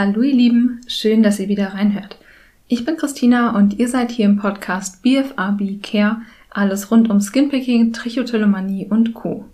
[0.00, 2.18] Hallo ihr Lieben, schön, dass ihr wieder reinhört.
[2.68, 6.18] Ich bin Christina und ihr seid hier im Podcast BFAB Care,
[6.50, 9.46] alles rund um Skinpicking, Trichotillomanie und Co.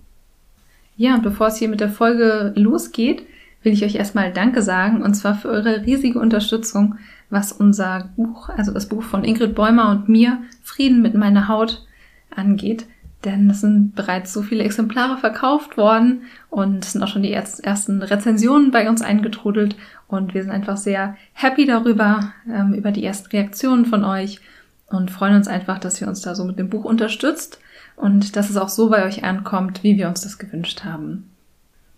[0.98, 3.22] Ja, und bevor es hier mit der Folge losgeht,
[3.62, 6.96] will ich euch erstmal Danke sagen und zwar für eure riesige Unterstützung,
[7.30, 11.86] was unser Buch, also das Buch von Ingrid Bäumer und mir, Frieden mit meiner Haut,
[12.28, 12.84] angeht.
[13.24, 17.32] Denn es sind bereits so viele Exemplare verkauft worden und es sind auch schon die
[17.32, 19.76] ersten Rezensionen bei uns eingetrudelt
[20.14, 24.40] und wir sind einfach sehr happy darüber, ähm, über die ersten Reaktionen von euch
[24.88, 27.58] und freuen uns einfach, dass ihr uns da so mit dem Buch unterstützt
[27.96, 31.30] und dass es auch so bei euch ankommt, wie wir uns das gewünscht haben.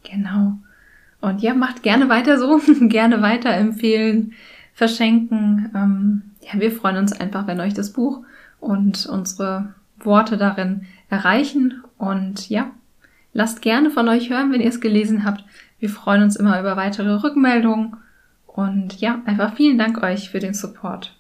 [0.03, 0.59] Genau.
[1.21, 4.35] Und ja, macht gerne weiter so, gerne weiterempfehlen,
[4.75, 5.71] verschenken.
[5.75, 8.23] Ähm, ja, wir freuen uns einfach, wenn euch das Buch
[8.61, 11.83] und unsere Worte darin erreichen.
[11.99, 12.71] Und ja,
[13.33, 15.45] lasst gerne von euch hören, wenn ihr es gelesen habt.
[15.79, 17.97] Wir freuen uns immer über weitere Rückmeldungen.
[18.57, 21.15] Und ja, einfach vielen Dank euch für den Support.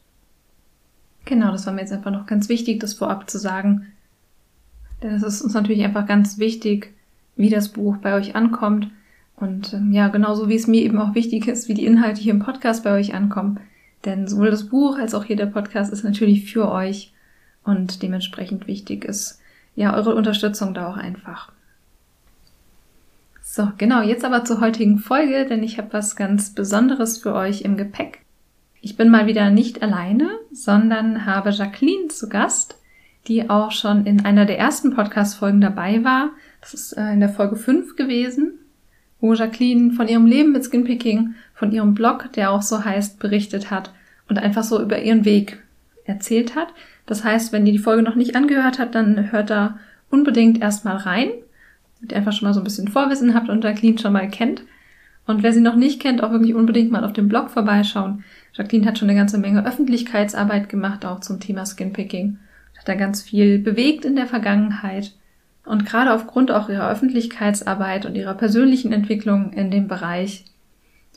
[1.26, 3.88] Genau, das war mir jetzt einfach noch ganz wichtig, das vorab zu sagen.
[5.02, 6.94] Denn es ist uns natürlich einfach ganz wichtig,
[7.36, 8.88] wie das Buch bei euch ankommt.
[9.36, 12.32] Und ähm, ja, genauso wie es mir eben auch wichtig ist, wie die Inhalte hier
[12.32, 13.60] im Podcast bei euch ankommen.
[14.06, 17.12] Denn sowohl das Buch als auch hier der Podcast ist natürlich für euch
[17.64, 19.40] und dementsprechend wichtig ist
[19.74, 21.52] ja eure Unterstützung da auch einfach.
[23.56, 27.62] So, genau, jetzt aber zur heutigen Folge, denn ich habe was ganz Besonderes für euch
[27.62, 28.18] im Gepäck.
[28.82, 32.76] Ich bin mal wieder nicht alleine, sondern habe Jacqueline zu Gast,
[33.28, 36.32] die auch schon in einer der ersten Podcast-Folgen dabei war.
[36.60, 38.58] Das ist äh, in der Folge 5 gewesen,
[39.20, 43.70] wo Jacqueline von ihrem Leben mit Skinpicking, von ihrem Blog, der auch so heißt, berichtet
[43.70, 43.90] hat
[44.28, 45.62] und einfach so über ihren Weg
[46.04, 46.68] erzählt hat.
[47.06, 49.78] Das heißt, wenn ihr die Folge noch nicht angehört habt, dann hört da
[50.10, 51.30] unbedingt erstmal rein,
[51.96, 54.62] damit ihr einfach schon mal so ein bisschen Vorwissen habt und Jacqueline schon mal kennt.
[55.26, 58.24] Und wer sie noch nicht kennt, auch wirklich unbedingt mal auf dem Blog vorbeischauen.
[58.52, 62.38] Jacqueline hat schon eine ganze Menge Öffentlichkeitsarbeit gemacht, auch zum Thema Skinpicking.
[62.78, 65.12] Hat da ganz viel bewegt in der Vergangenheit.
[65.64, 70.44] Und gerade aufgrund auch ihrer Öffentlichkeitsarbeit und ihrer persönlichen Entwicklung in dem Bereich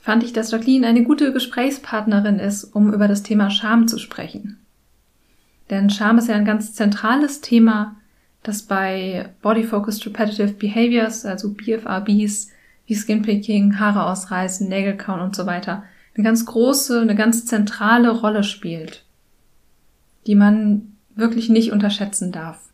[0.01, 4.57] fand ich, dass Jacqueline eine gute Gesprächspartnerin ist, um über das Thema Scham zu sprechen.
[5.69, 7.95] Denn Scham ist ja ein ganz zentrales Thema,
[8.43, 12.49] das bei Body Focused Repetitive Behaviors, also BFRBs,
[12.85, 15.83] wie Skinpicking, Haare ausreißen, Nägel kauen und so weiter,
[16.15, 19.05] eine ganz große, eine ganz zentrale Rolle spielt,
[20.27, 22.69] die man wirklich nicht unterschätzen darf.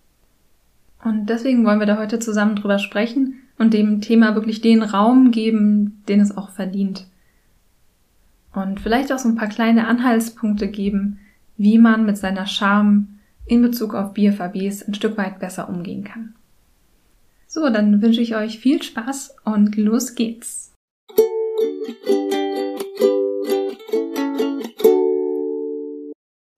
[1.03, 5.31] Und deswegen wollen wir da heute zusammen drüber sprechen und dem Thema wirklich den Raum
[5.31, 7.07] geben, den es auch verdient.
[8.53, 11.19] Und vielleicht auch so ein paar kleine Anhaltspunkte geben,
[11.57, 13.14] wie man mit seiner Scham
[13.47, 16.35] in Bezug auf BFABs ein Stück weit besser umgehen kann.
[17.47, 20.73] So, dann wünsche ich euch viel Spaß und los geht's.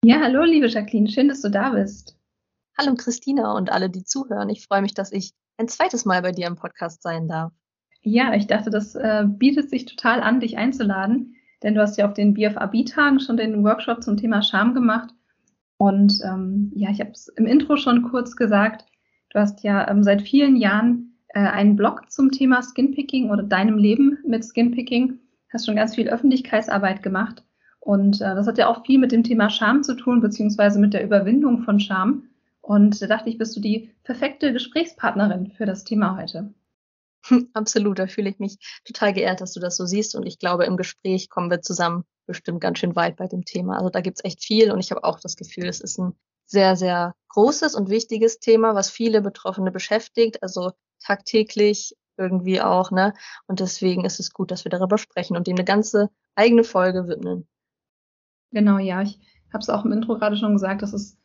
[0.04, 2.18] Ja, hallo liebe Jacqueline, schön, dass du da bist.
[2.78, 4.50] Hallo Christina und alle, die zuhören.
[4.50, 7.52] Ich freue mich, dass ich ein zweites Mal bei dir im Podcast sein darf.
[8.02, 12.08] Ja, ich dachte, das äh, bietet sich total an, dich einzuladen, denn du hast ja
[12.08, 15.10] auf den BFAB-Tagen schon den Workshop zum Thema Scham gemacht.
[15.78, 18.86] Und ähm, ja, ich habe es im Intro schon kurz gesagt,
[19.30, 23.78] du hast ja ähm, seit vielen Jahren äh, einen Blog zum Thema Skinpicking oder deinem
[23.78, 25.20] Leben mit Skinpicking,
[25.54, 27.44] hast schon ganz viel Öffentlichkeitsarbeit gemacht.
[27.80, 30.94] Und äh, das hat ja auch viel mit dem Thema Scham zu tun, beziehungsweise mit
[30.94, 32.24] der Überwindung von Scham.
[32.62, 36.54] Und da dachte ich, bist du die perfekte Gesprächspartnerin für das Thema heute.
[37.54, 40.16] Absolut, da fühle ich mich total geehrt, dass du das so siehst.
[40.16, 43.78] Und ich glaube, im Gespräch kommen wir zusammen bestimmt ganz schön weit bei dem Thema.
[43.78, 46.14] Also da gibt's echt viel und ich habe auch das Gefühl, es ist ein
[46.46, 53.14] sehr, sehr großes und wichtiges Thema, was viele Betroffene beschäftigt, also tagtäglich irgendwie auch, ne?
[53.48, 57.08] Und deswegen ist es gut, dass wir darüber sprechen und dem eine ganze eigene Folge
[57.08, 57.48] widmen.
[58.52, 59.20] Genau, ja, ich
[59.54, 61.20] habe es auch im Intro gerade schon gesagt, das ist,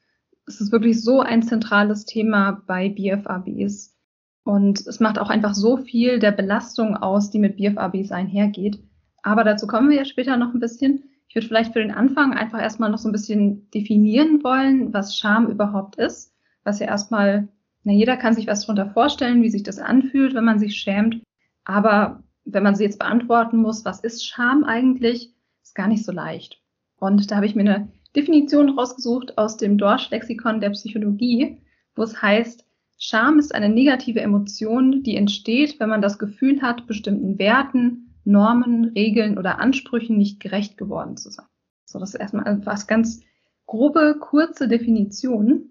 [0.46, 3.96] es ist wirklich so ein zentrales Thema bei BFABs
[4.44, 8.82] und es macht auch einfach so viel der Belastung aus, die mit BFABs einhergeht.
[9.22, 11.04] Aber dazu kommen wir ja später noch ein bisschen.
[11.28, 15.16] Ich würde vielleicht für den Anfang einfach erstmal noch so ein bisschen definieren wollen, was
[15.16, 16.34] Scham überhaupt ist.
[16.64, 17.48] Was ja erstmal,
[17.84, 21.22] na, jeder kann sich was darunter vorstellen, wie sich das anfühlt, wenn man sich schämt.
[21.64, 25.32] Aber wenn man sie jetzt beantworten muss, was ist Scham eigentlich,
[25.62, 26.60] ist gar nicht so leicht.
[26.98, 31.62] Und da habe ich mir eine Definition rausgesucht aus dem Dorsch-Lexikon der Psychologie,
[31.94, 32.66] wo es heißt,
[32.98, 38.86] Scham ist eine negative Emotion, die entsteht, wenn man das Gefühl hat, bestimmten Werten, Normen,
[38.94, 41.46] Regeln oder Ansprüchen nicht gerecht geworden zu sein.
[41.84, 43.20] So, das ist erstmal was ganz
[43.66, 45.70] grobe, kurze Definition.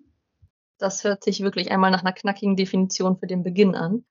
[0.77, 4.03] Das hört sich wirklich einmal nach einer knackigen Definition für den Beginn an.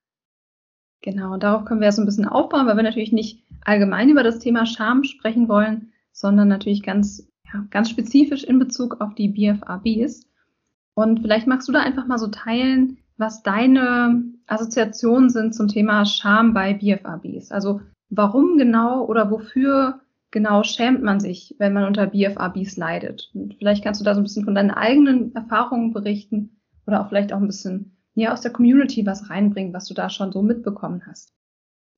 [1.02, 4.22] Genau, darauf können wir ja so ein bisschen aufbauen, weil wir natürlich nicht allgemein über
[4.22, 9.28] das Thema Scham sprechen wollen, sondern natürlich ganz, ja, ganz spezifisch in Bezug auf die
[9.28, 10.26] BFRBs.
[10.94, 16.04] Und vielleicht magst du da einfach mal so teilen, was deine Assoziationen sind zum Thema
[16.04, 17.50] Scham bei BFRBs.
[17.50, 23.30] Also warum genau oder wofür genau schämt man sich, wenn man unter BFRBs leidet?
[23.34, 27.08] Und vielleicht kannst du da so ein bisschen von deinen eigenen Erfahrungen berichten oder auch
[27.08, 30.42] vielleicht auch ein bisschen ja, aus der Community was reinbringen, was du da schon so
[30.42, 31.32] mitbekommen hast.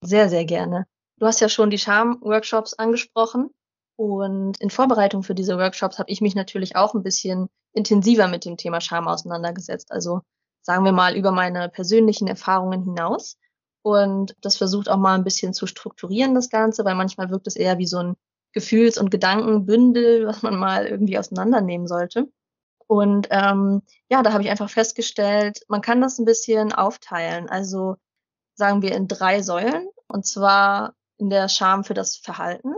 [0.02, 0.86] Sehr, sehr gerne.
[1.18, 3.50] Du hast ja schon die Charm-Workshops angesprochen.
[3.96, 8.44] Und in Vorbereitung für diese Workshops habe ich mich natürlich auch ein bisschen intensiver mit
[8.44, 9.92] dem Thema Scham auseinandergesetzt.
[9.92, 10.22] Also
[10.62, 13.38] sagen wir mal über meine persönlichen Erfahrungen hinaus.
[13.82, 17.56] Und das versucht auch mal ein bisschen zu strukturieren, das Ganze, weil manchmal wirkt es
[17.56, 18.16] eher wie so ein
[18.52, 22.28] Gefühls- und Gedankenbündel, was man mal irgendwie auseinandernehmen sollte.
[22.86, 27.48] Und ähm, ja, da habe ich einfach festgestellt, man kann das ein bisschen aufteilen.
[27.48, 27.96] Also
[28.54, 29.88] sagen wir in drei Säulen.
[30.08, 32.74] Und zwar in der Scham für das Verhalten,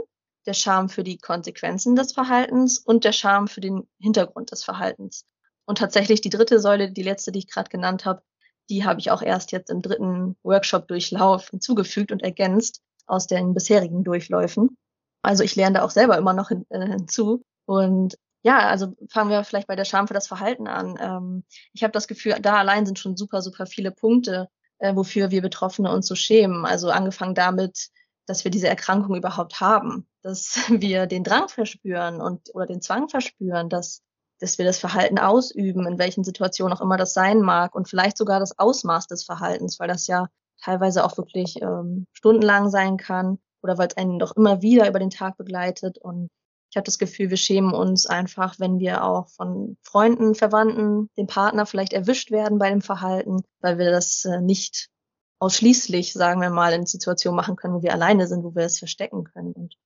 [0.46, 5.26] der Scham für die Konsequenzen des Verhaltens und der Scham für den Hintergrund des Verhaltens.
[5.64, 8.22] Und tatsächlich die dritte Säule, die letzte, die ich gerade genannt habe,
[8.70, 14.04] die habe ich auch erst jetzt im dritten Workshop-Durchlauf hinzugefügt und ergänzt aus den bisherigen
[14.04, 14.76] Durchläufen.
[15.22, 17.42] Also ich lerne da auch selber immer noch hin, äh, hinzu.
[17.66, 20.98] Und ja, also fangen wir vielleicht bei der Scham für das Verhalten an.
[21.00, 25.30] Ähm, ich habe das Gefühl, da allein sind schon super, super viele Punkte, äh, wofür
[25.30, 26.66] wir Betroffene uns so schämen.
[26.66, 27.88] Also angefangen damit,
[28.26, 33.08] dass wir diese Erkrankung überhaupt haben, dass wir den Drang verspüren und oder den Zwang
[33.08, 34.02] verspüren, dass
[34.40, 38.16] dass wir das Verhalten ausüben, in welchen Situationen auch immer das sein mag und vielleicht
[38.16, 40.28] sogar das Ausmaß des Verhaltens, weil das ja
[40.62, 44.98] teilweise auch wirklich ähm, stundenlang sein kann oder weil es einen doch immer wieder über
[44.98, 46.28] den Tag begleitet und
[46.74, 51.28] ich habe das Gefühl, wir schämen uns einfach, wenn wir auch von Freunden, Verwandten, dem
[51.28, 54.88] Partner vielleicht erwischt werden bei dem Verhalten, weil wir das äh, nicht
[55.38, 58.80] ausschließlich, sagen wir mal, in Situationen machen können, wo wir alleine sind, wo wir es
[58.80, 59.52] verstecken können.
[59.52, 59.76] Und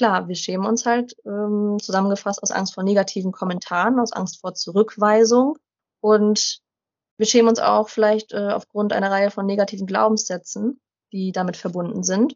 [0.00, 4.54] klar, wir schämen uns halt ähm, zusammengefasst aus Angst vor negativen Kommentaren, aus Angst vor
[4.54, 5.58] Zurückweisung
[6.00, 6.60] und
[7.18, 10.80] wir schämen uns auch vielleicht äh, aufgrund einer Reihe von negativen Glaubenssätzen,
[11.12, 12.34] die damit verbunden sind.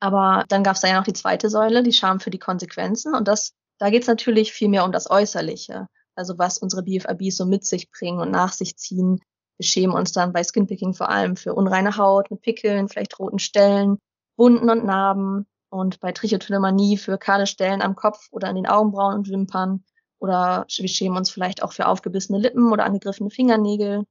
[0.00, 3.14] Aber dann gab es da ja noch die zweite Säule, die Scham für die Konsequenzen.
[3.14, 5.86] Und das, da geht es natürlich viel mehr um das Äußerliche.
[6.16, 9.20] Also was unsere BFABs so mit sich bringen und nach sich ziehen.
[9.56, 13.38] Wir schämen uns dann bei Skinpicking vor allem für unreine Haut mit Pickeln, vielleicht roten
[13.38, 13.98] Stellen,
[14.36, 15.46] Wunden und Narben.
[15.70, 19.84] Und bei Trichotillomanie für kahle Stellen am Kopf oder an den Augenbrauen und Wimpern.
[20.18, 24.04] Oder wir schämen uns vielleicht auch für aufgebissene Lippen oder angegriffene Fingernägel.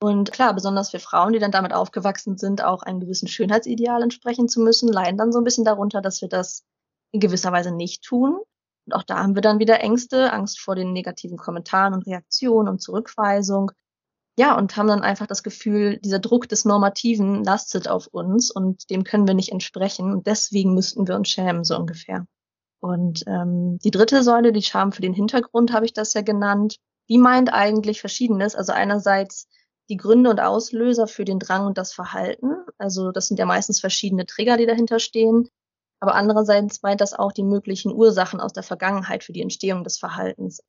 [0.00, 4.48] Und klar, besonders für Frauen, die dann damit aufgewachsen sind, auch einem gewissen Schönheitsideal entsprechen
[4.48, 6.64] zu müssen, leiden dann so ein bisschen darunter, dass wir das
[7.10, 8.38] in gewisser Weise nicht tun.
[8.86, 12.68] Und auch da haben wir dann wieder Ängste, Angst vor den negativen Kommentaren und Reaktionen
[12.68, 13.72] und Zurückweisung.
[14.38, 18.88] Ja, und haben dann einfach das Gefühl, dieser Druck des Normativen lastet auf uns und
[18.88, 20.12] dem können wir nicht entsprechen.
[20.12, 22.24] Und deswegen müssten wir uns schämen, so ungefähr.
[22.78, 26.76] Und ähm, die dritte Säule, die Scham für den Hintergrund, habe ich das ja genannt,
[27.08, 28.54] die meint eigentlich Verschiedenes.
[28.54, 29.48] Also einerseits
[29.88, 32.58] die Gründe und Auslöser für den Drang und das Verhalten.
[32.78, 35.48] Also das sind ja meistens verschiedene Trigger, die dahinter stehen.
[35.98, 39.98] Aber andererseits meint das auch die möglichen Ursachen aus der Vergangenheit für die Entstehung des
[39.98, 40.62] Verhaltens.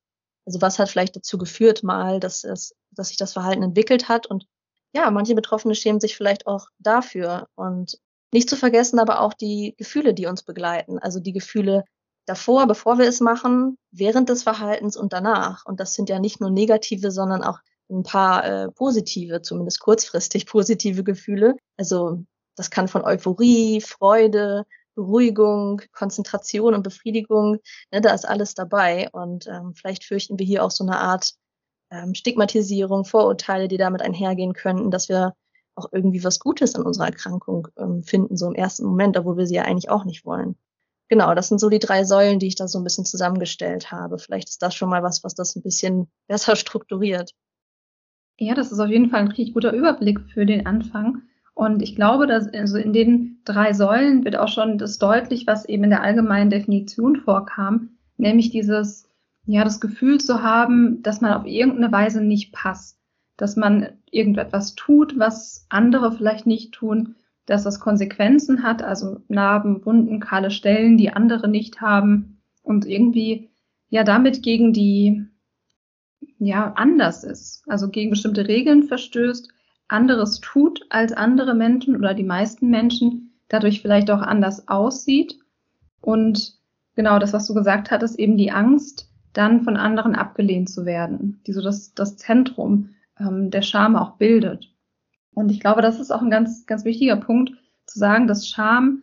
[0.46, 4.26] Also was hat vielleicht dazu geführt mal, dass, es, dass sich das Verhalten entwickelt hat.
[4.26, 4.46] Und
[4.94, 7.48] ja, manche Betroffene schämen sich vielleicht auch dafür.
[7.54, 7.98] Und
[8.32, 10.98] nicht zu vergessen aber auch die Gefühle, die uns begleiten.
[10.98, 11.84] Also die Gefühle
[12.26, 15.66] davor, bevor wir es machen, während des Verhaltens und danach.
[15.66, 17.58] Und das sind ja nicht nur negative, sondern auch
[17.90, 21.56] ein paar äh, positive, zumindest kurzfristig positive Gefühle.
[21.76, 22.24] Also
[22.56, 27.58] das kann von Euphorie, Freude, Beruhigung, Konzentration und Befriedigung,
[27.92, 29.08] ne, da ist alles dabei.
[29.12, 31.34] Und ähm, vielleicht fürchten wir hier auch so eine Art
[31.90, 35.34] ähm, Stigmatisierung, Vorurteile, die damit einhergehen könnten, dass wir
[35.74, 39.46] auch irgendwie was Gutes an unserer Erkrankung ähm, finden, so im ersten Moment, obwohl wir
[39.46, 40.56] sie ja eigentlich auch nicht wollen.
[41.08, 44.18] Genau, das sind so die drei Säulen, die ich da so ein bisschen zusammengestellt habe.
[44.18, 47.32] Vielleicht ist das schon mal was, was das ein bisschen besser strukturiert.
[48.38, 51.22] Ja, das ist auf jeden Fall ein richtig guter Überblick für den Anfang.
[51.54, 55.64] Und ich glaube, dass also in den drei Säulen wird auch schon das deutlich, was
[55.64, 59.08] eben in der allgemeinen Definition vorkam, nämlich dieses,
[59.46, 62.98] ja, das Gefühl zu haben, dass man auf irgendeine Weise nicht passt,
[63.36, 67.16] dass man irgendetwas tut, was andere vielleicht nicht tun,
[67.46, 73.50] dass das Konsequenzen hat, also Narben, Wunden, kahle Stellen, die andere nicht haben und irgendwie
[73.88, 75.26] ja damit gegen die
[76.38, 79.52] ja anders ist, also gegen bestimmte Regeln verstößt,
[79.90, 85.38] anderes tut als andere Menschen oder die meisten Menschen, dadurch vielleicht auch anders aussieht
[86.00, 86.54] und
[86.94, 91.40] genau das, was du gesagt hattest, eben die Angst, dann von anderen abgelehnt zu werden,
[91.46, 94.72] die so das, das Zentrum ähm, der Scham auch bildet.
[95.32, 97.52] Und ich glaube, das ist auch ein ganz, ganz wichtiger Punkt,
[97.86, 99.02] zu sagen, dass Scham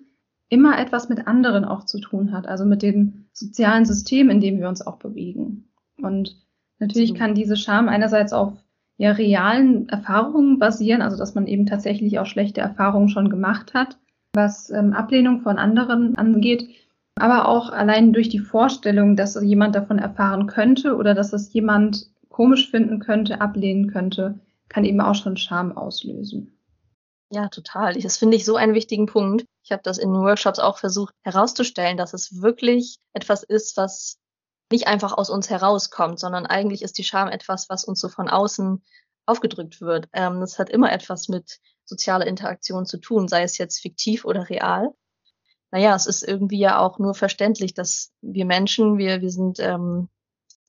[0.50, 4.60] immer etwas mit anderen auch zu tun hat, also mit dem sozialen System, in dem
[4.60, 5.70] wir uns auch bewegen.
[6.02, 6.38] Und
[6.80, 8.54] natürlich kann diese Scham einerseits auf
[8.98, 13.98] ja, realen Erfahrungen basieren, also dass man eben tatsächlich auch schlechte Erfahrungen schon gemacht hat,
[14.34, 16.68] was ähm, Ablehnung von anderen angeht,
[17.16, 22.10] aber auch allein durch die Vorstellung, dass jemand davon erfahren könnte oder dass es jemand
[22.30, 24.40] komisch finden könnte, ablehnen könnte,
[24.70, 26.54] kann eben auch schon Scham auslösen.
[27.32, 27.96] Ja, total.
[27.96, 29.46] Das finde ich so einen wichtigen Punkt.
[29.64, 34.18] Ich habe das in Workshops auch versucht herauszustellen, dass es wirklich etwas ist, was
[34.72, 38.30] nicht einfach aus uns herauskommt, sondern eigentlich ist die Scham etwas, was uns so von
[38.30, 38.84] außen
[39.26, 40.08] aufgedrückt wird.
[40.14, 44.50] Ähm, das hat immer etwas mit sozialer Interaktion zu tun, sei es jetzt fiktiv oder
[44.50, 44.94] real.
[45.72, 50.10] Naja, es ist irgendwie ja auch nur verständlich, dass wir Menschen, wir, wir sind ähm,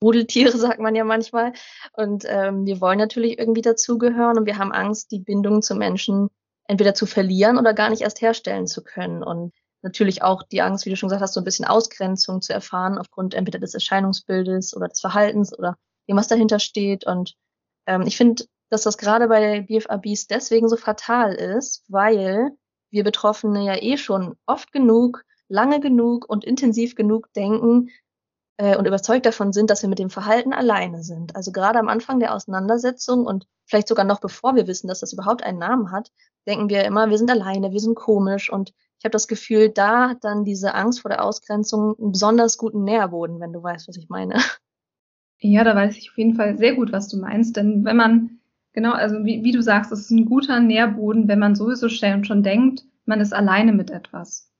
[0.01, 1.53] Rudeltiere, sagt man ja manchmal.
[1.93, 6.29] Und ähm, wir wollen natürlich irgendwie dazugehören und wir haben Angst, die Bindung zu Menschen
[6.67, 9.23] entweder zu verlieren oder gar nicht erst herstellen zu können.
[9.23, 12.53] Und natürlich auch die Angst, wie du schon gesagt hast, so ein bisschen Ausgrenzung zu
[12.53, 17.05] erfahren aufgrund entweder des Erscheinungsbildes oder des Verhaltens oder dem, was dahinter steht.
[17.05, 17.35] Und
[17.85, 22.51] ähm, ich finde, dass das gerade bei BFABs deswegen so fatal ist, weil
[22.91, 27.89] wir Betroffene ja eh schon oft genug, lange genug und intensiv genug denken,
[28.59, 31.35] äh, und überzeugt davon sind, dass wir mit dem Verhalten alleine sind.
[31.35, 35.13] Also gerade am Anfang der Auseinandersetzung und vielleicht sogar noch bevor wir wissen, dass das
[35.13, 36.11] überhaupt einen Namen hat,
[36.45, 40.09] denken wir immer, wir sind alleine, wir sind komisch und ich habe das Gefühl, da
[40.09, 43.95] hat dann diese Angst vor der Ausgrenzung einen besonders guten Nährboden, wenn du weißt, was
[43.95, 44.35] ich meine.
[45.41, 47.55] Ja, da weiß ich auf jeden Fall sehr gut, was du meinst.
[47.55, 48.39] Denn wenn man,
[48.73, 52.43] genau, also wie, wie du sagst, es ist ein guter Nährboden, wenn man sowieso schon
[52.43, 54.51] denkt, man ist alleine mit etwas.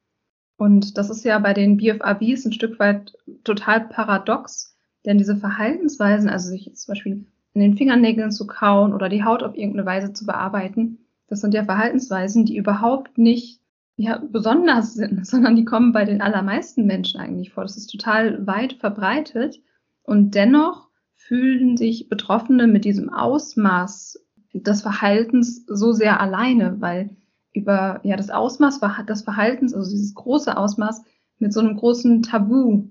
[0.56, 6.30] Und das ist ja bei den BFABs ein Stück weit total paradox, denn diese Verhaltensweisen,
[6.30, 10.14] also sich zum Beispiel in den Fingernägeln zu kauen oder die Haut auf irgendeine Weise
[10.14, 13.59] zu bearbeiten, das sind ja Verhaltensweisen, die überhaupt nicht
[14.00, 17.64] ja, besonders sind, sondern die kommen bei den allermeisten Menschen eigentlich vor.
[17.64, 19.62] Das ist total weit verbreitet
[20.04, 27.18] und dennoch fühlen sich Betroffene mit diesem Ausmaß des Verhaltens so sehr alleine, weil
[27.54, 31.04] über ja das Ausmaß des Verhaltens, also dieses große Ausmaß
[31.40, 32.86] mit so einem großen Tabu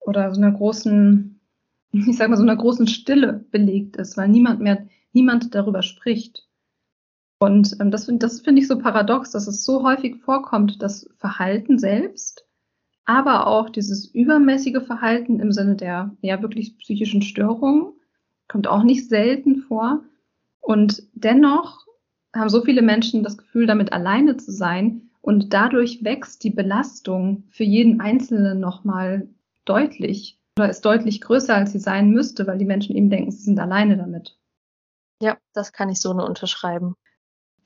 [0.00, 1.40] oder so einer großen,
[1.92, 6.47] ich sag mal so einer großen Stille belegt ist, weil niemand mehr, niemand darüber spricht.
[7.38, 11.78] Und ähm, das, das finde ich so paradox, dass es so häufig vorkommt, das Verhalten
[11.78, 12.44] selbst,
[13.04, 17.92] aber auch dieses übermäßige Verhalten im Sinne der ja wirklich psychischen Störungen
[18.48, 20.02] kommt auch nicht selten vor.
[20.60, 21.86] Und dennoch
[22.34, 25.10] haben so viele Menschen das Gefühl, damit alleine zu sein.
[25.20, 29.28] Und dadurch wächst die Belastung für jeden Einzelnen nochmal
[29.64, 33.42] deutlich oder ist deutlich größer, als sie sein müsste, weil die Menschen eben denken, sie
[33.42, 34.38] sind alleine damit.
[35.22, 36.94] Ja, das kann ich so nur unterschreiben.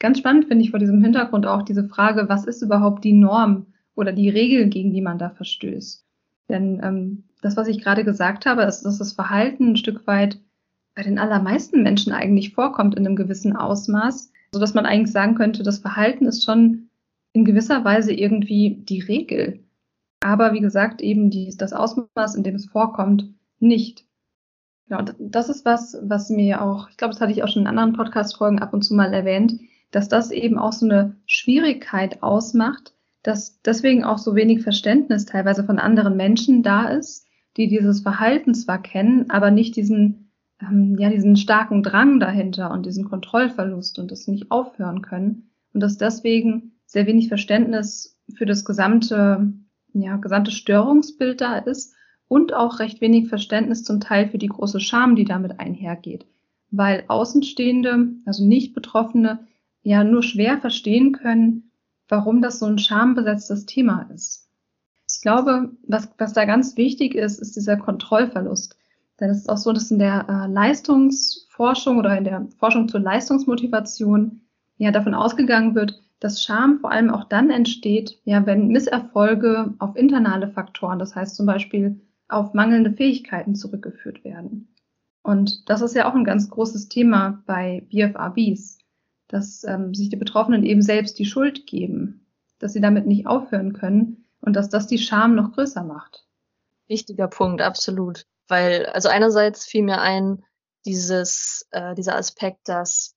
[0.03, 3.67] Ganz spannend finde ich vor diesem Hintergrund auch diese Frage, was ist überhaupt die Norm
[3.95, 6.05] oder die Regel, gegen die man da verstößt?
[6.49, 10.39] Denn ähm, das, was ich gerade gesagt habe, ist, dass das Verhalten ein Stück weit
[10.95, 15.35] bei den allermeisten Menschen eigentlich vorkommt in einem gewissen Ausmaß so dass man eigentlich sagen
[15.35, 16.91] könnte, das Verhalten ist schon
[17.33, 19.61] in gewisser Weise irgendwie die Regel.
[20.21, 24.05] Aber wie gesagt, eben die, das Ausmaß, in dem es vorkommt, nicht.
[24.89, 27.63] Ja, und das ist was, was mir auch, ich glaube, das hatte ich auch schon
[27.63, 29.59] in anderen Podcast-Folgen ab und zu mal erwähnt,
[29.93, 35.63] dass das eben auch so eine Schwierigkeit ausmacht, dass deswegen auch so wenig Verständnis teilweise
[35.63, 41.11] von anderen Menschen da ist, die dieses Verhalten zwar kennen, aber nicht diesen ähm, ja
[41.11, 46.73] diesen starken Drang dahinter und diesen Kontrollverlust und das nicht aufhören können und dass deswegen
[46.87, 49.53] sehr wenig Verständnis für das gesamte
[49.93, 51.95] ja gesamte Störungsbild da ist
[52.29, 56.25] und auch recht wenig Verständnis zum Teil für die große Scham, die damit einhergeht,
[56.71, 59.47] weil Außenstehende, also nicht Betroffene,
[59.83, 61.71] ja nur schwer verstehen können,
[62.09, 64.49] warum das so ein schambesetztes Thema ist.
[65.09, 68.77] Ich glaube, was, was da ganz wichtig ist, ist dieser Kontrollverlust.
[69.21, 73.01] Denn es ist auch so, dass in der äh, Leistungsforschung oder in der Forschung zur
[73.01, 74.41] Leistungsmotivation
[74.79, 79.97] ja davon ausgegangen wird, dass Scham vor allem auch dann entsteht, ja, wenn Misserfolge auf
[79.97, 84.75] internale Faktoren, das heißt zum Beispiel auf mangelnde Fähigkeiten zurückgeführt werden.
[85.23, 88.79] Und das ist ja auch ein ganz großes Thema bei BFRBs,
[89.33, 92.27] dass ähm, sich die Betroffenen eben selbst die Schuld geben,
[92.59, 96.27] dass sie damit nicht aufhören können und dass das die Scham noch größer macht.
[96.87, 98.27] Wichtiger Punkt, absolut.
[98.47, 100.45] Weil, also einerseits fiel mir ein,
[100.85, 103.15] dieses, äh, dieser Aspekt, dass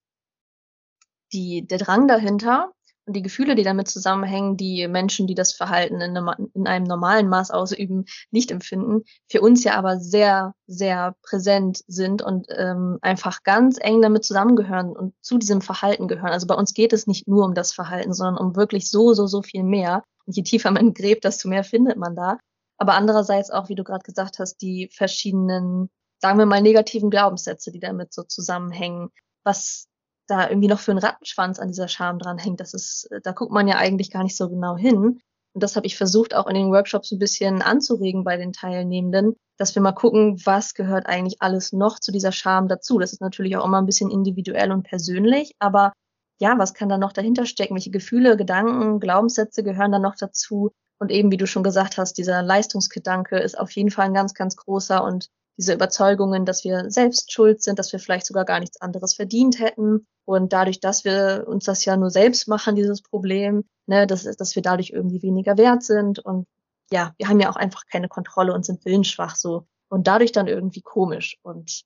[1.34, 2.72] die, der Drang dahinter
[3.08, 7.30] die Gefühle, die damit zusammenhängen, die Menschen, die das Verhalten in einem, in einem normalen
[7.30, 13.44] Maß ausüben, nicht empfinden, für uns ja aber sehr, sehr präsent sind und ähm, einfach
[13.44, 16.32] ganz eng damit zusammengehören und zu diesem Verhalten gehören.
[16.32, 19.28] Also bei uns geht es nicht nur um das Verhalten, sondern um wirklich so, so,
[19.28, 20.04] so viel mehr.
[20.26, 22.40] Und je tiefer man gräbt, desto mehr findet man da.
[22.78, 27.72] Aber andererseits auch, wie du gerade gesagt hast, die verschiedenen, sagen wir mal, negativen Glaubenssätze,
[27.72, 29.10] die damit so zusammenhängen,
[29.44, 29.88] was
[30.28, 32.60] da irgendwie noch für einen Rattenschwanz an dieser Scham dran hängt.
[32.60, 35.20] Das ist, da guckt man ja eigentlich gar nicht so genau hin.
[35.54, 39.36] Und das habe ich versucht, auch in den Workshops ein bisschen anzuregen bei den Teilnehmenden,
[39.58, 43.00] dass wir mal gucken, was gehört eigentlich alles noch zu dieser Scham dazu.
[43.00, 45.94] Das ist natürlich auch immer ein bisschen individuell und persönlich, aber
[46.40, 47.76] ja, was kann da noch dahinter stecken?
[47.76, 50.72] Welche Gefühle, Gedanken, Glaubenssätze gehören da noch dazu?
[51.00, 54.34] Und eben, wie du schon gesagt hast, dieser Leistungsgedanke ist auf jeden Fall ein ganz,
[54.34, 58.60] ganz großer und diese Überzeugungen, dass wir selbst schuld sind, dass wir vielleicht sogar gar
[58.60, 60.06] nichts anderes verdient hätten.
[60.26, 64.56] Und dadurch, dass wir uns das ja nur selbst machen, dieses Problem, ne, dass, dass
[64.56, 66.20] wir dadurch irgendwie weniger wert sind.
[66.20, 66.48] Und
[66.92, 69.68] ja, wir haben ja auch einfach keine Kontrolle und sind willensschwach so.
[69.88, 71.38] Und dadurch dann irgendwie komisch.
[71.42, 71.84] Und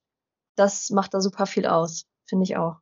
[0.56, 2.78] das macht da super viel aus, finde ich auch.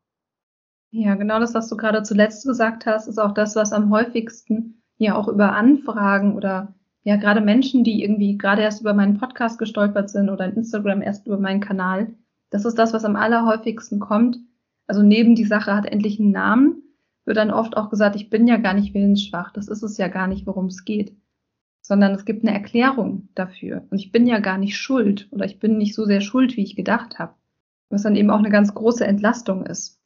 [0.91, 4.83] Ja, genau das, was du gerade zuletzt gesagt hast, ist auch das, was am häufigsten
[4.97, 6.73] ja auch über Anfragen oder
[7.07, 11.01] ja, gerade Menschen, die irgendwie gerade erst über meinen Podcast gestolpert sind oder in Instagram
[11.01, 12.13] erst über meinen Kanal,
[12.49, 14.39] das ist das, was am allerhäufigsten kommt.
[14.87, 16.83] Also neben die Sache hat endlich einen Namen,
[17.23, 20.09] wird dann oft auch gesagt, ich bin ja gar nicht willensschwach, das ist es ja
[20.09, 21.15] gar nicht, worum es geht.
[21.81, 23.85] Sondern es gibt eine Erklärung dafür.
[23.89, 26.63] Und ich bin ja gar nicht schuld oder ich bin nicht so sehr schuld, wie
[26.63, 27.35] ich gedacht habe.
[27.89, 29.97] Was dann eben auch eine ganz große Entlastung ist.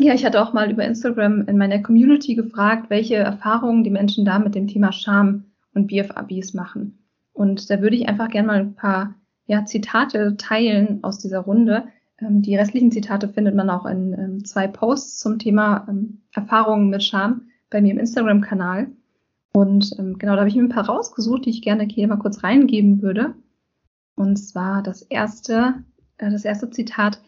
[0.00, 4.24] Ja, ich hatte auch mal über Instagram in meiner Community gefragt, welche Erfahrungen die Menschen
[4.24, 5.44] da mit dem Thema Scham
[5.78, 6.98] und BFABs machen.
[7.32, 9.14] Und da würde ich einfach gerne mal ein paar
[9.46, 11.84] ja, Zitate teilen aus dieser Runde.
[12.20, 16.90] Ähm, die restlichen Zitate findet man auch in ähm, zwei Posts zum Thema ähm, Erfahrungen
[16.90, 18.88] mit Scham bei mir im Instagram-Kanal.
[19.52, 22.18] Und ähm, genau, da habe ich mir ein paar rausgesucht, die ich gerne hier mal
[22.18, 23.34] kurz reingeben würde.
[24.14, 25.84] Und zwar das erste,
[26.18, 27.20] äh, das erste Zitat.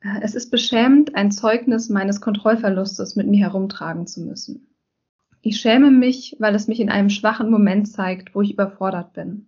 [0.00, 4.69] Äh, es ist beschämend, ein Zeugnis meines Kontrollverlustes mit mir herumtragen zu müssen.
[5.42, 9.46] Ich schäme mich, weil es mich in einem schwachen Moment zeigt, wo ich überfordert bin.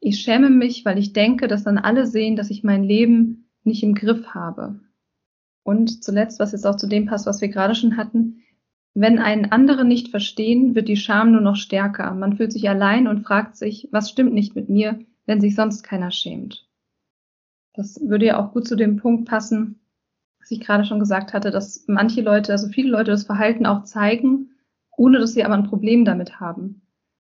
[0.00, 3.82] Ich schäme mich, weil ich denke, dass dann alle sehen, dass ich mein Leben nicht
[3.82, 4.80] im Griff habe.
[5.62, 8.42] Und zuletzt, was jetzt auch zu dem passt, was wir gerade schon hatten,
[8.94, 12.12] wenn einen andere nicht verstehen, wird die Scham nur noch stärker.
[12.14, 15.82] Man fühlt sich allein und fragt sich, was stimmt nicht mit mir, wenn sich sonst
[15.82, 16.66] keiner schämt.
[17.74, 19.80] Das würde ja auch gut zu dem Punkt passen,
[20.40, 23.84] was ich gerade schon gesagt hatte, dass manche Leute, also viele Leute das Verhalten auch
[23.84, 24.49] zeigen,
[25.00, 26.82] ohne dass sie aber ein Problem damit haben.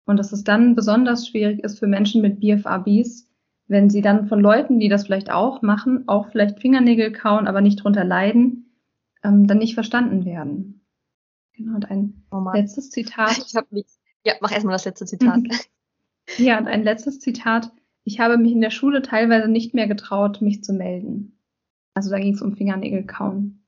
[0.07, 3.29] Und dass es dann besonders schwierig ist für Menschen mit BFABs,
[3.67, 7.61] wenn sie dann von Leuten, die das vielleicht auch machen, auch vielleicht Fingernägel kauen, aber
[7.61, 8.71] nicht drunter leiden,
[9.25, 10.87] ähm, dann nicht verstanden werden.
[11.57, 13.43] Genau, und ein oh letztes Zitat.
[13.45, 13.87] Ich hab mich,
[14.25, 15.41] ja, mach erstmal das letzte Zitat.
[16.39, 17.73] ja, und ein letztes Zitat.
[18.05, 21.41] Ich habe mich in der Schule teilweise nicht mehr getraut, mich zu melden.
[21.95, 23.64] Also da ging es um Fingernägel kauen.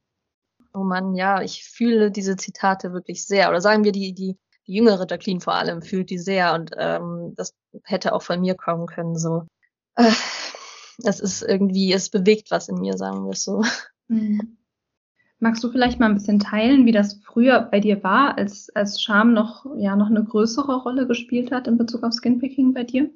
[0.76, 3.48] Oh Mann, ja, ich fühle diese Zitate wirklich sehr.
[3.48, 4.36] Oder sagen wir, die, die,
[4.66, 8.54] die jüngere Jacqueline vor allem fühlt die sehr und ähm, das hätte auch von mir
[8.56, 9.16] kommen können.
[9.16, 9.46] So,
[9.94, 10.12] äh,
[11.02, 13.62] es ist irgendwie, es bewegt was in mir, sagen wir es so.
[14.08, 14.58] Mhm.
[15.38, 19.00] Magst du vielleicht mal ein bisschen teilen, wie das früher bei dir war, als, als
[19.00, 23.10] Scham noch, ja, noch eine größere Rolle gespielt hat in Bezug auf Skinpicking bei dir?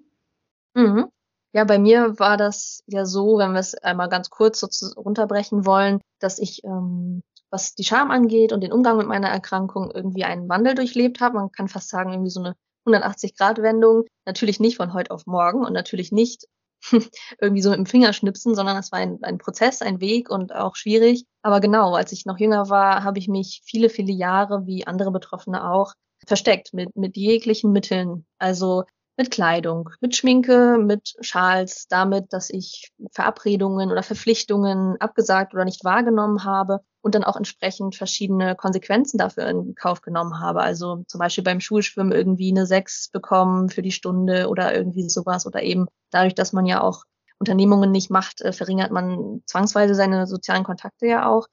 [0.75, 1.09] Mhm.
[1.53, 5.67] Ja, bei mir war das ja so, wenn wir es einmal ganz kurz so runterbrechen
[5.67, 10.25] wollen, dass ich ähm, was die Scham angeht und den Umgang mit meiner Erkrankung irgendwie
[10.25, 11.37] einen Wandel durchlebt habe.
[11.37, 14.05] Man kann fast sagen, irgendwie so eine 180-Grad-Wendung.
[14.27, 16.47] Natürlich nicht von heute auf morgen und natürlich nicht
[17.41, 20.77] irgendwie so mit dem Fingerschnipsen, sondern es war ein, ein Prozess, ein Weg und auch
[20.77, 21.25] schwierig.
[21.43, 25.11] Aber genau, als ich noch jünger war, habe ich mich viele, viele Jahre, wie andere
[25.11, 25.93] Betroffene auch,
[26.27, 28.27] versteckt mit, mit jeglichen Mitteln.
[28.39, 28.85] Also
[29.21, 35.85] mit Kleidung, mit Schminke, mit Schals, damit, dass ich Verabredungen oder Verpflichtungen abgesagt oder nicht
[35.85, 40.63] wahrgenommen habe und dann auch entsprechend verschiedene Konsequenzen dafür in Kauf genommen habe.
[40.63, 45.45] Also zum Beispiel beim Schulschwimmen irgendwie eine Sechs bekommen für die Stunde oder irgendwie sowas
[45.47, 47.05] oder eben dadurch, dass man ja auch
[47.39, 51.47] Unternehmungen nicht macht, äh, verringert man zwangsweise seine sozialen Kontakte ja auch.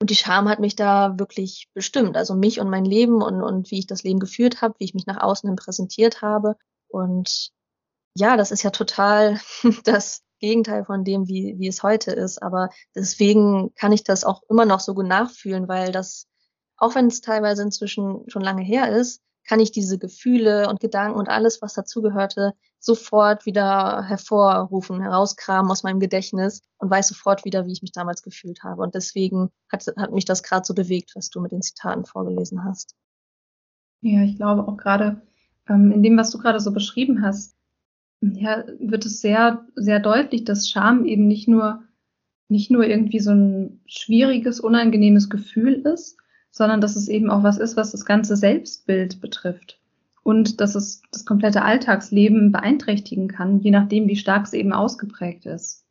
[0.00, 3.72] Und die Scham hat mich da wirklich bestimmt, also mich und mein Leben und, und
[3.72, 6.54] wie ich das Leben geführt habe, wie ich mich nach außen hin präsentiert habe.
[6.88, 7.50] Und
[8.14, 9.40] ja, das ist ja total
[9.84, 12.42] das Gegenteil von dem, wie, wie es heute ist.
[12.42, 16.26] Aber deswegen kann ich das auch immer noch so gut nachfühlen, weil das,
[16.76, 21.18] auch wenn es teilweise inzwischen schon lange her ist, kann ich diese Gefühle und Gedanken
[21.18, 27.66] und alles, was dazugehörte, sofort wieder hervorrufen, herauskramen aus meinem Gedächtnis und weiß sofort wieder,
[27.66, 28.82] wie ich mich damals gefühlt habe.
[28.82, 32.62] Und deswegen hat, hat mich das gerade so bewegt, was du mit den Zitaten vorgelesen
[32.62, 32.94] hast.
[34.02, 35.22] Ja, ich glaube auch gerade
[35.68, 37.56] ähm, in dem, was du gerade so beschrieben hast,
[38.20, 41.84] ja, wird es sehr, sehr deutlich, dass Scham eben nicht nur,
[42.48, 46.16] nicht nur irgendwie so ein schwieriges, unangenehmes Gefühl ist,
[46.50, 49.78] sondern dass es eben auch was ist, was das ganze Selbstbild betrifft.
[50.22, 55.46] Und dass es das komplette Alltagsleben beeinträchtigen kann, je nachdem, wie stark es eben ausgeprägt
[55.46, 55.84] ist.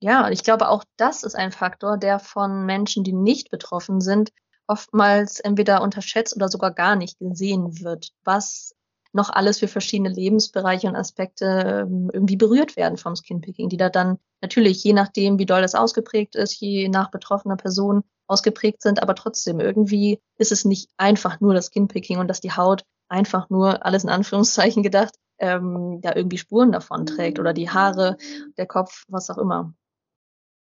[0.00, 4.30] Ja, ich glaube, auch das ist ein Faktor, der von Menschen, die nicht betroffen sind,
[4.66, 8.74] oftmals entweder unterschätzt oder sogar gar nicht gesehen wird, was
[9.12, 13.88] noch alles für verschiedene Lebensbereiche und Aspekte ähm, irgendwie berührt werden vom Skinpicking, die da
[13.88, 19.02] dann natürlich, je nachdem, wie doll das ausgeprägt ist, je nach betroffener Person ausgeprägt sind,
[19.02, 23.50] aber trotzdem irgendwie ist es nicht einfach nur das Skinpicking und dass die Haut einfach
[23.50, 28.16] nur, alles in Anführungszeichen gedacht, ähm, ja irgendwie Spuren davon trägt oder die Haare,
[28.56, 29.74] der Kopf, was auch immer.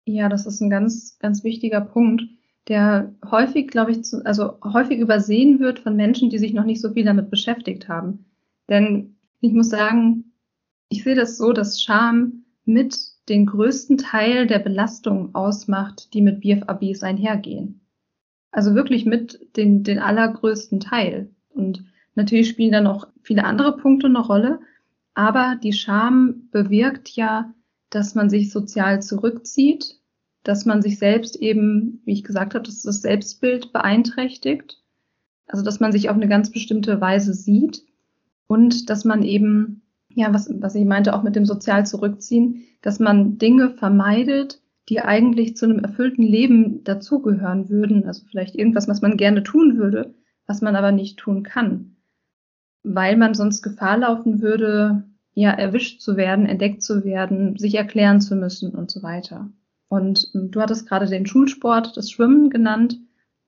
[0.06, 2.22] Ja, das ist ein ganz, ganz wichtiger Punkt,
[2.68, 6.80] der häufig, glaube ich, zu, also häufig übersehen wird von Menschen, die sich noch nicht
[6.80, 8.29] so viel damit beschäftigt haben.
[8.70, 10.32] Denn ich muss sagen,
[10.88, 12.96] ich sehe das so, dass Scham mit
[13.28, 17.80] den größten Teil der Belastung ausmacht, die mit BFABs einhergehen.
[18.52, 21.30] Also wirklich mit den, den allergrößten Teil.
[21.50, 24.60] Und natürlich spielen da noch viele andere Punkte eine Rolle,
[25.14, 27.52] aber die Scham bewirkt ja,
[27.90, 30.00] dass man sich sozial zurückzieht,
[30.42, 34.82] dass man sich selbst eben, wie ich gesagt habe, dass das Selbstbild beeinträchtigt,
[35.46, 37.84] also dass man sich auf eine ganz bestimmte Weise sieht
[38.50, 39.82] und dass man eben,
[40.12, 45.00] ja, was, was ich meinte, auch mit dem sozial zurückziehen, dass man Dinge vermeidet, die
[45.00, 50.16] eigentlich zu einem erfüllten Leben dazugehören würden, also vielleicht irgendwas, was man gerne tun würde,
[50.48, 51.94] was man aber nicht tun kann,
[52.82, 58.20] weil man sonst Gefahr laufen würde, ja, erwischt zu werden, entdeckt zu werden, sich erklären
[58.20, 59.48] zu müssen und so weiter.
[59.86, 62.98] Und du hattest gerade den Schulsport, das Schwimmen genannt.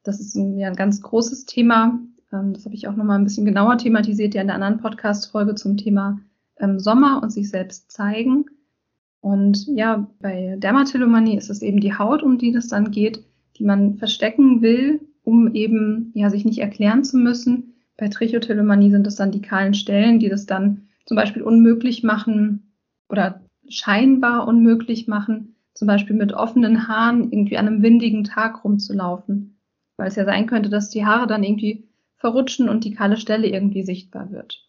[0.04, 1.98] Das ist ein, ja ein ganz großes Thema.
[2.32, 5.54] Ähm, das habe ich auch nochmal ein bisschen genauer thematisiert, ja in der anderen Podcast-Folge
[5.54, 6.18] zum Thema
[6.58, 8.46] ähm, Sommer und sich selbst zeigen.
[9.20, 13.24] Und ja, bei Dermatillomanie ist es eben die Haut, um die das dann geht,
[13.56, 17.74] die man verstecken will, um eben ja sich nicht erklären zu müssen.
[17.96, 22.72] Bei Trichotillomanie sind es dann die kahlen Stellen, die das dann zum Beispiel unmöglich machen
[23.08, 29.56] oder scheinbar unmöglich machen, zum Beispiel mit offenen Haaren irgendwie an einem windigen Tag rumzulaufen.
[29.96, 31.86] Weil es ja sein könnte, dass die Haare dann irgendwie
[32.22, 34.66] verrutschen und die kahle Stelle irgendwie sichtbar wird.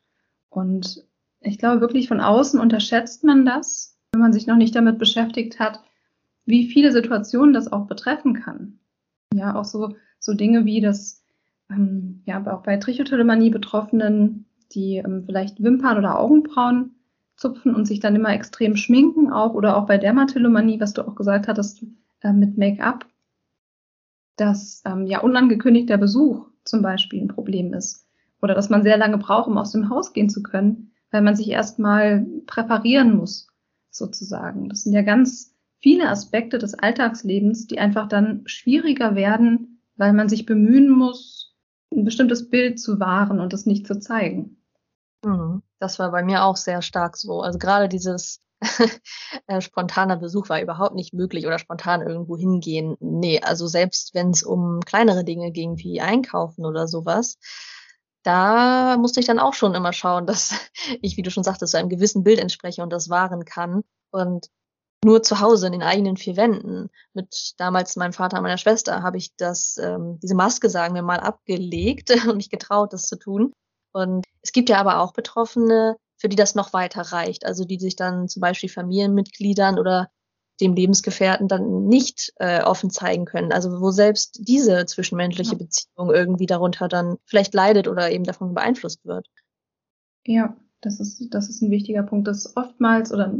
[0.49, 1.05] Und
[1.39, 5.59] ich glaube wirklich von außen unterschätzt man das, wenn man sich noch nicht damit beschäftigt
[5.59, 5.79] hat,
[6.45, 8.79] wie viele Situationen das auch betreffen kann.
[9.33, 11.23] Ja, auch so, so Dinge wie das,
[11.69, 16.95] ähm, ja, auch bei Trichotillomanie Betroffenen die ähm, vielleicht Wimpern oder Augenbrauen
[17.35, 21.15] zupfen und sich dann immer extrem schminken auch oder auch bei Dermatillomanie, was du auch
[21.15, 21.85] gesagt hattest,
[22.21, 23.05] äh, mit Make-up,
[24.35, 28.05] dass ähm, ja unangekündigter Besuch zum Beispiel ein Problem ist
[28.41, 31.35] oder dass man sehr lange braucht, um aus dem Haus gehen zu können, weil man
[31.35, 33.47] sich erstmal präparieren muss,
[33.89, 34.69] sozusagen.
[34.69, 40.27] Das sind ja ganz viele Aspekte des Alltagslebens, die einfach dann schwieriger werden, weil man
[40.27, 41.55] sich bemühen muss,
[41.91, 44.57] ein bestimmtes Bild zu wahren und es nicht zu zeigen.
[45.23, 45.61] Mhm.
[45.79, 47.41] Das war bei mir auch sehr stark so.
[47.41, 48.41] Also gerade dieses
[49.59, 52.95] spontaner Besuch war überhaupt nicht möglich oder spontan irgendwo hingehen.
[52.99, 57.37] Nee, also selbst wenn es um kleinere Dinge ging, wie einkaufen oder sowas,
[58.23, 60.53] da musste ich dann auch schon immer schauen, dass
[61.01, 63.83] ich, wie du schon sagtest, so einem gewissen Bild entspreche und das wahren kann.
[64.11, 64.47] Und
[65.03, 69.03] nur zu Hause in den eigenen vier Wänden mit damals meinem Vater und meiner Schwester
[69.03, 73.17] habe ich das, ähm, diese Maske, sagen wir mal, abgelegt und mich getraut, das zu
[73.17, 73.53] tun.
[73.91, 77.45] Und es gibt ja aber auch Betroffene, für die das noch weiter reicht.
[77.45, 80.09] Also die sich dann zum Beispiel Familienmitgliedern oder
[80.61, 83.51] dem Lebensgefährten dann nicht äh, offen zeigen können.
[83.51, 85.57] Also wo selbst diese zwischenmenschliche ja.
[85.57, 89.27] Beziehung irgendwie darunter dann vielleicht leidet oder eben davon beeinflusst wird.
[90.25, 93.33] Ja, das ist, das ist ein wichtiger Punkt, dass oftmals oder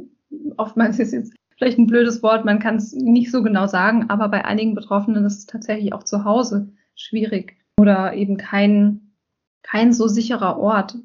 [0.58, 4.28] oftmals ist jetzt vielleicht ein blödes Wort, man kann es nicht so genau sagen, aber
[4.28, 9.14] bei einigen Betroffenen ist es tatsächlich auch zu Hause schwierig oder eben kein
[9.62, 10.98] kein so sicherer Ort.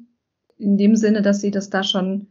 [0.59, 2.27] In dem Sinne, dass sie das da schon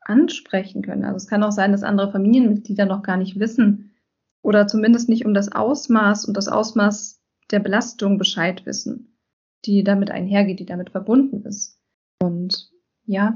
[0.00, 1.04] ansprechen können.
[1.04, 3.94] Also es kann auch sein, dass andere Familienmitglieder noch gar nicht wissen
[4.42, 9.16] oder zumindest nicht um das Ausmaß und das Ausmaß der Belastung Bescheid wissen,
[9.64, 11.80] die damit einhergeht, die damit verbunden ist.
[12.20, 12.70] Und
[13.06, 13.34] ja,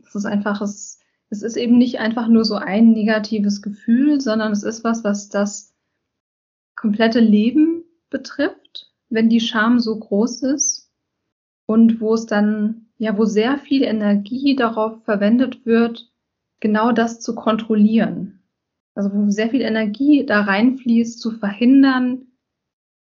[0.00, 0.98] es ist einfach, es,
[1.30, 5.28] es ist eben nicht einfach nur so ein negatives Gefühl, sondern es ist was, was
[5.28, 5.74] das
[6.74, 10.90] komplette Leben betrifft, wenn die Scham so groß ist
[11.66, 16.10] und wo es dann, ja, wo sehr viel Energie darauf verwendet wird,
[16.60, 18.42] genau das zu kontrollieren.
[18.94, 22.26] Also wo sehr viel Energie da reinfließt, zu verhindern,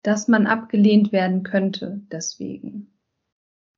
[0.01, 2.97] dass man abgelehnt werden könnte deswegen.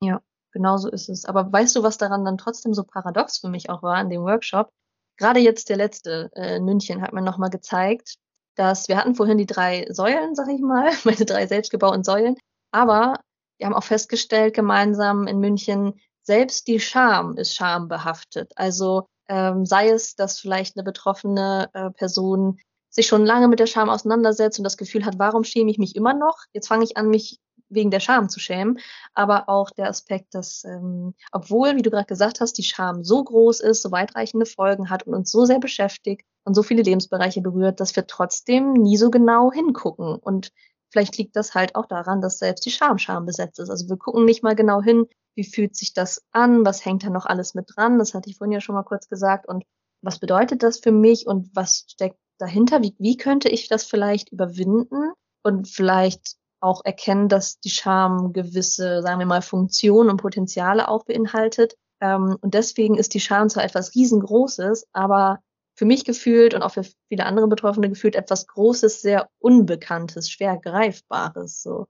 [0.00, 0.20] Ja,
[0.52, 1.24] genau so ist es.
[1.24, 4.22] Aber weißt du, was daran dann trotzdem so paradox für mich auch war in dem
[4.22, 4.70] Workshop?
[5.16, 8.16] Gerade jetzt der letzte äh, in München hat mir nochmal gezeigt,
[8.54, 12.36] dass wir hatten vorhin die drei Säulen, sag ich mal, meine drei selbstgebauten Säulen,
[12.70, 13.20] aber
[13.58, 18.52] wir haben auch festgestellt gemeinsam in München, selbst die Scham ist schambehaftet.
[18.56, 22.58] Also ähm, sei es, dass vielleicht eine betroffene äh, Person
[22.90, 25.94] sich schon lange mit der Scham auseinandersetzt und das Gefühl hat, warum schäme ich mich
[25.96, 26.38] immer noch?
[26.52, 27.38] Jetzt fange ich an, mich
[27.68, 28.78] wegen der Scham zu schämen,
[29.12, 33.22] aber auch der Aspekt, dass ähm, obwohl, wie du gerade gesagt hast, die Scham so
[33.22, 37.40] groß ist, so weitreichende Folgen hat und uns so sehr beschäftigt und so viele Lebensbereiche
[37.40, 40.14] berührt, dass wir trotzdem nie so genau hingucken.
[40.14, 40.52] Und
[40.96, 43.68] vielleicht liegt das halt auch daran, dass selbst die Scham Scham besetzt ist.
[43.68, 47.10] Also wir gucken nicht mal genau hin, wie fühlt sich das an, was hängt da
[47.10, 49.64] noch alles mit dran, das hatte ich vorhin ja schon mal kurz gesagt und
[50.00, 54.30] was bedeutet das für mich und was steckt dahinter, wie, wie könnte ich das vielleicht
[54.32, 60.88] überwinden und vielleicht auch erkennen, dass die Scham gewisse, sagen wir mal, Funktionen und Potenziale
[60.88, 61.74] auch beinhaltet.
[62.00, 65.40] Ähm, und deswegen ist die Scham zwar etwas riesengroßes, aber
[65.76, 70.56] für mich gefühlt und auch für viele andere Betroffene gefühlt etwas Großes, sehr Unbekanntes, schwer
[70.56, 71.62] Greifbares.
[71.62, 71.86] So,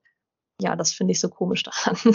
[0.61, 1.96] ja, das finde ich so komisch daran.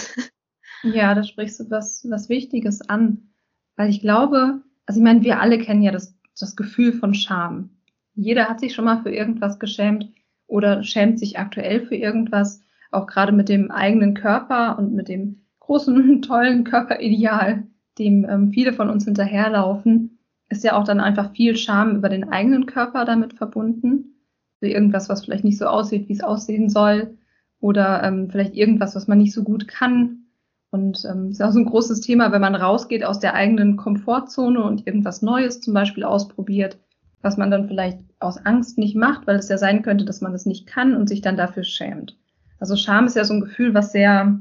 [0.84, 3.29] Ja, da sprichst du was, was Wichtiges an.
[3.75, 7.69] Weil ich glaube, also ich meine, wir alle kennen ja das, das Gefühl von Scham.
[8.15, 10.12] Jeder hat sich schon mal für irgendwas geschämt
[10.47, 15.45] oder schämt sich aktuell für irgendwas, auch gerade mit dem eigenen Körper und mit dem
[15.60, 17.67] großen, tollen Körperideal,
[17.99, 20.11] dem ähm, viele von uns hinterherlaufen,
[20.51, 24.15] ist ja auch dann einfach viel Scham über den eigenen Körper damit verbunden.
[24.61, 27.17] Also irgendwas, was vielleicht nicht so aussieht, wie es aussehen soll.
[27.59, 30.25] Oder ähm, vielleicht irgendwas, was man nicht so gut kann.
[30.71, 34.61] Und ähm, ist auch so ein großes Thema, wenn man rausgeht aus der eigenen Komfortzone
[34.63, 36.79] und irgendwas Neues zum Beispiel ausprobiert,
[37.21, 40.33] was man dann vielleicht aus Angst nicht macht, weil es ja sein könnte, dass man
[40.33, 42.17] es nicht kann und sich dann dafür schämt.
[42.59, 44.39] Also Scham ist ja so ein Gefühl, was sehr,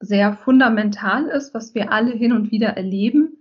[0.00, 3.38] sehr fundamental ist, was wir alle hin und wieder erleben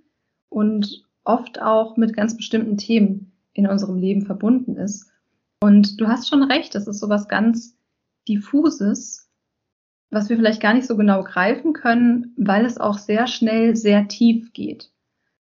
[0.49, 5.11] und oft auch mit ganz bestimmten Themen in unserem Leben verbunden ist.
[5.61, 7.75] Und du hast schon recht, das ist sowas ganz
[8.27, 9.29] diffuses,
[10.09, 14.07] was wir vielleicht gar nicht so genau greifen können, weil es auch sehr schnell sehr
[14.07, 14.91] tief geht.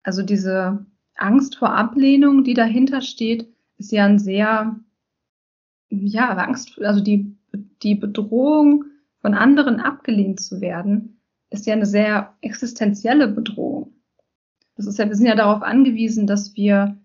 [0.02, 4.76] Also diese Angst vor Ablehnung, die dahinter steht, ist ja ein sehr,
[5.90, 7.36] ja, Angst, also die,
[7.82, 8.84] die Bedrohung
[9.20, 13.97] von anderen abgelehnt zu werden, ist ja eine sehr existenzielle Bedrohung.
[14.78, 16.96] Das ist ja, wir sind ja darauf angewiesen, dass wir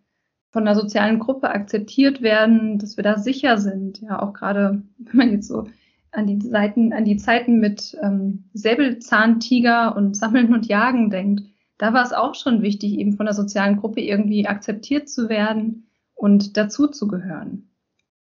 [0.52, 4.00] von der sozialen Gruppe akzeptiert werden, dass wir da sicher sind.
[4.00, 5.68] Ja, auch gerade, wenn man jetzt so
[6.12, 11.42] an die Seiten, an die Zeiten mit ähm, Säbelzahntiger und Sammeln und Jagen denkt,
[11.80, 15.88] da war es auch schon wichtig, eben von der sozialen Gruppe irgendwie akzeptiert zu werden
[16.14, 17.72] und dazuzugehören.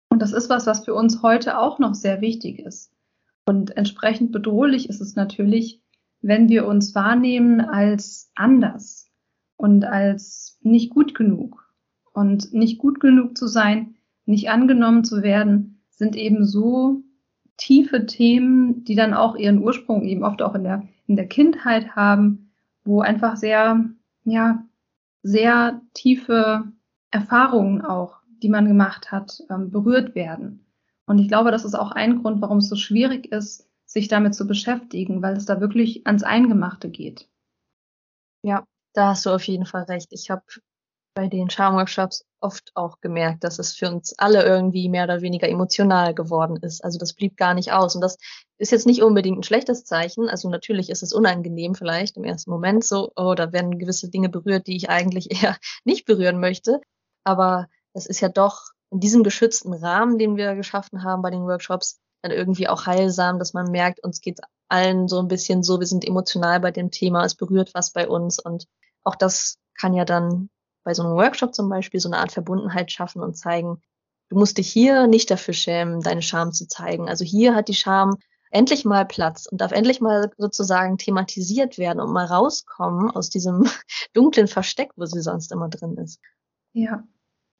[0.09, 2.92] Und das ist was, was für uns heute auch noch sehr wichtig ist.
[3.44, 5.80] Und entsprechend bedrohlich ist es natürlich,
[6.20, 9.06] wenn wir uns wahrnehmen als anders
[9.57, 11.64] und als nicht gut genug.
[12.12, 17.03] Und nicht gut genug zu sein, nicht angenommen zu werden, sind eben so
[17.59, 21.95] tiefe Themen, die dann auch ihren Ursprung eben oft auch in der, in der Kindheit
[21.95, 22.47] haben
[22.87, 23.85] wo einfach sehr,
[24.25, 24.64] ja,
[25.23, 26.73] sehr tiefe
[27.11, 30.64] Erfahrungen auch, die man gemacht hat, ähm, berührt werden.
[31.07, 34.35] Und ich glaube, das ist auch ein Grund, warum es so schwierig ist, sich damit
[34.35, 37.29] zu beschäftigen, weil es da wirklich ans Eingemachte geht.
[38.42, 38.64] Ja,
[38.96, 40.09] da hast du auf jeden Fall recht.
[40.11, 40.42] Ich habe
[41.14, 45.48] bei den Charmworkshops oft auch gemerkt, dass es für uns alle irgendwie mehr oder weniger
[45.48, 46.85] emotional geworden ist.
[46.85, 47.94] Also das blieb gar nicht aus.
[47.94, 48.18] Und das
[48.59, 50.28] ist jetzt nicht unbedingt ein schlechtes Zeichen.
[50.28, 54.28] Also natürlich ist es unangenehm vielleicht im ersten Moment so, oh, da werden gewisse Dinge
[54.28, 56.80] berührt, die ich eigentlich eher nicht berühren möchte.
[57.24, 61.46] Aber es ist ja doch in diesem geschützten Rahmen, den wir geschaffen haben bei den
[61.46, 65.80] Workshops, dann irgendwie auch heilsam, dass man merkt, uns geht allen so ein bisschen so,
[65.80, 68.66] wir sind emotional bei dem Thema, es berührt was bei uns und
[69.07, 70.51] auch das kann ja dann
[70.83, 73.81] bei so einem Workshop zum Beispiel so eine Art Verbundenheit schaffen und zeigen,
[74.29, 77.09] du musst dich hier nicht dafür schämen, deine Scham zu zeigen.
[77.09, 78.16] Also hier hat die Scham
[78.51, 83.69] endlich mal Platz und darf endlich mal sozusagen thematisiert werden und mal rauskommen aus diesem
[84.12, 86.21] dunklen Versteck, wo sie sonst immer drin ist.
[86.73, 87.05] Ja,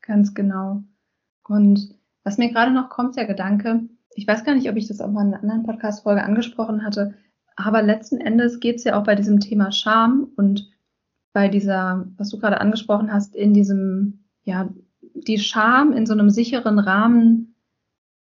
[0.03, 0.83] ganz genau.
[1.45, 5.01] Und was mir gerade noch kommt, der Gedanke, ich weiß gar nicht, ob ich das
[5.01, 7.15] auch mal in einer anderen Podcast-Folge angesprochen hatte,
[7.57, 10.71] aber letzten Endes geht es ja auch bei diesem Thema Scham und
[11.37, 14.71] bei dieser, was du gerade angesprochen hast, in diesem, ja,
[15.13, 17.55] die Scham in so einem sicheren Rahmen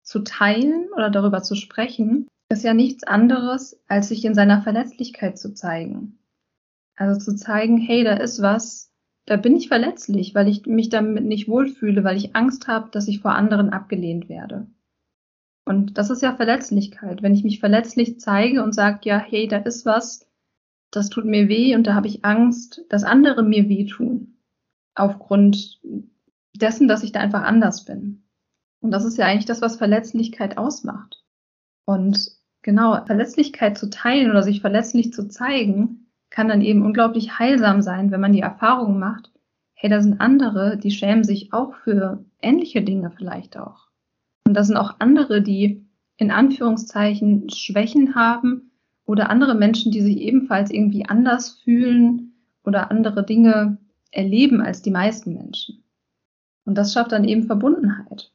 [0.02, 5.38] zu teilen oder darüber zu sprechen, ist ja nichts anderes, als sich in seiner Verletzlichkeit
[5.38, 6.18] zu zeigen.
[6.96, 8.90] Also zu zeigen, hey, da ist was,
[9.24, 13.06] da bin ich verletzlich, weil ich mich damit nicht wohlfühle, weil ich Angst habe, dass
[13.06, 14.66] ich vor anderen abgelehnt werde.
[15.64, 17.22] Und das ist ja Verletzlichkeit.
[17.22, 20.25] Wenn ich mich verletzlich zeige und sage, ja, hey, da ist was,
[20.96, 24.38] das tut mir weh und da habe ich Angst, dass andere mir wehtun.
[24.94, 25.80] Aufgrund
[26.54, 28.24] dessen, dass ich da einfach anders bin.
[28.80, 31.22] Und das ist ja eigentlich das, was Verletzlichkeit ausmacht.
[31.84, 32.30] Und
[32.62, 38.10] genau, Verletzlichkeit zu teilen oder sich verletzlich zu zeigen, kann dann eben unglaublich heilsam sein,
[38.10, 39.30] wenn man die Erfahrung macht,
[39.74, 43.88] hey, da sind andere, die schämen sich auch für ähnliche Dinge vielleicht auch.
[44.46, 48.72] Und da sind auch andere, die in Anführungszeichen Schwächen haben
[49.06, 53.78] oder andere Menschen, die sich ebenfalls irgendwie anders fühlen oder andere Dinge
[54.10, 55.84] erleben als die meisten Menschen.
[56.64, 58.32] Und das schafft dann eben Verbundenheit.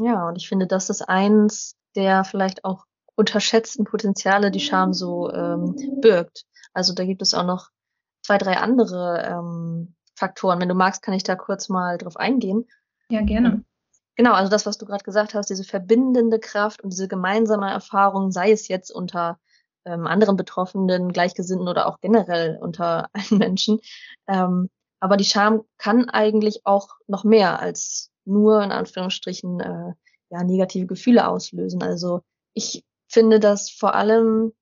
[0.00, 5.30] Ja, und ich finde, das ist eins der vielleicht auch unterschätzten Potenziale, die Scham so
[5.32, 6.44] ähm, birgt.
[6.72, 7.70] Also da gibt es auch noch
[8.22, 10.60] zwei, drei andere ähm, Faktoren.
[10.60, 12.66] Wenn du magst, kann ich da kurz mal drauf eingehen.
[13.10, 13.64] Ja, gerne.
[14.14, 18.30] Genau, also das, was du gerade gesagt hast, diese verbindende Kraft und diese gemeinsame Erfahrung,
[18.30, 19.38] sei es jetzt unter
[19.84, 23.80] ähm, anderen Betroffenen, Gleichgesinnten oder auch generell unter allen Menschen.
[24.26, 24.68] Ähm,
[25.00, 29.92] aber die Scham kann eigentlich auch noch mehr als nur in Anführungsstrichen äh,
[30.30, 31.82] ja, negative Gefühle auslösen.
[31.82, 32.20] Also
[32.54, 34.52] ich finde, dass vor allem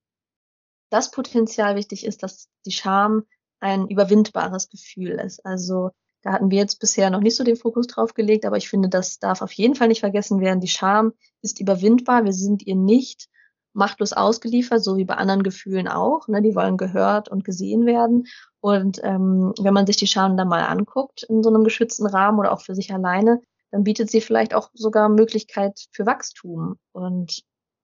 [0.90, 3.24] das Potenzial wichtig ist, dass die Scham
[3.61, 5.44] ein überwindbares Gefühl ist.
[5.44, 5.90] Also
[6.22, 8.88] da hatten wir jetzt bisher noch nicht so den Fokus drauf gelegt, aber ich finde,
[8.88, 10.61] das darf auf jeden Fall nicht vergessen werden.
[10.61, 12.24] Die Scham ist überwindbar.
[12.24, 13.28] Wir sind ihr nicht
[13.72, 16.28] machtlos ausgeliefert, so wie bei anderen Gefühlen auch.
[16.28, 16.42] Ne?
[16.42, 18.26] Die wollen gehört und gesehen werden.
[18.61, 22.38] Und ähm, wenn man sich die Scham dann mal anguckt in so einem geschützten Rahmen
[22.38, 26.76] oder auch für sich alleine, dann bietet sie vielleicht auch sogar Möglichkeit für Wachstum.
[26.92, 27.42] Und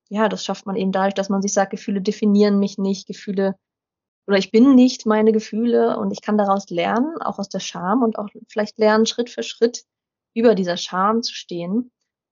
[0.08, 3.54] ja, das schafft man eben dadurch, dass man sich sagt, Gefühle definieren mich nicht, Gefühle
[4.26, 8.02] oder ich bin nicht meine Gefühle und ich kann daraus lernen, auch aus der Scham
[8.02, 9.84] und auch vielleicht lernen, Schritt für Schritt
[10.34, 11.90] über dieser Scham zu stehen.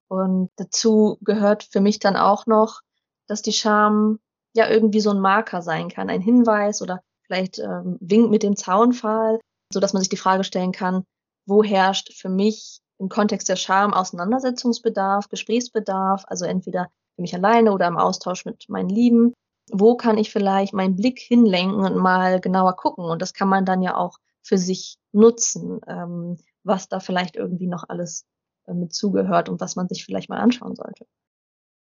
[0.09, 2.81] Und dazu gehört für mich dann auch noch,
[3.27, 4.19] dass die Scham
[4.55, 8.57] ja irgendwie so ein Marker sein kann, ein Hinweis oder vielleicht ähm, winkt mit dem
[8.57, 9.41] Zaunpfahl,
[9.73, 11.05] so dass man sich die Frage stellen kann,
[11.47, 17.73] wo herrscht für mich im Kontext der Scham Auseinandersetzungsbedarf, Gesprächsbedarf, also entweder für mich alleine
[17.73, 19.33] oder im Austausch mit meinen Lieben
[19.71, 23.05] wo kann ich vielleicht meinen Blick hinlenken und mal genauer gucken.
[23.05, 27.67] Und das kann man dann ja auch für sich nutzen, ähm, was da vielleicht irgendwie
[27.67, 28.27] noch alles
[28.67, 31.07] äh, mit zugehört und was man sich vielleicht mal anschauen sollte.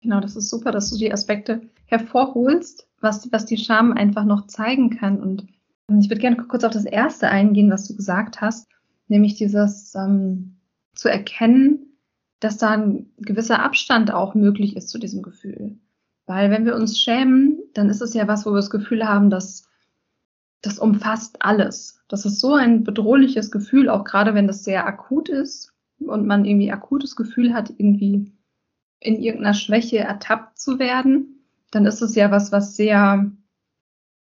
[0.03, 4.47] Genau, das ist super, dass du die Aspekte hervorholst, was, was die Scham einfach noch
[4.47, 5.21] zeigen kann.
[5.21, 5.47] Und
[5.89, 8.69] ähm, ich würde gerne kurz auf das erste eingehen, was du gesagt hast,
[9.09, 10.57] nämlich dieses ähm,
[10.95, 11.97] zu erkennen,
[12.41, 15.79] dass da ein gewisser Abstand auch möglich ist zu diesem Gefühl.
[16.27, 19.31] Weil wenn wir uns schämen, dann ist es ja was, wo wir das Gefühl haben,
[19.31, 19.69] dass
[20.61, 22.01] das umfasst alles.
[22.09, 26.45] Das ist so ein bedrohliches Gefühl, auch gerade wenn das sehr akut ist und man
[26.45, 28.33] irgendwie akutes Gefühl hat, irgendwie
[29.01, 33.31] in irgendeiner Schwäche ertappt zu werden, dann ist es ja was, was sehr,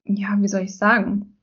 [0.04, 1.38] ja, wie soll ich sagen,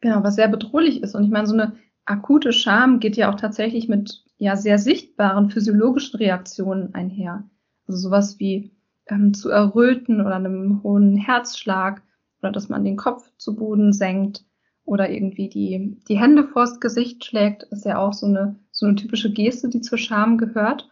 [0.00, 1.14] genau, was sehr bedrohlich ist.
[1.14, 5.50] Und ich meine, so eine akute Scham geht ja auch tatsächlich mit ja sehr sichtbaren
[5.50, 7.44] physiologischen Reaktionen einher.
[7.86, 8.72] Also sowas wie
[9.06, 12.02] ähm, zu erröten oder einem hohen Herzschlag
[12.40, 14.44] oder dass man den Kopf zu Boden senkt
[14.84, 18.96] oder irgendwie die, die Hände vors Gesicht schlägt, ist ja auch so eine, so eine
[18.96, 20.88] typische Geste, die zur Scham gehört.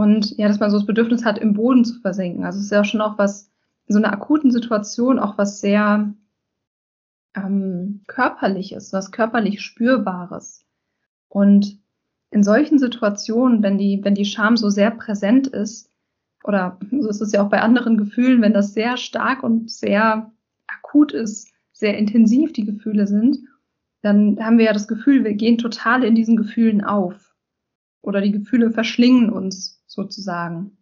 [0.00, 2.46] Und ja, dass man so das Bedürfnis hat, im Boden zu versinken.
[2.46, 3.50] Also es ist ja schon auch was,
[3.86, 6.14] in so einer akuten Situation auch was sehr
[7.34, 10.64] ähm, körperliches, was körperlich spürbares.
[11.28, 11.78] Und
[12.30, 15.90] in solchen Situationen, wenn die, wenn die Scham so sehr präsent ist,
[16.44, 20.32] oder so ist es ja auch bei anderen Gefühlen, wenn das sehr stark und sehr
[20.66, 23.40] akut ist, sehr intensiv die Gefühle sind,
[24.00, 27.36] dann haben wir ja das Gefühl, wir gehen total in diesen Gefühlen auf.
[28.00, 30.78] Oder die Gefühle verschlingen uns sozusagen.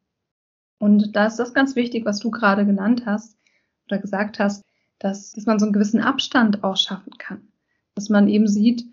[0.78, 3.36] Und da ist das ganz wichtig, was du gerade genannt hast
[3.86, 4.64] oder gesagt hast,
[4.98, 7.48] dass, dass man so einen gewissen Abstand auch schaffen kann.
[7.94, 8.84] Dass man eben sieht,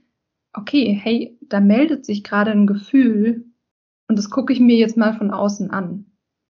[0.54, 3.46] okay, hey, da meldet sich gerade ein Gefühl
[4.08, 6.06] und das gucke ich mir jetzt mal von außen an.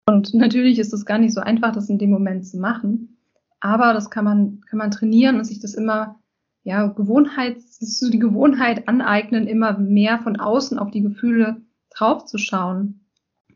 [0.06, 3.16] Und natürlich ist es gar nicht so einfach, das in dem Moment zu machen.
[3.60, 6.20] Aber das kann man, kann man trainieren und sich das immer,
[6.64, 13.03] ja, Gewohnheit, so die Gewohnheit aneignen, immer mehr von außen auf die Gefühle draufzuschauen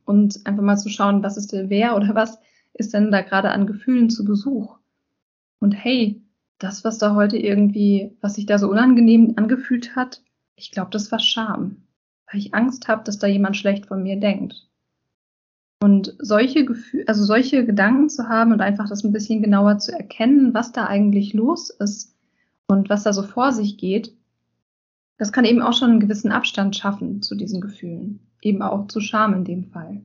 [0.08, 2.38] und einfach mal zu schauen, was ist der wer oder was
[2.72, 4.78] ist denn da gerade an Gefühlen zu Besuch?
[5.60, 6.22] Und hey,
[6.58, 10.22] das, was da heute irgendwie, was sich da so unangenehm angefühlt hat,
[10.56, 11.82] ich glaube, das war Scham,
[12.30, 14.66] weil ich Angst habe, dass da jemand schlecht von mir denkt.
[15.80, 19.92] Und solche Gefühle, also solche Gedanken zu haben und einfach das ein bisschen genauer zu
[19.92, 22.16] erkennen, was da eigentlich los ist
[22.66, 24.16] und was da so vor sich geht,
[25.18, 28.20] das kann eben auch schon einen gewissen Abstand schaffen zu diesen Gefühlen.
[28.40, 30.02] Eben auch zu Scham in dem Fall.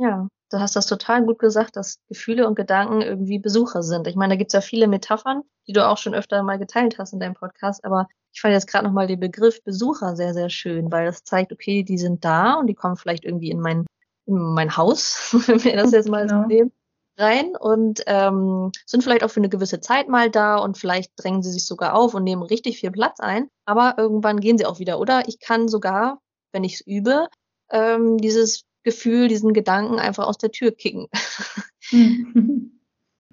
[0.00, 4.06] Ja, du hast das total gut gesagt, dass Gefühle und Gedanken irgendwie Besucher sind.
[4.06, 7.12] Ich meine, da gibt's ja viele Metaphern, die du auch schon öfter mal geteilt hast
[7.12, 10.92] in deinem Podcast, aber ich fand jetzt gerade nochmal den Begriff Besucher sehr, sehr schön,
[10.92, 13.86] weil das zeigt, okay, die sind da und die kommen vielleicht irgendwie in mein,
[14.26, 16.46] in mein Haus, wenn wir das jetzt mal genau.
[16.46, 16.72] nehmen,
[17.18, 21.42] rein und ähm, sind vielleicht auch für eine gewisse Zeit mal da und vielleicht drängen
[21.42, 24.78] sie sich sogar auf und nehmen richtig viel Platz ein, aber irgendwann gehen sie auch
[24.78, 25.00] wieder.
[25.00, 26.20] Oder ich kann sogar,
[26.52, 27.28] wenn ich es übe,
[27.70, 31.06] ähm, dieses Gefühl, diesen Gedanken einfach aus der Tür kicken.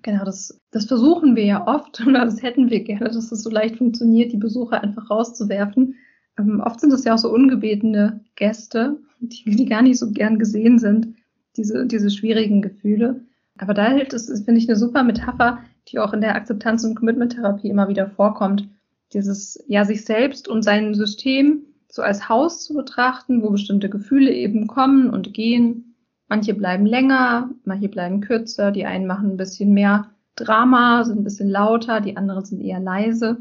[0.06, 3.50] Genau, das, das versuchen wir ja oft oder das hätten wir gerne, dass es so
[3.50, 5.96] leicht funktioniert, die Besucher einfach rauszuwerfen.
[6.38, 10.38] Ähm, oft sind es ja auch so ungebetene Gäste, die, die gar nicht so gern
[10.38, 11.16] gesehen sind,
[11.58, 13.22] diese, diese schwierigen Gefühle.
[13.58, 15.58] Aber da hilft es, finde ich, eine super Metapher,
[15.88, 18.70] die auch in der Akzeptanz- und Commitment-Therapie immer wieder vorkommt.
[19.12, 21.64] Dieses, ja, sich selbst und sein System
[21.96, 25.96] so als Haus zu betrachten, wo bestimmte Gefühle eben kommen und gehen.
[26.28, 31.24] Manche bleiben länger, manche bleiben kürzer, die einen machen ein bisschen mehr Drama, sind ein
[31.24, 33.38] bisschen lauter, die anderen sind eher leise.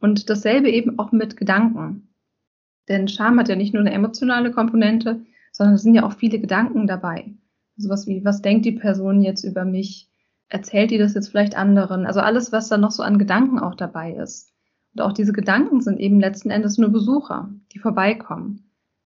[0.00, 2.08] Und dasselbe eben auch mit Gedanken.
[2.88, 5.20] Denn Scham hat ja nicht nur eine emotionale Komponente,
[5.52, 7.32] sondern es sind ja auch viele Gedanken dabei.
[7.76, 10.10] Sowas wie, was denkt die Person jetzt über mich?
[10.48, 12.06] Erzählt die das jetzt vielleicht anderen?
[12.06, 14.52] Also alles, was da noch so an Gedanken auch dabei ist.
[14.94, 18.70] Und auch diese Gedanken sind eben letzten Endes nur Besucher, die vorbeikommen.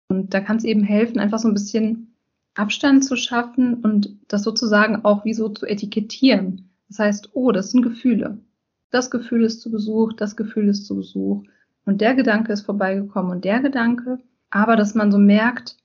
[0.09, 2.17] Und da kann es eben helfen, einfach so ein bisschen
[2.55, 6.71] Abstand zu schaffen und das sozusagen auch wie so zu etikettieren.
[6.89, 8.39] Das heißt, oh, das sind Gefühle.
[8.91, 11.45] Das Gefühl ist zu Besuch, das Gefühl ist zu Besuch.
[11.87, 14.19] Und der Gedanke ist vorbeigekommen und der Gedanke.
[14.51, 15.77] Aber dass man so merkt,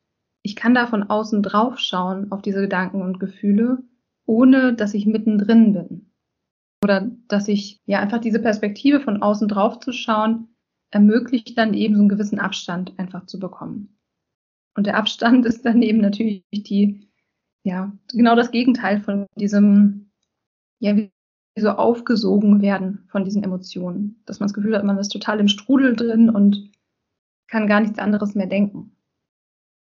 [0.41, 3.83] ich kann da von außen drauf schauen auf diese Gedanken und Gefühle,
[4.25, 6.04] ohne dass ich mittendrin bin.
[6.85, 10.55] Oder dass ich ja einfach diese Perspektive von außen drauf zu schauen,
[10.91, 13.97] ermöglicht dann eben so einen gewissen Abstand einfach zu bekommen.
[14.75, 17.09] Und der Abstand ist dann eben natürlich die,
[17.63, 20.11] ja, genau das Gegenteil von diesem,
[20.79, 21.11] ja, wie
[21.57, 24.21] so aufgesogen werden von diesen Emotionen.
[24.27, 26.71] Dass man das Gefühl hat, man ist total im Strudel drin und
[27.47, 28.95] kann gar nichts anderes mehr denken.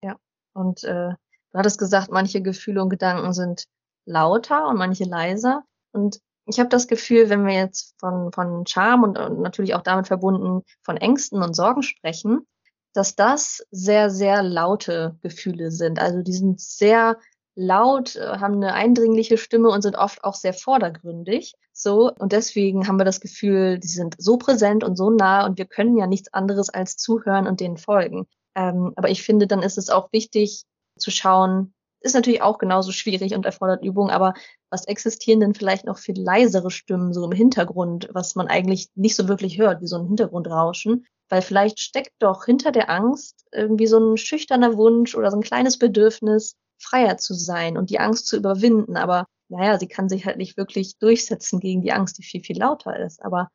[0.02, 0.16] Ja,
[0.54, 3.64] und äh, du hattest gesagt, manche Gefühle und Gedanken sind
[4.06, 5.64] lauter und manche leiser.
[5.92, 9.82] Und ich habe das Gefühl, wenn wir jetzt von, von Charme und, und natürlich auch
[9.82, 12.46] damit verbunden von Ängsten und Sorgen sprechen,
[12.92, 15.98] dass das sehr, sehr laute Gefühle sind.
[15.98, 17.18] Also die sind sehr
[17.56, 21.54] laut, äh, haben eine eindringliche Stimme und sind oft auch sehr vordergründig.
[21.72, 25.58] So, und deswegen haben wir das Gefühl, die sind so präsent und so nah und
[25.58, 28.26] wir können ja nichts anderes als zuhören und denen folgen.
[28.54, 30.64] Ähm, aber ich finde, dann ist es auch wichtig
[30.96, 31.73] zu schauen,
[32.04, 34.34] ist natürlich auch genauso schwierig und erfordert Übung, aber
[34.70, 39.16] was existieren denn vielleicht noch viel leisere Stimmen so im Hintergrund, was man eigentlich nicht
[39.16, 41.06] so wirklich hört, wie so ein Hintergrundrauschen?
[41.30, 45.42] Weil vielleicht steckt doch hinter der Angst irgendwie so ein schüchterner Wunsch oder so ein
[45.42, 48.96] kleines Bedürfnis, freier zu sein und die Angst zu überwinden.
[48.96, 52.58] Aber naja, sie kann sich halt nicht wirklich durchsetzen gegen die Angst, die viel, viel
[52.58, 53.24] lauter ist.
[53.24, 53.48] Aber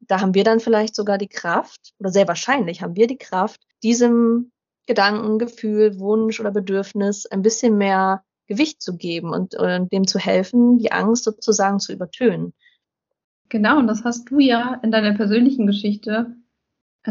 [0.00, 3.60] da haben wir dann vielleicht sogar die Kraft, oder sehr wahrscheinlich haben wir die Kraft,
[3.82, 4.52] diesem
[4.88, 10.18] Gedanken, Gefühl, Wunsch oder Bedürfnis ein bisschen mehr Gewicht zu geben und, und dem zu
[10.18, 12.54] helfen, die Angst sozusagen zu übertönen.
[13.50, 16.34] Genau, und das hast du ja in deiner persönlichen Geschichte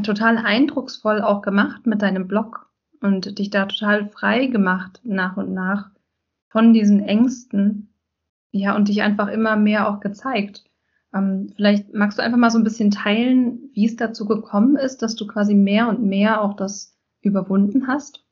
[0.04, 2.68] total eindrucksvoll auch gemacht mit deinem Blog
[3.00, 5.92] und dich da total frei gemacht nach und nach
[6.50, 7.94] von diesen Ängsten.
[8.52, 10.64] Ja, und dich einfach immer mehr auch gezeigt.
[11.14, 15.04] Ähm, vielleicht magst du einfach mal so ein bisschen teilen, wie es dazu gekommen ist,
[15.04, 16.97] dass du quasi mehr und mehr auch das
[17.28, 18.24] überwunden hast?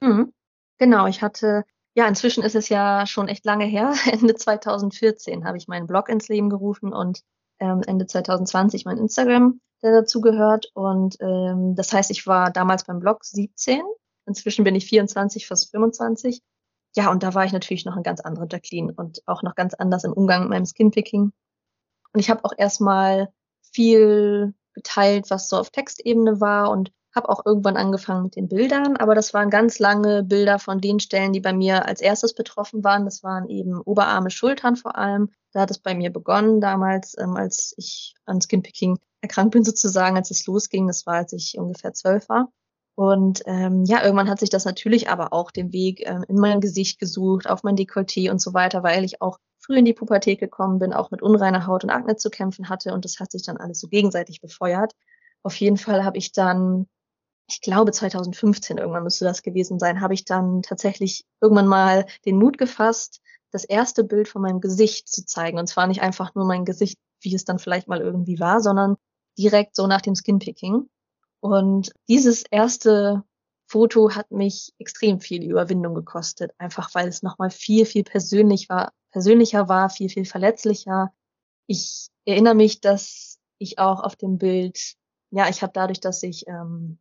[0.00, 0.32] Mhm.
[0.78, 1.64] Genau, ich hatte,
[1.94, 3.94] ja, inzwischen ist es ja schon echt lange her.
[4.10, 7.22] Ende 2014 habe ich meinen Blog ins Leben gerufen und
[7.58, 10.70] ähm, Ende 2020 mein Instagram, der dazu gehört.
[10.74, 13.82] Und ähm, das heißt, ich war damals beim Blog 17.
[14.26, 16.42] Inzwischen bin ich 24, fast 25.
[16.94, 19.74] Ja, und da war ich natürlich noch ein ganz anderer Jacqueline und auch noch ganz
[19.74, 21.32] anders im Umgang mit meinem Skinpicking.
[22.12, 23.28] Und ich habe auch erstmal
[23.72, 28.96] viel geteilt, was so auf Textebene war und habe auch irgendwann angefangen mit den Bildern,
[28.96, 32.84] aber das waren ganz lange Bilder von den Stellen, die bei mir als erstes betroffen
[32.84, 33.04] waren.
[33.04, 35.30] Das waren eben Oberarme, Schultern vor allem.
[35.52, 40.16] Da hat es bei mir begonnen damals, ähm, als ich an Skinpicking erkrankt bin sozusagen,
[40.16, 40.86] als es losging.
[40.86, 42.52] Das war, als ich ungefähr zwölf war.
[42.94, 46.60] Und ähm, ja, irgendwann hat sich das natürlich aber auch den Weg ähm, in mein
[46.60, 50.38] Gesicht gesucht, auf mein Dekolleté und so weiter, weil ich auch früh in die Pubertät
[50.40, 53.44] gekommen bin, auch mit unreiner Haut und Akne zu kämpfen hatte und das hat sich
[53.44, 54.92] dann alles so gegenseitig befeuert.
[55.42, 56.86] Auf jeden Fall habe ich dann
[57.48, 62.38] ich glaube 2015 irgendwann müsste das gewesen sein, habe ich dann tatsächlich irgendwann mal den
[62.38, 63.20] Mut gefasst,
[63.52, 65.58] das erste Bild von meinem Gesicht zu zeigen.
[65.58, 68.96] Und zwar nicht einfach nur mein Gesicht, wie es dann vielleicht mal irgendwie war, sondern
[69.38, 70.88] direkt so nach dem Skinpicking.
[71.40, 73.22] Und dieses erste
[73.68, 78.92] Foto hat mich extrem viel Überwindung gekostet, einfach weil es nochmal viel, viel persönlich war,
[79.12, 81.12] persönlicher war, viel, viel verletzlicher.
[81.66, 84.94] Ich erinnere mich, dass ich auch auf dem Bild,
[85.30, 86.98] ja, ich habe dadurch, dass ich ähm,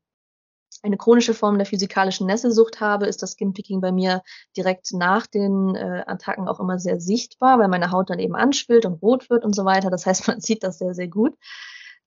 [0.83, 4.21] eine chronische Form der physikalischen Nesselsucht habe, ist das Skinpicking bei mir
[4.55, 8.85] direkt nach den äh, Attacken auch immer sehr sichtbar, weil meine Haut dann eben anschwillt
[8.85, 9.89] und rot wird und so weiter.
[9.89, 11.35] Das heißt, man sieht das sehr, sehr gut.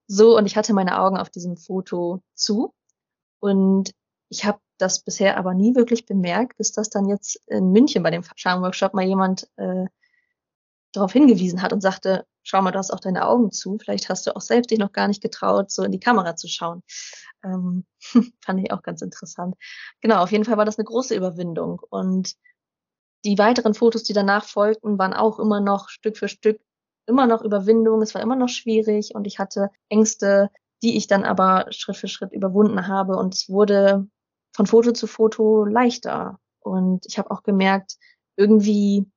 [0.06, 2.72] So, und ich hatte meine Augen auf diesem Foto zu.
[3.40, 3.92] Und
[4.30, 8.10] ich habe das bisher aber nie wirklich bemerkt, bis das dann jetzt in München bei
[8.10, 9.86] dem Charmworkshop mal jemand äh,
[10.98, 13.78] darauf hingewiesen hat und sagte, schau mal, du hast auch deine Augen zu.
[13.78, 16.48] Vielleicht hast du auch selbst dich noch gar nicht getraut, so in die Kamera zu
[16.48, 16.82] schauen.
[17.44, 17.84] Ähm,
[18.44, 19.54] fand ich auch ganz interessant.
[20.00, 21.80] Genau, auf jeden Fall war das eine große Überwindung.
[21.90, 22.34] Und
[23.24, 26.60] die weiteren Fotos, die danach folgten, waren auch immer noch Stück für Stück
[27.06, 28.02] immer noch Überwindung.
[28.02, 30.50] Es war immer noch schwierig und ich hatte Ängste,
[30.82, 33.16] die ich dann aber Schritt für Schritt überwunden habe.
[33.16, 34.06] Und es wurde
[34.54, 36.38] von Foto zu Foto leichter.
[36.60, 37.96] Und ich habe auch gemerkt,
[38.36, 39.10] irgendwie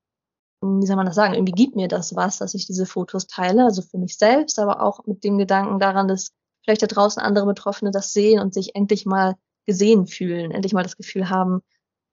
[0.62, 3.66] wie soll man das sagen, irgendwie gibt mir das was, dass ich diese Fotos teile,
[3.66, 6.32] also für mich selbst, aber auch mit dem Gedanken daran, dass
[6.64, 9.36] vielleicht da draußen andere Betroffene das sehen und sich endlich mal
[9.66, 11.62] gesehen fühlen, endlich mal das Gefühl haben,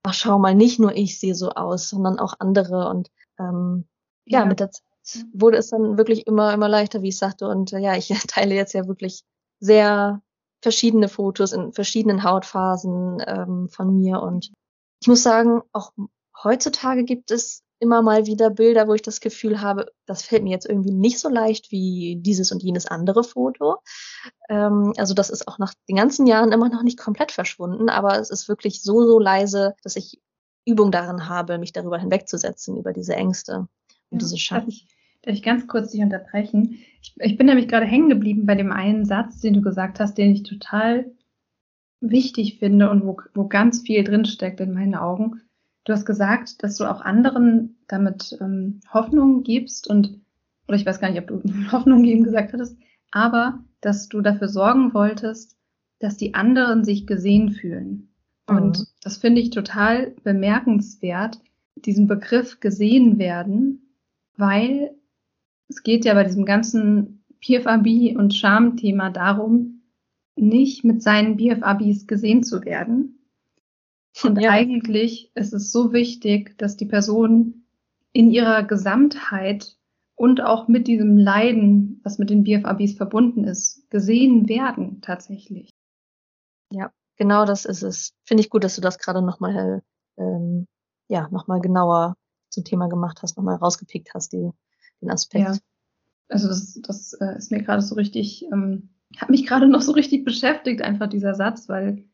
[0.03, 2.89] ach schau mal, nicht nur ich sehe so aus, sondern auch andere.
[2.89, 3.87] Und ähm,
[4.25, 4.45] ja, ja.
[4.47, 4.85] mit der Zeit
[5.33, 7.49] wurde es dann wirklich immer, immer leichter, wie ich sagte.
[7.49, 9.25] Und äh, ja, ich teile jetzt ja wirklich
[9.61, 10.23] sehr
[10.63, 14.23] verschiedene Fotos in verschiedenen Hautphasen ähm, von mir.
[14.23, 14.53] Und
[15.01, 15.93] ich muss sagen, auch
[16.43, 20.51] heutzutage gibt es immer mal wieder Bilder, wo ich das Gefühl habe, das fällt mir
[20.51, 23.77] jetzt irgendwie nicht so leicht wie dieses und jenes andere Foto.
[24.49, 28.19] Ähm, also das ist auch nach den ganzen Jahren immer noch nicht komplett verschwunden, aber
[28.19, 30.21] es ist wirklich so, so leise, dass ich
[30.67, 33.69] Übung darin habe, mich darüber hinwegzusetzen, über diese Ängste und
[34.11, 34.61] ja, diese Scham.
[34.61, 34.87] Darf ich,
[35.23, 36.81] darf ich ganz kurz dich unterbrechen?
[37.01, 40.19] Ich, ich bin nämlich gerade hängen geblieben bei dem einen Satz, den du gesagt hast,
[40.19, 41.11] den ich total
[42.01, 45.41] wichtig finde und wo, wo ganz viel drinsteckt in meinen Augen.
[45.89, 50.21] Du hast gesagt, dass du auch anderen damit ähm, Hoffnung gibst und,
[50.67, 52.77] oder ich weiß gar nicht, ob du Hoffnung geben gesagt hattest,
[53.11, 55.57] aber dass du dafür sorgen wolltest,
[55.99, 58.11] dass die anderen sich gesehen fühlen.
[58.51, 58.57] Mhm.
[58.57, 61.39] Und das finde ich total bemerkenswert,
[61.75, 63.95] diesen Begriff gesehen werden,
[64.37, 64.95] weil
[65.69, 69.81] es geht ja bei diesem ganzen PFAB und Scham-Thema darum,
[70.37, 73.18] nicht mit seinen BFABs gesehen zu werden,
[74.25, 74.51] und ja.
[74.51, 77.65] eigentlich ist es so wichtig, dass die Person
[78.13, 79.77] in ihrer Gesamtheit
[80.17, 85.71] und auch mit diesem Leiden, was mit den BFABs verbunden ist, gesehen werden tatsächlich.
[86.73, 88.13] Ja, genau das ist es.
[88.25, 89.83] Finde ich gut, dass du das gerade nochmal
[90.17, 90.67] ähm,
[91.09, 92.17] ja, noch genauer
[92.51, 94.51] zum Thema gemacht hast, nochmal rausgepickt hast, die,
[95.01, 95.49] den Aspekt.
[95.49, 95.59] Ja.
[96.29, 99.93] Also das, das äh, ist mir gerade so richtig, ähm, hat mich gerade noch so
[99.93, 102.05] richtig beschäftigt, einfach dieser Satz, weil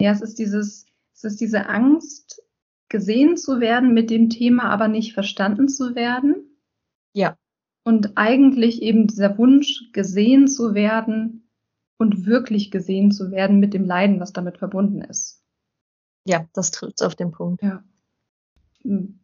[0.00, 0.86] ja, es ist dieses,
[1.18, 2.42] es ist diese Angst,
[2.88, 6.36] gesehen zu werden mit dem Thema, aber nicht verstanden zu werden.
[7.12, 7.36] Ja.
[7.84, 11.50] Und eigentlich eben dieser Wunsch, gesehen zu werden
[11.98, 15.42] und wirklich gesehen zu werden mit dem Leiden, was damit verbunden ist.
[16.24, 17.62] Ja, das trifft auf den Punkt.
[17.62, 17.82] Ja.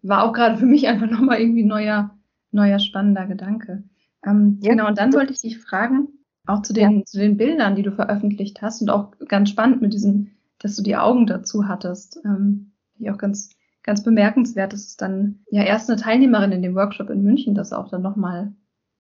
[0.02, 2.18] War auch gerade für mich einfach nochmal irgendwie neuer,
[2.50, 3.84] neuer spannender Gedanke.
[4.26, 4.70] Ähm, ja.
[4.70, 6.08] Genau, und dann wollte ich dich fragen,
[6.44, 7.04] auch zu den, ja.
[7.04, 10.32] zu den Bildern, die du veröffentlicht hast und auch ganz spannend mit diesem
[10.64, 12.18] dass du die Augen dazu hattest.
[12.24, 13.50] Ähm, die auch ganz,
[13.82, 14.72] ganz bemerkenswert.
[14.72, 18.00] Das ist dann ja erst eine Teilnehmerin in dem Workshop in München, das auch dann
[18.02, 18.54] nochmal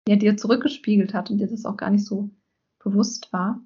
[0.07, 2.29] ja, dir zurückgespiegelt hat und dir das auch gar nicht so
[2.83, 3.61] bewusst war.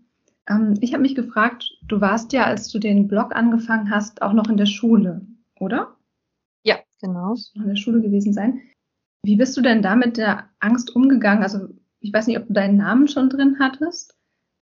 [0.47, 4.33] Ähm, ich habe mich gefragt, du warst ja, als du den Blog angefangen hast, auch
[4.33, 5.25] noch in der Schule,
[5.59, 5.95] oder?
[6.63, 7.33] Ja, genau.
[7.55, 8.61] Noch in der Schule gewesen sein.
[9.23, 11.41] Wie bist du denn da mit der Angst umgegangen?
[11.41, 11.69] Also
[11.99, 14.16] ich weiß nicht, ob du deinen Namen schon drin hattest.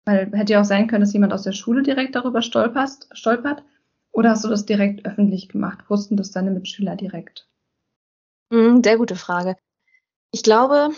[0.06, 3.64] Weil hätte ja auch sein können, dass jemand aus der Schule direkt darüber stolperst, stolpert.
[4.12, 5.90] Oder hast du das direkt öffentlich gemacht?
[5.90, 7.48] Wussten das deine Mitschüler direkt?
[8.50, 9.56] Mhm, sehr gute Frage.
[10.32, 10.90] Ich glaube,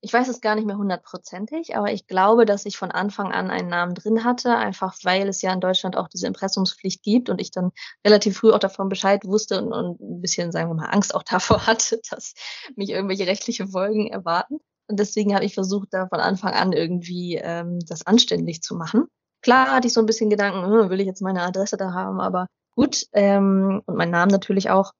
[0.00, 3.50] ich weiß es gar nicht mehr hundertprozentig, aber ich glaube, dass ich von Anfang an
[3.50, 7.40] einen Namen drin hatte, einfach weil es ja in Deutschland auch diese Impressumspflicht gibt und
[7.40, 7.72] ich dann
[8.06, 11.22] relativ früh auch davon Bescheid wusste und, und ein bisschen, sagen wir mal, Angst auch
[11.28, 12.34] davor hatte, dass
[12.76, 14.60] mich irgendwelche rechtliche Folgen erwarten.
[14.88, 19.06] Und deswegen habe ich versucht, da von Anfang an irgendwie ähm, das anständig zu machen.
[19.42, 22.20] Klar hatte ich so ein bisschen Gedanken, hm, will ich jetzt meine Adresse da haben,
[22.20, 23.06] aber gut.
[23.12, 24.92] Ähm, und meinen Namen natürlich auch.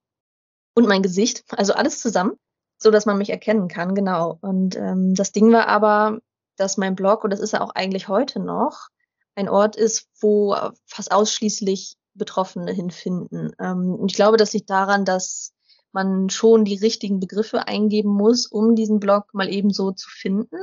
[0.74, 1.45] Und mein Gesicht.
[1.57, 2.32] Also alles zusammen,
[2.78, 4.39] so dass man mich erkennen kann, genau.
[4.41, 6.18] Und ähm, das Ding war aber,
[6.57, 8.89] dass mein Blog, und das ist ja auch eigentlich heute noch,
[9.34, 10.57] ein Ort ist, wo
[10.87, 13.53] fast ausschließlich Betroffene hinfinden.
[13.59, 15.53] Ähm, und ich glaube, das liegt daran, dass
[15.93, 20.57] man schon die richtigen Begriffe eingeben muss, um diesen Blog mal eben so zu finden.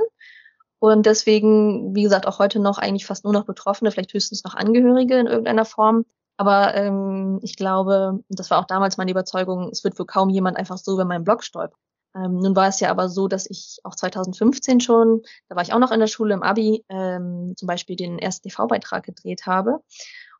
[0.79, 4.53] Und deswegen, wie gesagt, auch heute noch eigentlich fast nur noch Betroffene, vielleicht höchstens noch
[4.53, 6.05] Angehörige in irgendeiner Form
[6.37, 10.57] Aber ähm, ich glaube, das war auch damals meine Überzeugung, es wird wohl kaum jemand
[10.57, 11.79] einfach so über meinen Blog stolpern.
[12.15, 15.73] Ähm, nun war es ja aber so, dass ich auch 2015 schon, da war ich
[15.73, 19.79] auch noch in der Schule im Abi, ähm, zum Beispiel den ersten TV-Beitrag gedreht habe.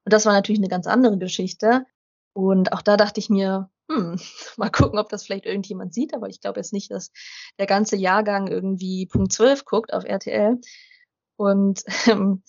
[0.05, 1.85] Und das war natürlich eine ganz andere Geschichte.
[2.33, 4.19] Und auch da dachte ich mir, hm,
[4.57, 7.11] mal gucken, ob das vielleicht irgendjemand sieht, aber ich glaube jetzt nicht, dass
[7.59, 10.59] der ganze Jahrgang irgendwie Punkt 12 guckt auf RTL.
[11.35, 12.43] Und ähm,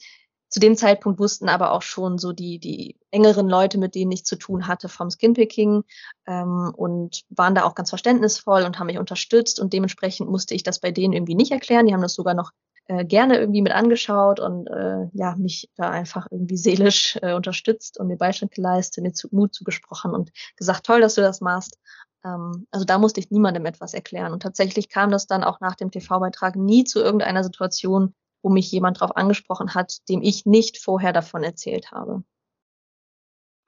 [0.54, 4.24] zu dem Zeitpunkt wussten aber auch schon so die, die engeren Leute, mit denen ich
[4.24, 5.82] zu tun hatte vom Skinpicking
[6.28, 10.62] ähm, und waren da auch ganz verständnisvoll und haben mich unterstützt und dementsprechend musste ich
[10.62, 11.86] das bei denen irgendwie nicht erklären.
[11.86, 12.52] Die haben das sogar noch
[12.86, 17.98] äh, gerne irgendwie mit angeschaut und äh, ja, mich da einfach irgendwie seelisch äh, unterstützt
[17.98, 21.78] und mir Beistand geleistet, mir zu, Mut zugesprochen und gesagt, toll, dass du das machst.
[22.24, 24.32] Ähm, also da musste ich niemandem etwas erklären.
[24.32, 28.70] Und tatsächlich kam das dann auch nach dem TV-Beitrag nie zu irgendeiner Situation, wo mich
[28.70, 32.22] jemand darauf angesprochen hat, dem ich nicht vorher davon erzählt habe.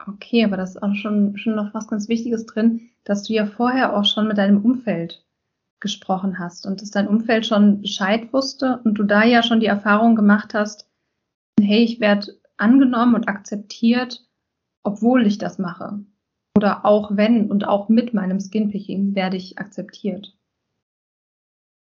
[0.07, 3.47] Okay, aber das ist auch schon, schon noch was ganz Wichtiges drin, dass du ja
[3.47, 5.25] vorher auch schon mit deinem Umfeld
[5.81, 9.67] gesprochen hast und dass dein Umfeld schon Bescheid wusste und du da ja schon die
[9.67, 10.89] Erfahrung gemacht hast,
[11.61, 14.27] hey, ich werde angenommen und akzeptiert,
[14.83, 16.01] obwohl ich das mache.
[16.57, 20.35] Oder auch wenn und auch mit meinem Skinpicking werde ich akzeptiert.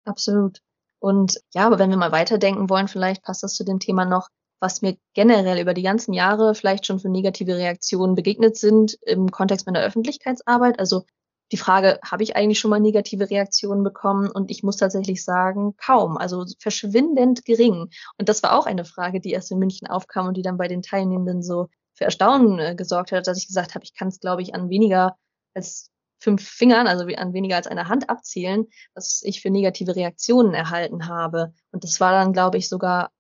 [0.05, 0.63] Absolut.
[1.01, 4.29] Und ja, aber wenn wir mal weiterdenken wollen, vielleicht passt das zu dem Thema noch,
[4.61, 9.31] was mir generell über die ganzen Jahre vielleicht schon für negative Reaktionen begegnet sind im
[9.31, 10.79] Kontext meiner Öffentlichkeitsarbeit.
[10.79, 11.05] Also
[11.53, 14.31] die Frage, habe ich eigentlich schon mal negative Reaktionen bekommen?
[14.31, 17.91] Und ich muss tatsächlich sagen, kaum, also verschwindend gering.
[18.19, 20.69] Und das war auch eine Frage, die erst in München aufkam und die dann bei
[20.69, 24.21] den Teilnehmenden so für Erstaunen äh, gesorgt hat, dass ich gesagt habe, ich kann es,
[24.21, 25.17] glaube ich, an weniger
[25.55, 25.91] als
[26.21, 31.09] fünf Fingern, also an weniger als einer Hand abzählen, was ich für negative Reaktionen erhalten
[31.09, 31.53] habe.
[31.73, 33.11] Und das war dann, glaube ich, sogar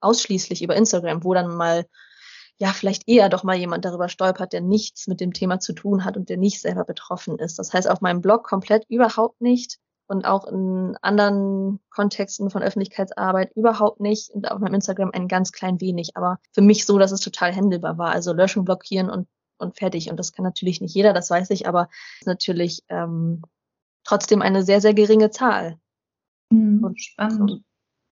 [0.00, 1.86] ausschließlich über Instagram, wo dann mal,
[2.60, 6.04] ja, vielleicht eher doch mal jemand darüber stolpert, der nichts mit dem Thema zu tun
[6.04, 7.58] hat und der nicht selber betroffen ist.
[7.58, 13.52] Das heißt, auf meinem Blog komplett überhaupt nicht und auch in anderen Kontexten von Öffentlichkeitsarbeit
[13.54, 17.12] überhaupt nicht und auf meinem Instagram ein ganz klein wenig, aber für mich so, dass
[17.12, 18.10] es total händelbar war.
[18.12, 19.26] Also löschen, blockieren und
[19.60, 20.10] und fertig.
[20.10, 21.88] Und das kann natürlich nicht jeder, das weiß ich, aber
[22.20, 23.42] ist natürlich ähm,
[24.04, 25.78] trotzdem eine sehr, sehr geringe Zahl.
[26.50, 27.62] Mhm, und spannend.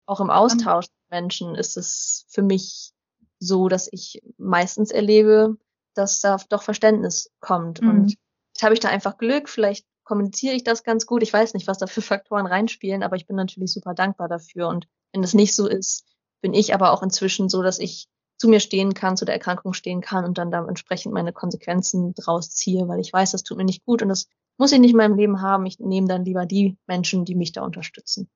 [0.07, 2.93] auch im Austausch mit Menschen ist es für mich
[3.39, 5.57] so, dass ich meistens erlebe,
[5.95, 7.83] dass da doch Verständnis kommt.
[7.83, 7.89] Mhm.
[7.89, 8.15] Und
[8.55, 11.23] jetzt habe ich da einfach Glück, vielleicht kommuniziere ich das ganz gut.
[11.23, 14.69] Ich weiß nicht, was da für Faktoren reinspielen, aber ich bin natürlich super dankbar dafür.
[14.69, 16.05] Und wenn es nicht so ist,
[16.41, 18.09] bin ich aber auch inzwischen so, dass ich
[18.39, 22.15] zu mir stehen kann, zu der Erkrankung stehen kann und dann da entsprechend meine Konsequenzen
[22.15, 24.93] draus ziehe, weil ich weiß, das tut mir nicht gut und das muss ich nicht
[24.93, 25.67] in meinem Leben haben.
[25.67, 28.29] Ich nehme dann lieber die Menschen, die mich da unterstützen.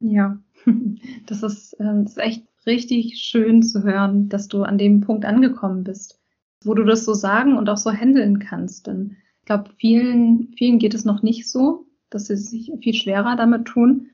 [0.00, 0.38] Ja,
[1.26, 5.24] das ist, ähm, das ist echt richtig schön zu hören, dass du an dem Punkt
[5.24, 6.20] angekommen bist,
[6.64, 8.86] wo du das so sagen und auch so handeln kannst.
[8.86, 13.36] Denn ich glaube, vielen, vielen geht es noch nicht so, dass sie sich viel schwerer
[13.36, 14.10] damit tun.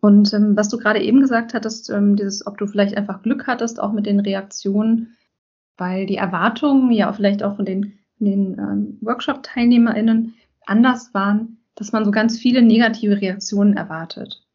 [0.00, 3.46] Und ähm, was du gerade eben gesagt hattest, ähm, dieses, ob du vielleicht einfach Glück
[3.46, 5.16] hattest, auch mit den Reaktionen,
[5.76, 10.34] weil die Erwartungen ja vielleicht auch von den, den ähm, Workshop-TeilnehmerInnen
[10.66, 14.45] anders waren, dass man so ganz viele negative Reaktionen erwartet.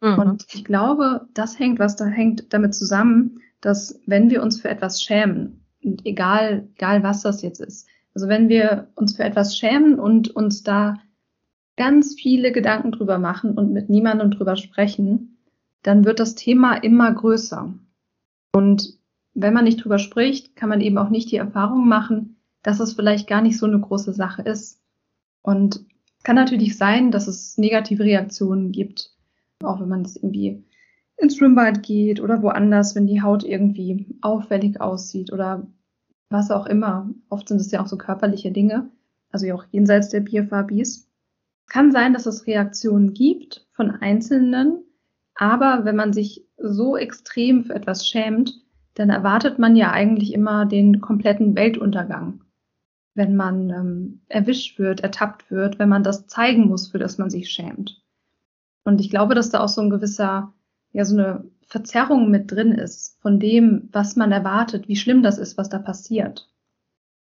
[0.00, 0.18] Mhm.
[0.18, 4.68] Und ich glaube, das hängt, was da hängt damit zusammen, dass wenn wir uns für
[4.68, 9.56] etwas schämen, und egal, egal was das jetzt ist, also wenn wir uns für etwas
[9.56, 10.96] schämen und uns da
[11.76, 15.38] ganz viele Gedanken drüber machen und mit niemandem drüber sprechen,
[15.82, 17.72] dann wird das Thema immer größer.
[18.52, 18.98] Und
[19.34, 22.92] wenn man nicht drüber spricht, kann man eben auch nicht die Erfahrung machen, dass es
[22.92, 24.82] vielleicht gar nicht so eine große Sache ist.
[25.42, 25.76] Und
[26.18, 29.14] es kann natürlich sein, dass es negative Reaktionen gibt,
[29.62, 30.64] auch wenn man das irgendwie
[31.16, 35.66] ins Schwimmbad geht oder woanders, wenn die Haut irgendwie auffällig aussieht oder
[36.30, 37.10] was auch immer.
[37.28, 38.90] Oft sind es ja auch so körperliche Dinge,
[39.30, 41.10] also ja auch jenseits der BFABs
[41.70, 44.82] kann sein, dass es Reaktionen gibt von Einzelnen,
[45.34, 48.60] aber wenn man sich so extrem für etwas schämt,
[48.94, 52.42] dann erwartet man ja eigentlich immer den kompletten Weltuntergang,
[53.14, 57.30] wenn man ähm, erwischt wird, ertappt wird, wenn man das zeigen muss, für das man
[57.30, 58.02] sich schämt.
[58.84, 60.52] Und ich glaube, dass da auch so ein gewisser,
[60.92, 65.38] ja, so eine Verzerrung mit drin ist von dem, was man erwartet, wie schlimm das
[65.38, 66.48] ist, was da passiert.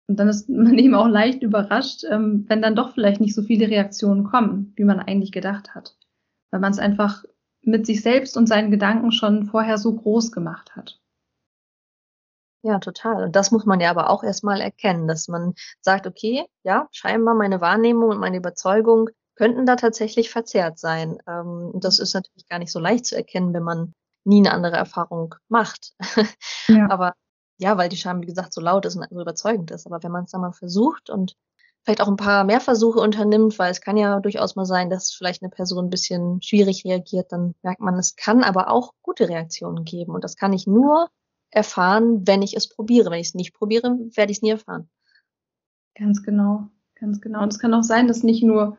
[0.09, 3.43] Und dann ist man eben auch leicht überrascht, ähm, wenn dann doch vielleicht nicht so
[3.43, 5.97] viele Reaktionen kommen, wie man eigentlich gedacht hat.
[6.51, 7.25] Weil man es einfach
[7.63, 11.01] mit sich selbst und seinen Gedanken schon vorher so groß gemacht hat.
[12.63, 13.25] Ja, total.
[13.25, 17.35] Und das muss man ja aber auch erstmal erkennen, dass man sagt, okay, ja, scheinbar
[17.35, 21.19] meine Wahrnehmung und meine Überzeugung könnten da tatsächlich verzerrt sein.
[21.29, 23.93] Ähm, das ist natürlich gar nicht so leicht zu erkennen, wenn man
[24.25, 25.93] nie eine andere Erfahrung macht.
[26.69, 26.91] Ja.
[26.91, 27.15] Aber
[27.59, 29.87] ja, weil die Scham, wie gesagt, so laut ist und so überzeugend ist.
[29.87, 31.37] Aber wenn man es dann mal versucht und
[31.85, 35.13] vielleicht auch ein paar mehr Versuche unternimmt, weil es kann ja durchaus mal sein, dass
[35.13, 39.29] vielleicht eine Person ein bisschen schwierig reagiert, dann merkt man, es kann aber auch gute
[39.29, 40.13] Reaktionen geben.
[40.13, 41.09] Und das kann ich nur
[41.51, 43.13] erfahren, wenn ich es probiere.
[43.13, 44.91] Wenn ich es nicht probiere, werde ich es nie erfahren.
[45.95, 46.67] Ganz genau,
[46.97, 47.43] ganz genau.
[47.43, 48.77] Und es kann auch sein, dass nicht nur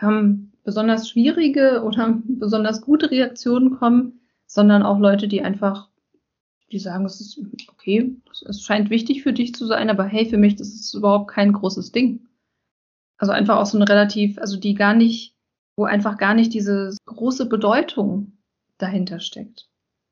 [0.00, 5.88] ähm, besonders schwierige oder besonders gute Reaktionen kommen, sondern auch Leute, die einfach,
[6.70, 10.36] die sagen, es ist okay, es scheint wichtig für dich zu sein, aber hey, für
[10.36, 12.26] mich, das ist überhaupt kein großes Ding.
[13.16, 15.34] Also einfach auch so ein relativ, also die gar nicht,
[15.76, 18.32] wo einfach gar nicht diese große Bedeutung
[18.78, 19.68] dahinter steckt.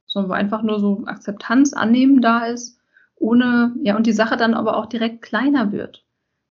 [0.07, 2.79] Sondern wo einfach nur so Akzeptanz annehmen da ist,
[3.15, 6.05] ohne, ja, und die Sache dann aber auch direkt kleiner wird.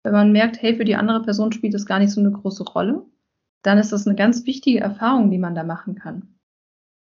[0.03, 2.63] Wenn man merkt, hey, für die andere Person spielt das gar nicht so eine große
[2.63, 3.05] Rolle,
[3.65, 6.35] dann ist das eine ganz wichtige Erfahrung, die man da machen kann.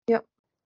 [0.10, 0.22] Ja.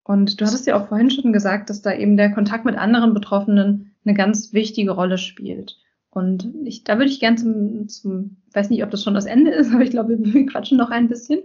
[0.04, 3.14] Und du hattest ja auch vorhin schon gesagt, dass da eben der Kontakt mit anderen
[3.14, 5.78] Betroffenen eine ganz wichtige Rolle spielt.
[6.10, 9.52] Und ich, da würde ich gerne zum, zum, weiß nicht, ob das schon das Ende
[9.52, 11.40] ist, aber ich glaube, wir, wir quatschen noch ein bisschen.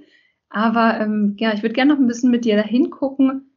[0.49, 3.51] Aber ähm, ja, ich würde gerne noch ein bisschen mit dir dahin gucken,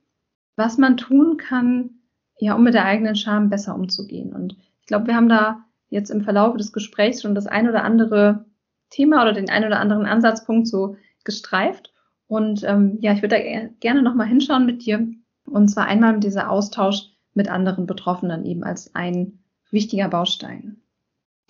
[0.56, 1.90] was man tun kann,
[2.38, 4.34] ja, um mit der eigenen Scham besser umzugehen.
[4.34, 7.84] Und ich glaube, wir haben da jetzt im Verlauf des Gesprächs schon das ein oder
[7.84, 8.44] andere
[8.90, 11.92] Thema oder den ein oder anderen Ansatzpunkt so gestreift.
[12.26, 15.06] Und ähm, ja, ich würde da gerne nochmal hinschauen mit dir.
[15.44, 20.82] Und zwar einmal mit dieser Austausch mit anderen Betroffenen eben als ein wichtiger Baustein.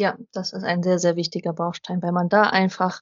[0.01, 3.01] Ja, das ist ein sehr, sehr wichtiger Baustein, weil man da einfach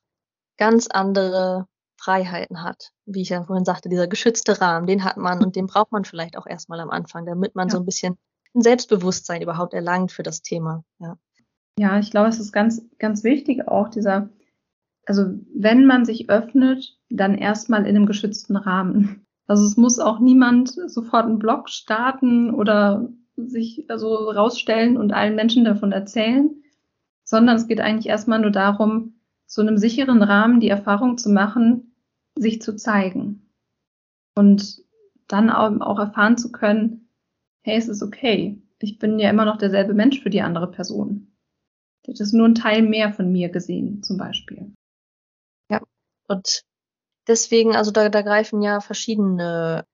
[0.57, 1.67] ganz andere
[1.99, 2.93] Freiheiten hat.
[3.05, 6.05] Wie ich ja vorhin sagte, dieser geschützte Rahmen, den hat man und den braucht man
[6.05, 7.73] vielleicht auch erstmal am Anfang, damit man ja.
[7.73, 8.19] so ein bisschen
[8.55, 10.85] ein Selbstbewusstsein überhaupt erlangt für das Thema.
[10.99, 11.19] Ja.
[11.79, 14.31] Ja, ich glaube, es ist ganz, ganz wichtig auch dieser,
[15.05, 19.27] also wenn man sich öffnet, dann erstmal in einem geschützten Rahmen.
[19.47, 25.37] Also es muss auch niemand sofort einen Blog starten oder sich also rausstellen und allen
[25.37, 26.51] Menschen davon erzählen,
[27.23, 31.95] sondern es geht eigentlich erstmal nur darum, zu einem sicheren Rahmen die Erfahrung zu machen,
[32.37, 33.53] sich zu zeigen.
[34.35, 34.83] Und
[35.29, 37.09] dann auch erfahren zu können,
[37.63, 38.61] hey, es ist okay.
[38.81, 41.36] Ich bin ja immer noch derselbe Mensch für die andere Person.
[42.09, 44.73] Hat es nur ein Teil mehr von mir gesehen, zum Beispiel.
[45.71, 45.81] Ja,
[46.29, 46.63] und
[47.27, 49.85] deswegen, also da, da greifen ja verschiedene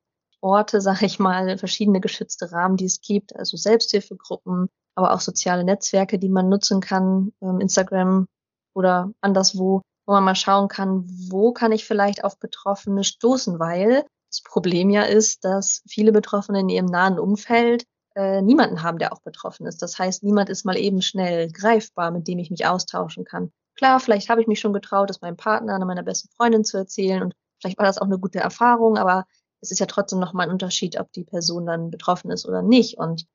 [0.40, 5.64] Orte, sag ich mal, verschiedene geschützte Rahmen, die es gibt, also Selbsthilfegruppen, aber auch soziale
[5.64, 8.26] Netzwerke, die man nutzen kann, ähm, Instagram
[8.74, 14.04] oder anderswo, wo man mal schauen kann, wo kann ich vielleicht auf Betroffene stoßen, weil
[14.30, 17.84] das Problem ja ist, dass viele Betroffene in ihrem nahen Umfeld
[18.14, 19.82] äh, niemanden haben, der auch betroffen ist.
[19.82, 23.52] Das heißt, niemand ist mal eben schnell greifbar, mit dem ich mich austauschen kann.
[23.76, 27.22] Klar, vielleicht habe ich mich schon getraut, es meinem Partner, meiner besten Freundin zu erzählen
[27.22, 29.24] und vielleicht war das auch eine gute Erfahrung, aber
[29.60, 32.98] es ist ja trotzdem nochmal ein Unterschied, ob die Person dann betroffen ist oder nicht.
[32.98, 33.26] Und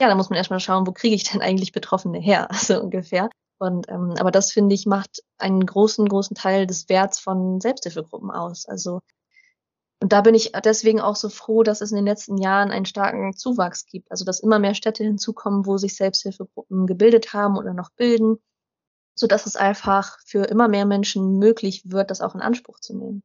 [0.00, 3.30] ja, da muss man erstmal schauen, wo kriege ich denn eigentlich Betroffene her, so ungefähr.
[3.58, 8.30] Und ähm, aber das finde ich macht einen großen, großen Teil des Werts von Selbsthilfegruppen
[8.30, 8.66] aus.
[8.66, 9.00] Also
[10.02, 12.86] und da bin ich deswegen auch so froh, dass es in den letzten Jahren einen
[12.86, 14.10] starken Zuwachs gibt.
[14.10, 18.38] Also dass immer mehr Städte hinzukommen, wo sich Selbsthilfegruppen gebildet haben oder noch bilden,
[19.14, 22.96] so dass es einfach für immer mehr Menschen möglich wird, das auch in Anspruch zu
[22.96, 23.22] nehmen.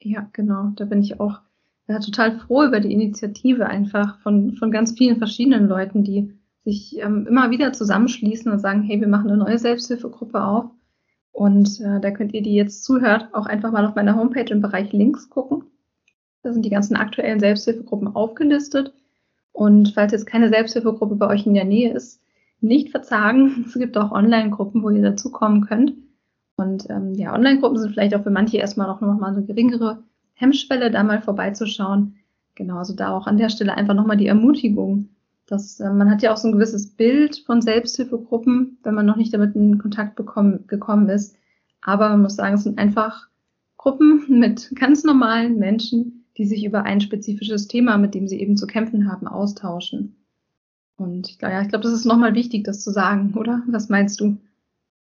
[0.00, 0.70] Ja, genau.
[0.76, 1.40] Da bin ich auch
[1.88, 6.32] ja, total froh über die Initiative einfach von, von ganz vielen verschiedenen Leuten, die
[6.62, 10.70] sich ähm, immer wieder zusammenschließen und sagen, hey, wir machen eine neue Selbsthilfegruppe auf.
[11.32, 14.60] Und äh, da könnt ihr, die jetzt zuhört, auch einfach mal auf meiner Homepage im
[14.60, 15.64] Bereich Links gucken.
[16.42, 18.92] Da sind die ganzen aktuellen Selbsthilfegruppen aufgelistet.
[19.52, 22.20] Und falls jetzt keine Selbsthilfegruppe bei euch in der Nähe ist,
[22.60, 23.64] nicht verzagen.
[23.66, 25.94] Es gibt auch Online-Gruppen, wo ihr dazukommen könnt.
[26.56, 30.02] Und ähm, ja, Online-Gruppen sind vielleicht auch für manche erstmal noch, noch mal eine geringere
[30.34, 32.16] Hemmschwelle, da mal vorbeizuschauen.
[32.54, 35.10] Genau, also da auch an der Stelle einfach nochmal die Ermutigung,
[35.46, 39.16] dass äh, man hat ja auch so ein gewisses Bild von Selbsthilfegruppen, wenn man noch
[39.16, 41.36] nicht damit in Kontakt bekommen, gekommen ist.
[41.80, 43.28] Aber man muss sagen, es sind einfach
[43.76, 48.56] Gruppen mit ganz normalen Menschen, die sich über ein spezifisches Thema, mit dem sie eben
[48.56, 50.24] zu kämpfen haben, austauschen.
[50.96, 53.62] Und ja, ich glaube, das ist nochmal wichtig, das zu sagen, oder?
[53.66, 54.38] Was meinst du?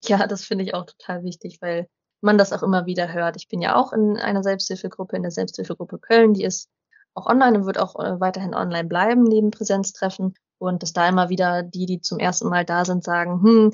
[0.03, 1.87] Ja, das finde ich auch total wichtig, weil
[2.21, 3.37] man das auch immer wieder hört.
[3.37, 6.69] Ich bin ja auch in einer Selbsthilfegruppe, in der Selbsthilfegruppe Köln, die ist
[7.13, 10.33] auch online und wird auch äh, weiterhin online bleiben, neben Präsenztreffen.
[10.57, 13.71] Und dass da immer wieder die, die zum ersten Mal da sind, sagen, hm,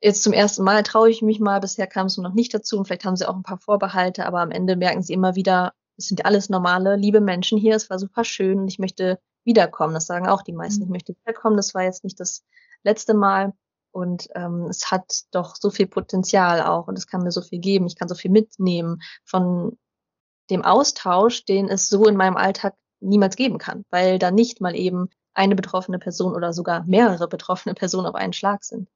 [0.00, 2.86] jetzt zum ersten Mal traue ich mich mal, bisher kam es noch nicht dazu und
[2.86, 6.08] vielleicht haben sie auch ein paar Vorbehalte, aber am Ende merken sie immer wieder, es
[6.08, 9.94] sind alles normale, liebe Menschen hier, es war super schön und ich möchte wiederkommen.
[9.94, 10.80] Das sagen auch die meisten.
[10.80, 10.86] Mhm.
[10.86, 11.56] Ich möchte wiederkommen.
[11.56, 12.44] Das war jetzt nicht das
[12.82, 13.52] letzte Mal.
[13.92, 17.58] Und ähm, es hat doch so viel Potenzial auch und es kann mir so viel
[17.58, 17.86] geben.
[17.86, 19.76] Ich kann so viel mitnehmen von
[20.48, 24.76] dem Austausch, den es so in meinem Alltag niemals geben kann, weil da nicht mal
[24.76, 28.88] eben eine betroffene Person oder sogar mehrere betroffene Personen auf einen Schlag sind.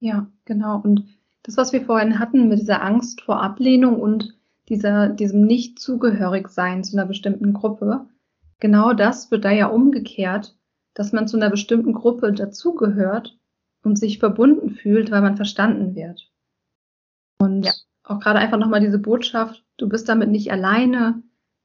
[0.00, 0.80] Ja, genau.
[0.80, 1.06] Und
[1.44, 4.39] das, was wir vorhin hatten mit dieser Angst vor Ablehnung und
[4.70, 8.06] dieser, diesem Nicht-Zugehörig-Sein zu einer bestimmten Gruppe,
[8.60, 10.56] genau das wird da ja umgekehrt,
[10.94, 13.38] dass man zu einer bestimmten Gruppe dazugehört
[13.82, 16.30] und sich verbunden fühlt, weil man verstanden wird.
[17.38, 17.72] Und ja.
[18.04, 21.22] auch gerade einfach nochmal diese Botschaft, du bist damit nicht alleine,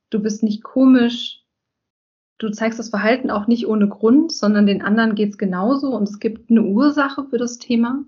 [0.09, 1.43] du bist nicht komisch,
[2.37, 6.19] du zeigst das Verhalten auch nicht ohne Grund, sondern den anderen geht's genauso und es
[6.19, 8.03] gibt eine Ursache für das Thema.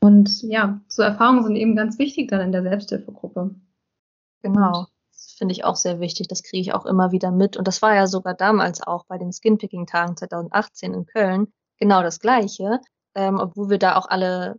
[0.00, 3.54] Und ja, so Erfahrungen sind eben ganz wichtig dann in der Selbsthilfegruppe.
[4.46, 4.86] Genau.
[5.12, 6.28] Das finde ich auch sehr wichtig.
[6.28, 7.56] Das kriege ich auch immer wieder mit.
[7.56, 12.20] Und das war ja sogar damals auch bei den Skinpicking-Tagen 2018 in Köln genau das
[12.20, 12.80] Gleiche,
[13.14, 14.56] ähm, obwohl wir da auch alle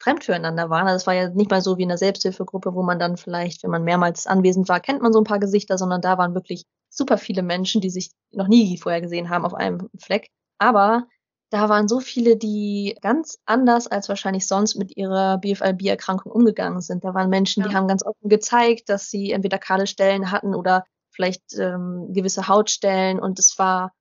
[0.00, 0.86] fremd füreinander waren.
[0.86, 3.62] Also es war ja nicht mal so wie in der Selbsthilfegruppe, wo man dann vielleicht,
[3.64, 6.64] wenn man mehrmals anwesend war, kennt man so ein paar Gesichter, sondern da waren wirklich
[6.88, 10.28] super viele Menschen, die sich noch nie vorher gesehen haben auf einem Fleck.
[10.58, 11.06] Aber
[11.50, 17.04] da waren so viele, die ganz anders als wahrscheinlich sonst mit ihrer BFLB-Erkrankung umgegangen sind.
[17.04, 17.68] Da waren Menschen, ja.
[17.68, 22.48] die haben ganz offen gezeigt, dass sie entweder kahle Stellen hatten oder vielleicht ähm, gewisse
[22.48, 23.18] Hautstellen.
[23.18, 23.92] Und es war,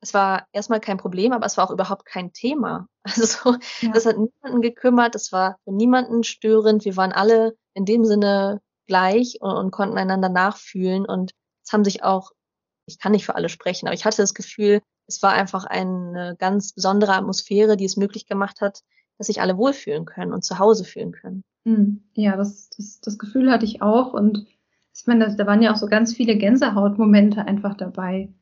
[0.00, 2.88] es war erstmal kein Problem, aber es war auch überhaupt kein Thema.
[3.06, 3.92] Also ja.
[3.92, 6.86] das hat niemanden gekümmert, es war für niemanden störend.
[6.86, 11.04] Wir waren alle in dem Sinne gleich und, und konnten einander nachfühlen.
[11.04, 11.32] Und
[11.66, 12.30] es haben sich auch,
[12.86, 16.36] ich kann nicht für alle sprechen, aber ich hatte das Gefühl, es war einfach eine
[16.38, 18.82] ganz besondere Atmosphäre, die es möglich gemacht hat,
[19.18, 21.44] dass sich alle wohlfühlen können und zu Hause fühlen können.
[21.64, 24.12] Hm, ja, das, das, das Gefühl hatte ich auch.
[24.12, 24.46] Und
[24.94, 28.32] ich meine, da waren ja auch so ganz viele Gänsehautmomente einfach dabei,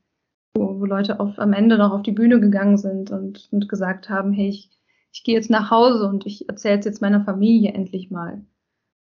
[0.55, 4.09] wo, wo Leute auf, am Ende noch auf die Bühne gegangen sind und, und gesagt
[4.09, 4.71] haben, hey, ich,
[5.13, 8.45] ich gehe jetzt nach Hause und ich erzähle es jetzt meiner Familie endlich mal.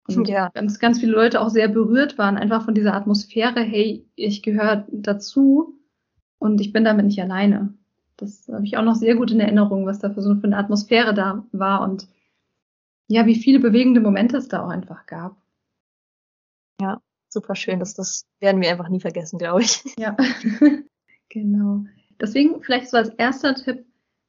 [0.06, 0.50] Und ja.
[0.52, 4.86] ganz, ganz viele Leute auch sehr berührt waren, einfach von dieser Atmosphäre, hey, ich gehöre
[4.90, 5.78] dazu
[6.44, 7.72] und ich bin damit nicht alleine.
[8.16, 11.14] Das habe ich auch noch sehr gut in Erinnerung, was da für so eine Atmosphäre
[11.14, 12.06] da war und
[13.08, 15.36] ja, wie viele bewegende Momente es da auch einfach gab.
[16.80, 17.80] Ja, super schön.
[17.80, 19.82] Das, das werden wir einfach nie vergessen, glaube ich.
[19.98, 20.16] Ja,
[21.30, 21.84] genau.
[22.20, 23.86] Deswegen vielleicht so als erster Tipp,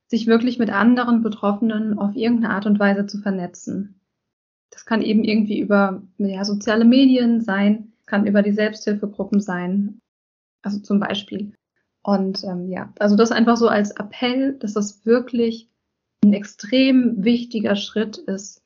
[0.07, 3.99] sich wirklich mit anderen Betroffenen auf irgendeine Art und Weise zu vernetzen.
[4.69, 9.99] Das kann eben irgendwie über ja, soziale Medien sein, kann über die Selbsthilfegruppen sein.
[10.61, 11.53] Also zum Beispiel
[12.05, 15.69] und ähm, ja, also das einfach so als Appell, dass das wirklich
[16.23, 18.61] ein extrem wichtiger Schritt ist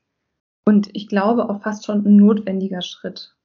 [0.66, 3.36] und ich glaube auch fast schon ein notwendiger Schritt,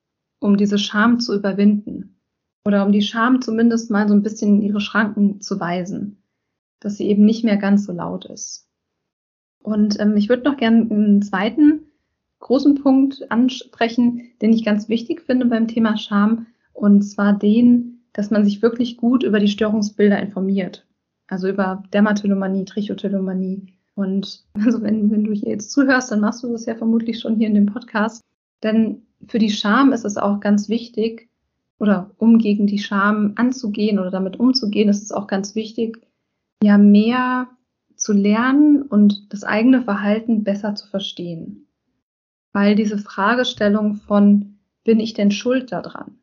[0.41, 2.21] um diese Scham zu überwinden
[2.67, 6.23] oder um die Scham zumindest mal so ein bisschen in ihre Schranken zu weisen,
[6.81, 8.69] dass sie eben nicht mehr ganz so laut ist.
[9.63, 11.87] Und ähm, ich würde noch gerne einen zweiten
[12.41, 18.31] großen Punkt ansprechen, den ich ganz wichtig finde beim Thema Scham, und zwar den, dass
[18.31, 20.87] man sich wirklich gut über die Störungsbilder informiert.
[21.27, 23.75] Also über Dermatillomanie, Trichotillomanie.
[23.95, 27.37] Und also wenn, wenn du hier jetzt zuhörst, dann machst du das ja vermutlich schon
[27.37, 28.23] hier in dem Podcast.
[28.63, 31.29] Denn für die Scham ist es auch ganz wichtig,
[31.79, 36.07] oder um gegen die Scham anzugehen oder damit umzugehen, ist es auch ganz wichtig,
[36.63, 37.49] ja mehr
[37.97, 41.67] zu lernen und das eigene Verhalten besser zu verstehen.
[42.53, 46.19] Weil diese Fragestellung von, bin ich denn schuld daran?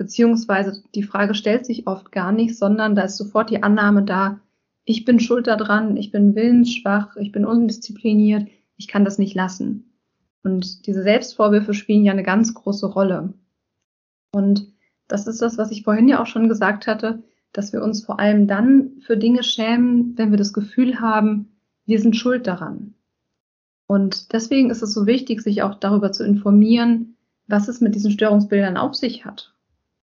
[0.00, 4.40] Beziehungsweise die Frage stellt sich oft gar nicht, sondern da ist sofort die Annahme da,
[4.86, 8.48] ich bin schuld daran, ich bin willensschwach, ich bin undiszipliniert,
[8.78, 9.92] ich kann das nicht lassen.
[10.42, 13.34] Und diese Selbstvorwürfe spielen ja eine ganz große Rolle.
[14.32, 14.72] Und
[15.06, 17.22] das ist das, was ich vorhin ja auch schon gesagt hatte,
[17.52, 22.00] dass wir uns vor allem dann für Dinge schämen, wenn wir das Gefühl haben, wir
[22.00, 22.94] sind schuld daran.
[23.86, 28.12] Und deswegen ist es so wichtig, sich auch darüber zu informieren, was es mit diesen
[28.12, 29.52] Störungsbildern auf sich hat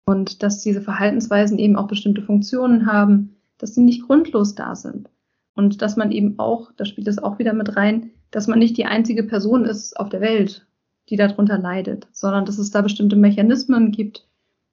[0.08, 5.10] und dass diese Verhaltensweisen eben auch bestimmte Funktionen haben, dass sie nicht grundlos da sind
[5.54, 8.78] und dass man eben auch, da spielt es auch wieder mit rein, dass man nicht
[8.78, 10.66] die einzige Person ist auf der Welt,
[11.10, 14.30] die darunter leidet, sondern dass es da bestimmte Mechanismen gibt,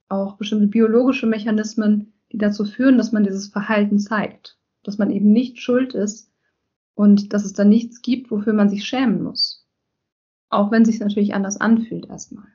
[0.07, 5.33] auch bestimmte biologische Mechanismen, die dazu führen, dass man dieses Verhalten zeigt, dass man eben
[5.33, 6.31] nicht schuld ist
[6.93, 9.67] und dass es da nichts gibt, wofür man sich schämen muss.
[10.49, 12.47] Auch wenn es sich natürlich anders anfühlt erstmal.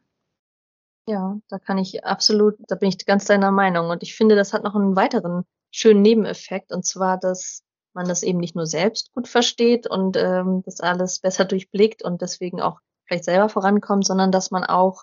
[1.11, 3.91] Ja, da kann ich absolut, da bin ich ganz deiner Meinung.
[3.91, 8.23] Und ich finde, das hat noch einen weiteren schönen Nebeneffekt, und zwar, dass man das
[8.23, 12.79] eben nicht nur selbst gut versteht und ähm, das alles besser durchblickt und deswegen auch
[13.07, 15.03] vielleicht selber vorankommt, sondern dass man auch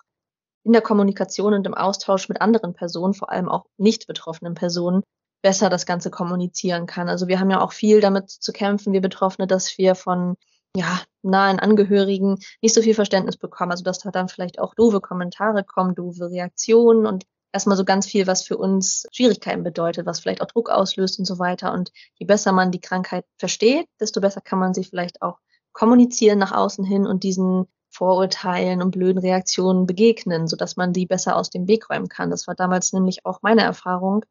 [0.64, 5.02] in der Kommunikation und im Austausch mit anderen Personen, vor allem auch nicht betroffenen Personen,
[5.42, 7.10] besser das Ganze kommunizieren kann.
[7.10, 10.36] Also wir haben ja auch viel damit zu kämpfen, wir Betroffene, dass wir von
[10.76, 13.72] ja, nahen Angehörigen nicht so viel Verständnis bekommen.
[13.72, 18.06] Also dass da dann vielleicht auch doofe Kommentare kommen, doofe Reaktionen und erstmal so ganz
[18.06, 21.72] viel, was für uns Schwierigkeiten bedeutet, was vielleicht auch Druck auslöst und so weiter.
[21.72, 25.38] Und je besser man die Krankheit versteht, desto besser kann man sie vielleicht auch
[25.72, 31.36] kommunizieren nach außen hin und diesen Vorurteilen und blöden Reaktionen begegnen, sodass man die besser
[31.36, 32.30] aus dem Weg räumen kann.
[32.30, 34.24] Das war damals nämlich auch meine Erfahrung,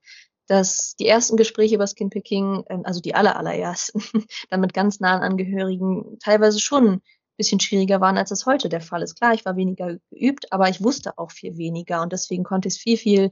[0.47, 4.01] dass die ersten Gespräche über Skinpicking, ähm, also die aller, allerersten,
[4.49, 7.01] dann mit ganz nahen Angehörigen teilweise schon ein
[7.37, 9.15] bisschen schwieriger waren, als es heute der Fall ist.
[9.15, 12.75] Klar, ich war weniger geübt, aber ich wusste auch viel weniger und deswegen konnte ich
[12.75, 13.31] es viel, viel,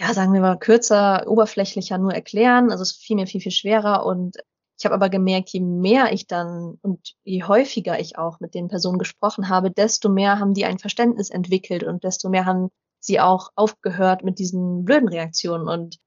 [0.00, 2.70] ja, sagen wir mal, kürzer, oberflächlicher nur erklären.
[2.70, 4.36] Also es fiel mir viel, viel schwerer und
[4.78, 8.68] ich habe aber gemerkt, je mehr ich dann und je häufiger ich auch mit den
[8.68, 13.20] Personen gesprochen habe, desto mehr haben die ein Verständnis entwickelt und desto mehr haben sie
[13.20, 15.98] auch aufgehört mit diesen blöden Reaktionen und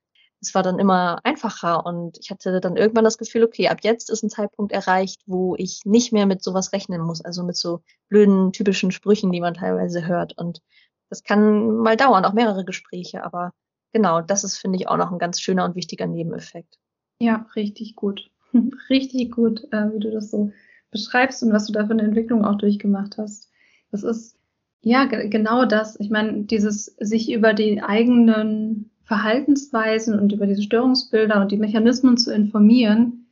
[0.44, 4.10] es war dann immer einfacher und ich hatte dann irgendwann das Gefühl, okay, ab jetzt
[4.10, 7.82] ist ein Zeitpunkt erreicht, wo ich nicht mehr mit sowas rechnen muss, also mit so
[8.10, 10.38] blöden, typischen Sprüchen, die man teilweise hört.
[10.38, 10.62] Und
[11.10, 13.54] das kann mal dauern, auch mehrere Gespräche, aber
[13.94, 16.78] genau, das ist, finde ich, auch noch ein ganz schöner und wichtiger Nebeneffekt.
[17.20, 18.30] Ja, richtig gut.
[18.90, 20.52] richtig gut, äh, wie du das so
[20.92, 23.50] beschreibst und was du da für eine Entwicklung auch durchgemacht hast.
[23.92, 24.38] Das ist
[24.82, 26.00] ja genau das.
[26.00, 32.18] Ich meine, dieses sich über die eigenen Verhaltensweisen und über diese Störungsbilder und die Mechanismen
[32.18, 33.28] zu informieren,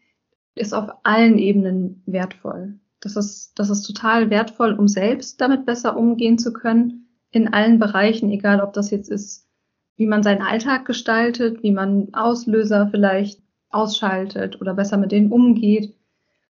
[0.56, 2.80] ist auf allen Ebenen wertvoll.
[3.00, 7.80] Das ist, das ist total wertvoll, um selbst damit besser umgehen zu können, in allen
[7.80, 9.48] Bereichen, egal ob das jetzt ist,
[9.96, 15.96] wie man seinen Alltag gestaltet, wie man Auslöser vielleicht ausschaltet oder besser mit denen umgeht,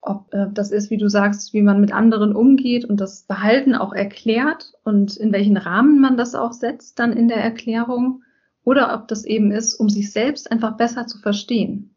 [0.01, 3.75] ob äh, das ist, wie du sagst, wie man mit anderen umgeht und das Verhalten
[3.75, 8.23] auch erklärt und in welchen Rahmen man das auch setzt dann in der Erklärung
[8.69, 11.95] oder ob das eben ist, um sich selbst einfach besser zu verstehen.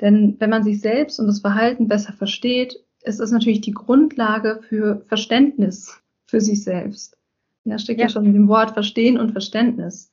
[0.00, 4.60] Denn wenn man sich selbst und das Verhalten besser versteht, ist es natürlich die Grundlage
[4.66, 7.18] für Verständnis für sich selbst.
[7.64, 8.06] Ja, steckt ja.
[8.06, 10.10] ja schon in dem Wort Verstehen und Verständnis.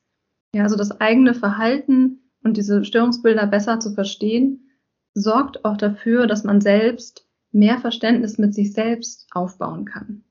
[0.54, 4.68] Ja, also das eigene Verhalten und diese Störungsbilder besser zu verstehen,
[5.14, 10.24] sorgt auch dafür, dass man selbst mehr Verständnis mit sich selbst aufbauen kann.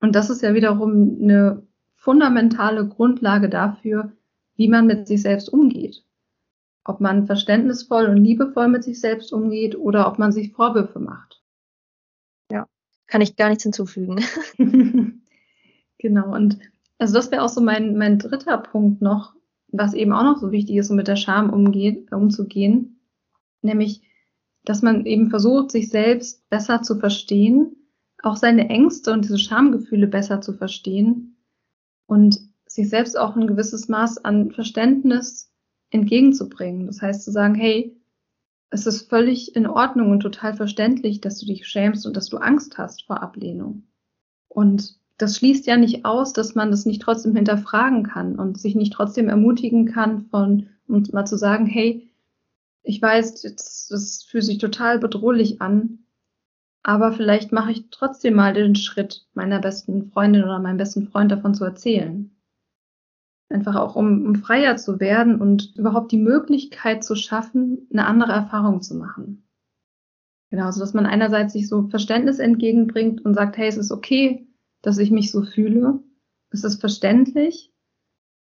[0.00, 1.66] Und das ist ja wiederum eine
[1.96, 4.15] fundamentale Grundlage dafür,
[4.56, 6.04] wie man mit sich selbst umgeht.
[6.84, 11.42] Ob man verständnisvoll und liebevoll mit sich selbst umgeht oder ob man sich Vorwürfe macht.
[12.50, 12.66] Ja,
[13.06, 14.24] kann ich gar nichts hinzufügen.
[15.98, 16.58] genau, und
[16.98, 19.34] also das wäre auch so mein, mein dritter Punkt noch,
[19.68, 23.00] was eben auch noch so wichtig ist, um mit der Scham umgeht, umzugehen,
[23.62, 24.02] nämlich,
[24.64, 27.76] dass man eben versucht, sich selbst besser zu verstehen,
[28.22, 31.36] auch seine Ängste und diese Schamgefühle besser zu verstehen
[32.06, 32.40] und
[32.76, 35.50] sich selbst auch ein gewisses Maß an Verständnis
[35.90, 36.86] entgegenzubringen.
[36.86, 37.96] Das heißt zu sagen, hey,
[38.70, 42.38] es ist völlig in Ordnung und total verständlich, dass du dich schämst und dass du
[42.38, 43.84] Angst hast vor Ablehnung.
[44.48, 48.74] Und das schließt ja nicht aus, dass man das nicht trotzdem hinterfragen kann und sich
[48.74, 52.10] nicht trotzdem ermutigen kann von, und mal zu sagen, hey,
[52.82, 56.00] ich weiß, jetzt, das fühlt sich total bedrohlich an,
[56.82, 61.32] aber vielleicht mache ich trotzdem mal den Schritt, meiner besten Freundin oder meinem besten Freund
[61.32, 62.35] davon zu erzählen.
[63.48, 68.32] Einfach auch, um, um freier zu werden und überhaupt die Möglichkeit zu schaffen, eine andere
[68.32, 69.46] Erfahrung zu machen.
[70.50, 74.48] Genau, so dass man einerseits sich so Verständnis entgegenbringt und sagt, hey, es ist okay,
[74.82, 76.00] dass ich mich so fühle.
[76.50, 77.72] Es ist verständlich.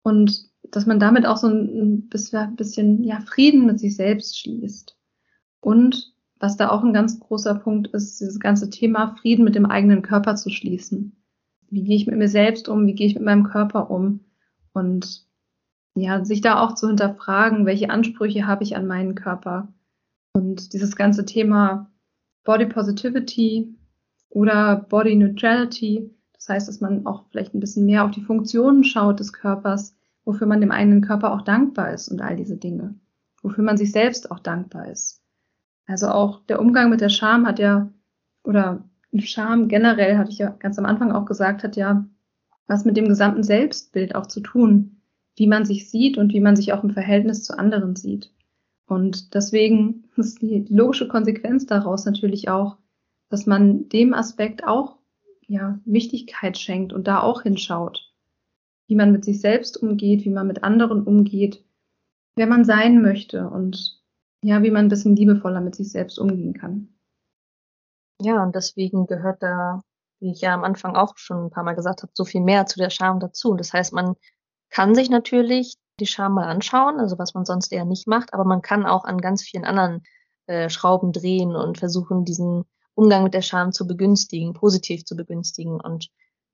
[0.02, 4.96] Und dass man damit auch so ein bisschen, ja, Frieden mit sich selbst schließt.
[5.60, 9.66] Und was da auch ein ganz großer Punkt ist, dieses ganze Thema Frieden mit dem
[9.66, 11.16] eigenen Körper zu schließen.
[11.70, 12.86] Wie gehe ich mit mir selbst um?
[12.86, 14.20] Wie gehe ich mit meinem Körper um?
[14.78, 15.26] Und
[15.94, 19.68] ja, sich da auch zu hinterfragen, welche Ansprüche habe ich an meinen Körper.
[20.32, 21.90] Und dieses ganze Thema
[22.44, 23.76] Body Positivity
[24.30, 28.84] oder Body Neutrality, das heißt, dass man auch vielleicht ein bisschen mehr auf die Funktionen
[28.84, 32.94] schaut des Körpers, wofür man dem eigenen Körper auch dankbar ist und all diese Dinge,
[33.42, 35.20] wofür man sich selbst auch dankbar ist.
[35.86, 37.90] Also auch der Umgang mit der Scham hat ja,
[38.44, 38.84] oder
[39.18, 42.06] Scham generell, hatte ich ja ganz am Anfang auch gesagt, hat ja
[42.68, 45.00] was mit dem gesamten Selbstbild auch zu tun,
[45.36, 48.32] wie man sich sieht und wie man sich auch im Verhältnis zu anderen sieht.
[48.86, 52.76] Und deswegen ist die, logische Konsequenz daraus natürlich auch,
[53.30, 54.98] dass man dem Aspekt auch
[55.46, 58.12] ja, Wichtigkeit schenkt und da auch hinschaut,
[58.86, 61.64] wie man mit sich selbst umgeht, wie man mit anderen umgeht,
[62.36, 64.02] wer man sein möchte und
[64.42, 66.88] ja, wie man ein bisschen liebevoller mit sich selbst umgehen kann.
[68.20, 69.82] Ja, und deswegen gehört da
[70.20, 72.66] wie ich ja am Anfang auch schon ein paar Mal gesagt habe, so viel mehr
[72.66, 73.54] zu der Scham dazu.
[73.54, 74.14] Das heißt, man
[74.70, 78.44] kann sich natürlich die Scham mal anschauen, also was man sonst eher nicht macht, aber
[78.44, 80.02] man kann auch an ganz vielen anderen
[80.46, 82.64] äh, Schrauben drehen und versuchen, diesen
[82.94, 85.80] Umgang mit der Scham zu begünstigen, positiv zu begünstigen.
[85.80, 86.08] Und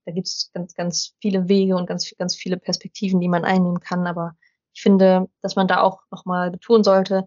[0.04, 3.80] da gibt es ganz, ganz viele Wege und ganz, ganz viele Perspektiven, die man einnehmen
[3.80, 4.06] kann.
[4.06, 4.36] Aber
[4.74, 7.26] ich finde, dass man da auch nochmal betonen sollte,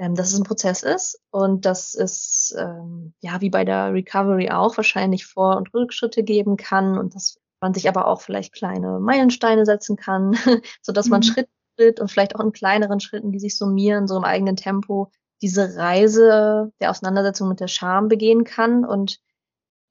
[0.00, 4.50] ähm, dass es ein Prozess ist und dass es, ähm, ja, wie bei der Recovery
[4.50, 8.98] auch wahrscheinlich Vor- und Rückschritte geben kann und dass man sich aber auch vielleicht kleine
[8.98, 10.32] Meilensteine setzen kann,
[10.82, 11.24] so dass man mhm.
[11.24, 11.48] Schritt
[11.80, 15.10] Schritt und vielleicht auch in kleineren Schritten, die sich summieren, so im eigenen Tempo,
[15.42, 18.84] diese Reise der Auseinandersetzung mit der Scham begehen kann.
[18.84, 19.20] Und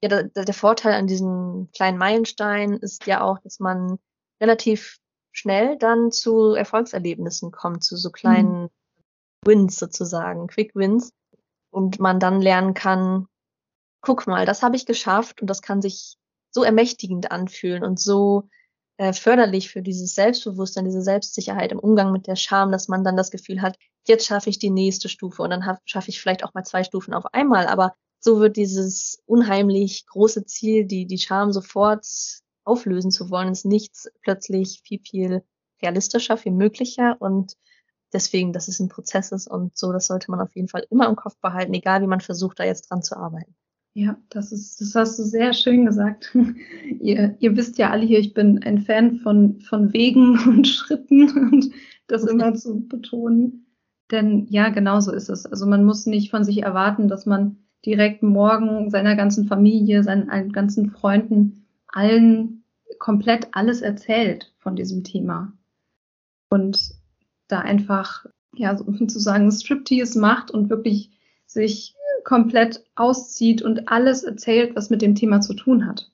[0.02, 3.98] ja, der, der Vorteil an diesen kleinen Meilensteinen ist ja auch, dass man
[4.40, 4.98] relativ
[5.32, 8.68] schnell dann zu Erfolgserlebnissen kommt, zu so kleinen mhm.
[9.44, 11.12] Wins sozusagen, Quick Wins.
[11.70, 13.26] Und man dann lernen kann,
[14.00, 16.16] guck mal, das habe ich geschafft und das kann sich
[16.50, 18.48] so ermächtigend anfühlen und so
[18.96, 23.16] äh, förderlich für dieses Selbstbewusstsein, diese Selbstsicherheit im Umgang mit der Scham, dass man dann
[23.16, 23.76] das Gefühl hat,
[24.06, 27.14] jetzt schaffe ich die nächste Stufe und dann schaffe ich vielleicht auch mal zwei Stufen
[27.14, 27.66] auf einmal.
[27.66, 32.06] Aber so wird dieses unheimlich große Ziel, die, die Scham sofort
[32.64, 35.44] auflösen zu wollen, ist nichts plötzlich viel, viel
[35.82, 37.54] realistischer, viel möglicher und
[38.12, 41.08] deswegen, dass es ein Prozess ist und so, das sollte man auf jeden Fall immer
[41.08, 43.54] im Kopf behalten, egal wie man versucht, da jetzt dran zu arbeiten.
[43.92, 46.36] Ja, das ist, das hast du sehr schön gesagt.
[47.00, 51.28] ihr, ihr wisst ja alle hier, ich bin ein Fan von, von Wegen und Schritten
[51.30, 51.70] und
[52.06, 53.66] das immer zu betonen.
[54.10, 55.46] Denn ja, genau so ist es.
[55.46, 60.52] Also man muss nicht von sich erwarten, dass man direkt morgen seiner ganzen Familie, seinen
[60.52, 62.64] ganzen Freunden, allen
[62.98, 65.52] komplett alles erzählt von diesem Thema.
[66.48, 66.94] Und
[67.50, 71.10] da einfach, ja, sozusagen Striptease macht und wirklich
[71.46, 71.94] sich
[72.24, 76.10] komplett auszieht und alles erzählt, was mit dem Thema zu tun hat.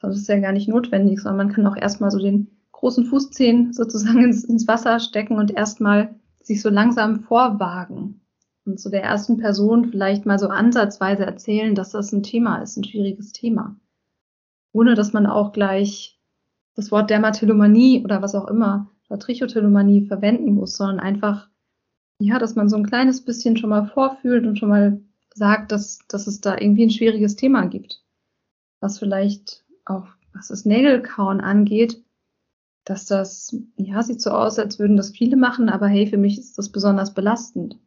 [0.00, 3.72] Das ist ja gar nicht notwendig, sondern man kann auch erstmal so den großen Fußzehen
[3.72, 8.20] sozusagen ins, ins Wasser stecken und erstmal sich so langsam vorwagen
[8.64, 12.76] und zu der ersten Person vielleicht mal so ansatzweise erzählen, dass das ein Thema ist,
[12.76, 13.76] ein schwieriges Thema.
[14.72, 16.18] Ohne dass man auch gleich
[16.76, 21.48] das Wort Dermatillomanie oder was auch immer, Trichotillomanie verwenden muss, sondern einfach,
[22.20, 25.00] ja, dass man so ein kleines bisschen schon mal vorfühlt und schon mal
[25.34, 28.04] sagt, dass, dass es da irgendwie ein schwieriges Thema gibt.
[28.80, 32.02] Was vielleicht auch, was das Nägelkauen angeht,
[32.84, 36.38] dass das, ja, sieht so aus, als würden das viele machen, aber hey, für mich
[36.38, 37.78] ist das besonders belastend.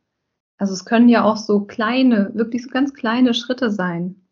[0.58, 4.28] Also es können ja auch so kleine, wirklich so ganz kleine Schritte sein,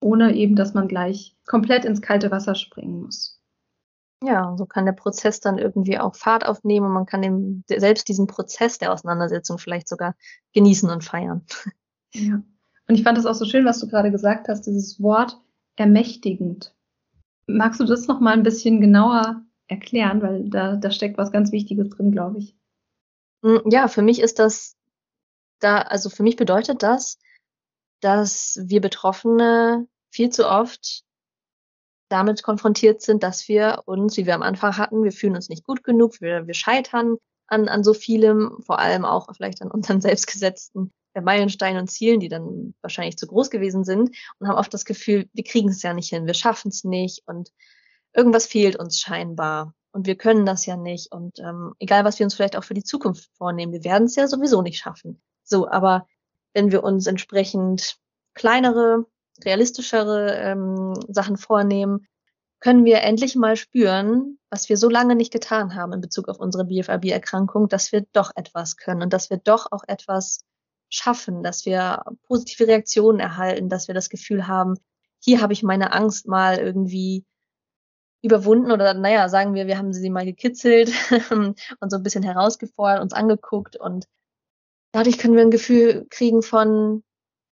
[0.00, 3.41] ohne eben, dass man gleich komplett ins kalte Wasser springen muss.
[4.22, 8.08] Ja, so kann der Prozess dann irgendwie auch Fahrt aufnehmen und man kann den, selbst
[8.08, 10.14] diesen Prozess der Auseinandersetzung vielleicht sogar
[10.52, 11.44] genießen und feiern.
[12.14, 12.42] Ja.
[12.88, 15.40] Und ich fand es auch so schön, was du gerade gesagt hast, dieses Wort
[15.76, 16.74] ermächtigend.
[17.46, 21.52] Magst du das noch mal ein bisschen genauer erklären, weil da, da steckt was ganz
[21.52, 22.56] Wichtiges drin, glaube ich.
[23.42, 24.76] Hm, ja, für mich ist das
[25.58, 27.18] da, also für mich bedeutet das,
[28.00, 31.04] dass wir Betroffene viel zu oft
[32.12, 35.64] damit konfrontiert sind, dass wir uns, wie wir am Anfang hatten, wir fühlen uns nicht
[35.64, 40.00] gut genug, wir, wir scheitern an, an so vielem, vor allem auch vielleicht an unseren
[40.02, 44.84] selbstgesetzten Meilensteinen und Zielen, die dann wahrscheinlich zu groß gewesen sind und haben oft das
[44.84, 47.50] Gefühl, wir kriegen es ja nicht hin, wir schaffen es nicht und
[48.14, 52.24] irgendwas fehlt uns scheinbar und wir können das ja nicht und ähm, egal, was wir
[52.24, 55.20] uns vielleicht auch für die Zukunft vornehmen, wir werden es ja sowieso nicht schaffen.
[55.44, 56.06] So, aber
[56.54, 57.96] wenn wir uns entsprechend
[58.34, 59.04] kleinere,
[59.44, 62.06] realistischere ähm, Sachen vornehmen,
[62.60, 66.38] können wir endlich mal spüren, was wir so lange nicht getan haben in Bezug auf
[66.38, 70.40] unsere BFAB-Erkrankung, dass wir doch etwas können und dass wir doch auch etwas
[70.88, 74.76] schaffen, dass wir positive Reaktionen erhalten, dass wir das Gefühl haben,
[75.18, 77.24] hier habe ich meine Angst mal irgendwie
[78.22, 80.92] überwunden oder naja, sagen wir, wir haben sie mal gekitzelt
[81.30, 84.06] und so ein bisschen herausgefordert, uns angeguckt und
[84.92, 87.02] dadurch können wir ein Gefühl kriegen von,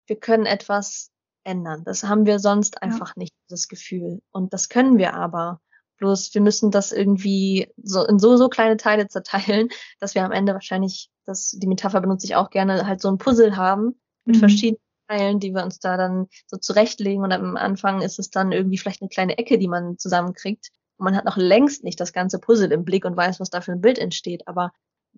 [0.07, 1.11] wir können etwas
[1.45, 1.83] ändern.
[1.85, 3.13] Das haben wir sonst einfach ja.
[3.17, 4.21] nicht, das Gefühl.
[4.31, 5.61] Und das können wir aber.
[5.97, 9.69] Bloß wir müssen das irgendwie so in so, so kleine Teile zerteilen,
[9.99, 13.17] dass wir am Ende wahrscheinlich, das, die Metapher benutze ich auch gerne, halt so ein
[13.17, 14.39] Puzzle haben mit mhm.
[14.39, 17.23] verschiedenen Teilen, die wir uns da dann so zurechtlegen.
[17.23, 20.69] Und am Anfang ist es dann irgendwie vielleicht eine kleine Ecke, die man zusammenkriegt.
[20.97, 23.61] Und man hat noch längst nicht das ganze Puzzle im Blick und weiß, was da
[23.61, 24.47] für ein Bild entsteht.
[24.47, 24.71] Aber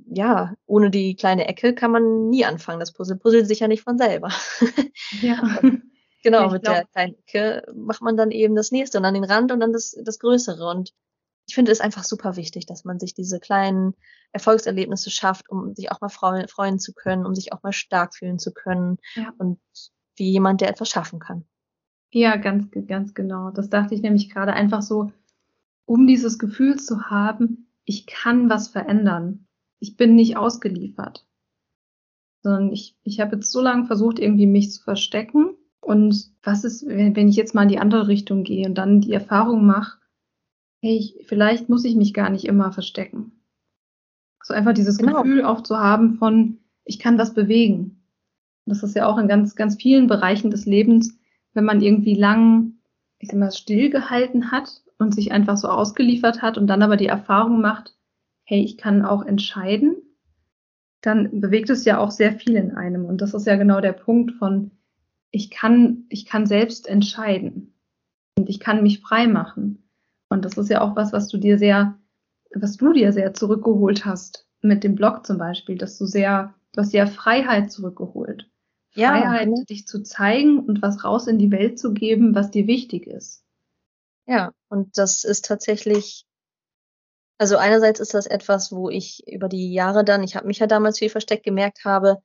[0.06, 2.80] ja, ohne die kleine Ecke kann man nie anfangen.
[2.80, 4.32] Das Puzzle puzzelt sich ja nicht von selber.
[5.22, 5.62] Ja.
[6.24, 9.24] Genau, mit glaub, der kleinen Ecke macht man dann eben das nächste und dann den
[9.24, 10.68] Rand und dann das, das Größere.
[10.70, 10.94] Und
[11.48, 13.94] ich finde es einfach super wichtig, dass man sich diese kleinen
[14.32, 18.16] Erfolgserlebnisse schafft, um sich auch mal freuen, freuen zu können, um sich auch mal stark
[18.16, 19.34] fühlen zu können ja.
[19.38, 19.60] und
[20.18, 21.46] wie jemand, der etwas schaffen kann.
[22.10, 23.52] Ja, ganz, ganz genau.
[23.52, 25.12] Das dachte ich nämlich gerade einfach so,
[25.86, 29.48] um dieses Gefühl zu haben, ich kann was verändern.
[29.80, 31.26] Ich bin nicht ausgeliefert.
[32.42, 36.86] Sondern ich, ich habe jetzt so lange versucht, irgendwie mich zu verstecken und was ist,
[36.88, 40.00] wenn ich jetzt mal in die andere Richtung gehe und dann die Erfahrung mache,
[40.82, 43.32] hey, vielleicht muss ich mich gar nicht immer verstecken.
[44.44, 45.24] So einfach dieses genau.
[45.24, 48.04] Gefühl auch zu haben von, ich kann was bewegen.
[48.66, 51.18] Das ist ja auch in ganz, ganz vielen Bereichen des Lebens,
[51.54, 52.74] wenn man irgendwie lang,
[53.20, 57.08] ich sag mal, stillgehalten hat und sich einfach so ausgeliefert hat und dann aber die
[57.08, 57.96] Erfahrung macht,
[58.44, 59.96] hey, ich kann auch entscheiden,
[61.02, 63.06] dann bewegt es ja auch sehr viel in einem.
[63.06, 64.72] Und das ist ja genau der Punkt von,
[65.32, 67.74] ich kann, ich kann selbst entscheiden
[68.38, 69.90] und ich kann mich frei machen.
[70.30, 71.98] Und das ist ja auch was, was du dir sehr,
[72.54, 76.82] was du dir sehr zurückgeholt hast mit dem Blog zum Beispiel, dass du sehr, du
[76.82, 78.50] hast ja Freiheit zurückgeholt.
[78.94, 79.10] Ja.
[79.10, 83.06] Freiheit, dich zu zeigen und was raus in die Welt zu geben, was dir wichtig
[83.06, 83.44] ist.
[84.26, 86.26] Ja, und das ist tatsächlich,
[87.38, 90.68] also einerseits ist das etwas, wo ich über die Jahre dann, ich habe mich ja
[90.68, 92.22] damals viel versteckt, gemerkt habe,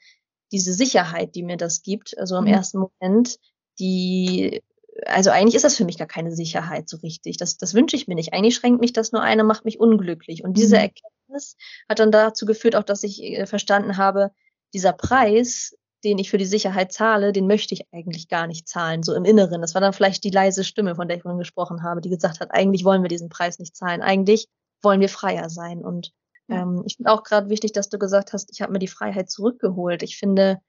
[0.53, 2.53] diese Sicherheit, die mir das gibt, also im mhm.
[2.53, 3.39] ersten Moment,
[3.79, 4.63] die,
[5.07, 7.39] also eigentlich ist das für mich gar keine Sicherheit so richtig.
[7.39, 8.33] Das, das wünsche ich mir nicht.
[8.33, 10.45] Eigentlich schränkt mich das nur ein und macht mich unglücklich.
[10.45, 10.83] Und diese mhm.
[10.83, 11.57] Erkenntnis
[11.89, 14.31] hat dann dazu geführt, auch dass ich äh, verstanden habe,
[14.75, 15.75] dieser Preis,
[16.05, 19.25] den ich für die Sicherheit zahle, den möchte ich eigentlich gar nicht zahlen, so im
[19.25, 19.61] Inneren.
[19.61, 22.41] Das war dann vielleicht die leise Stimme, von der ich vorhin gesprochen habe, die gesagt
[22.41, 24.49] hat, eigentlich wollen wir diesen Preis nicht zahlen, eigentlich
[24.83, 25.85] wollen wir freier sein.
[25.85, 26.13] Und
[26.53, 29.31] ähm, ich finde auch gerade wichtig, dass du gesagt hast, ich habe mir die Freiheit
[29.31, 30.03] zurückgeholt.
[30.03, 30.61] Ich finde,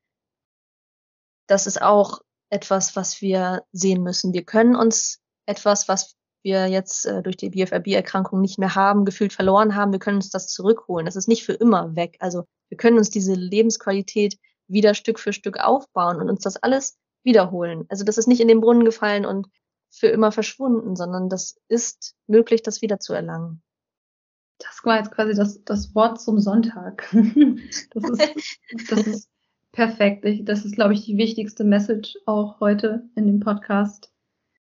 [1.48, 4.34] das ist auch etwas, was wir sehen müssen.
[4.34, 9.34] Wir können uns etwas, was wir jetzt äh, durch die BFRB-Erkrankung nicht mehr haben, gefühlt
[9.34, 11.06] verloren haben, wir können uns das zurückholen.
[11.06, 12.18] Das ist nicht für immer weg.
[12.20, 14.38] Also wir können uns diese Lebensqualität
[14.68, 17.86] wieder Stück für Stück aufbauen und uns das alles wiederholen.
[17.90, 19.48] Also das ist nicht in den Brunnen gefallen und
[19.90, 23.62] für immer verschwunden, sondern das ist möglich, das wieder zu erlangen.
[24.60, 27.08] Das war jetzt quasi das, das Wort zum Sonntag.
[27.94, 28.60] Das ist,
[28.90, 29.30] das ist
[29.72, 30.26] perfekt.
[30.48, 34.12] Das ist, glaube ich, die wichtigste Message auch heute in dem Podcast,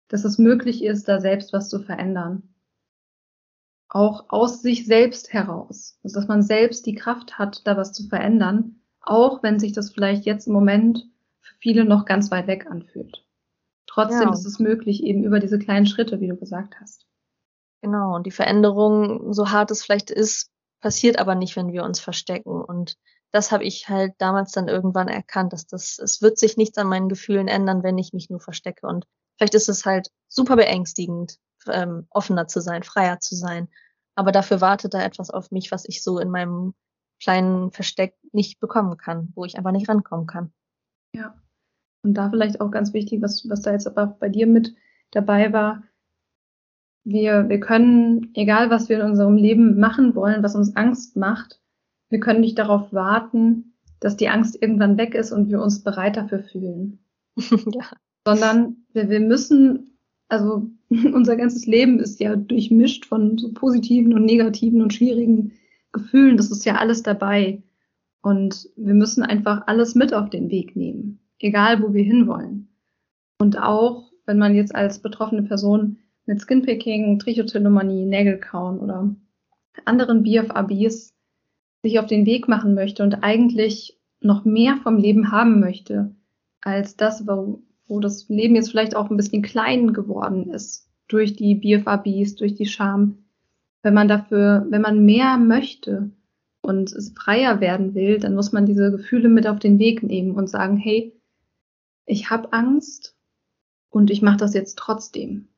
[0.07, 2.43] dass es möglich ist, da selbst was zu verändern.
[3.89, 5.97] Auch aus sich selbst heraus.
[6.03, 9.91] Also, dass man selbst die Kraft hat, da was zu verändern auch wenn sich das
[9.91, 11.09] vielleicht jetzt im Moment
[11.41, 13.25] für viele noch ganz weit weg anfühlt.
[13.87, 14.33] Trotzdem ja.
[14.33, 17.05] ist es möglich, eben über diese kleinen Schritte, wie du gesagt hast.
[17.81, 20.51] Genau, und die Veränderung, so hart es vielleicht ist,
[20.81, 22.61] passiert aber nicht, wenn wir uns verstecken.
[22.61, 22.97] Und
[23.31, 26.87] das habe ich halt damals dann irgendwann erkannt, dass das, es wird sich nichts an
[26.87, 28.85] meinen Gefühlen ändern, wenn ich mich nur verstecke.
[28.87, 29.05] Und
[29.37, 31.37] vielleicht ist es halt super beängstigend,
[31.67, 33.67] ähm, offener zu sein, freier zu sein.
[34.15, 36.73] Aber dafür wartet da etwas auf mich, was ich so in meinem
[37.21, 40.51] kleinen Versteck nicht bekommen kann, wo ich einfach nicht rankommen kann.
[41.15, 41.35] Ja.
[42.03, 44.75] Und da vielleicht auch ganz wichtig, was, was da jetzt aber bei dir mit
[45.11, 45.83] dabei war.
[47.03, 51.59] Wir, wir können, egal was wir in unserem Leben machen wollen, was uns Angst macht,
[52.09, 56.17] wir können nicht darauf warten, dass die Angst irgendwann weg ist und wir uns bereit
[56.17, 56.99] dafür fühlen.
[57.37, 57.85] ja.
[58.27, 59.97] Sondern wir, wir müssen,
[60.27, 65.53] also unser ganzes Leben ist ja durchmischt von so positiven und negativen und schwierigen
[65.93, 67.63] Gefühlen, das ist ja alles dabei.
[68.21, 72.69] Und wir müssen einfach alles mit auf den Weg nehmen, egal wo wir hinwollen.
[73.39, 75.97] Und auch, wenn man jetzt als betroffene Person
[76.31, 79.13] mit Skinpicking, Trichotillomanie, Nägelkauen oder
[79.83, 81.13] anderen BFABs
[81.83, 86.15] sich auf den Weg machen möchte und eigentlich noch mehr vom Leben haben möchte,
[86.61, 91.35] als das, wo, wo das Leben jetzt vielleicht auch ein bisschen klein geworden ist durch
[91.35, 93.25] die BFABs, durch die Scham,
[93.83, 96.11] wenn man dafür, wenn man mehr möchte
[96.61, 100.31] und es freier werden will, dann muss man diese Gefühle mit auf den Weg nehmen
[100.31, 101.13] und sagen, hey,
[102.05, 103.17] ich habe Angst
[103.89, 105.49] und ich mache das jetzt trotzdem,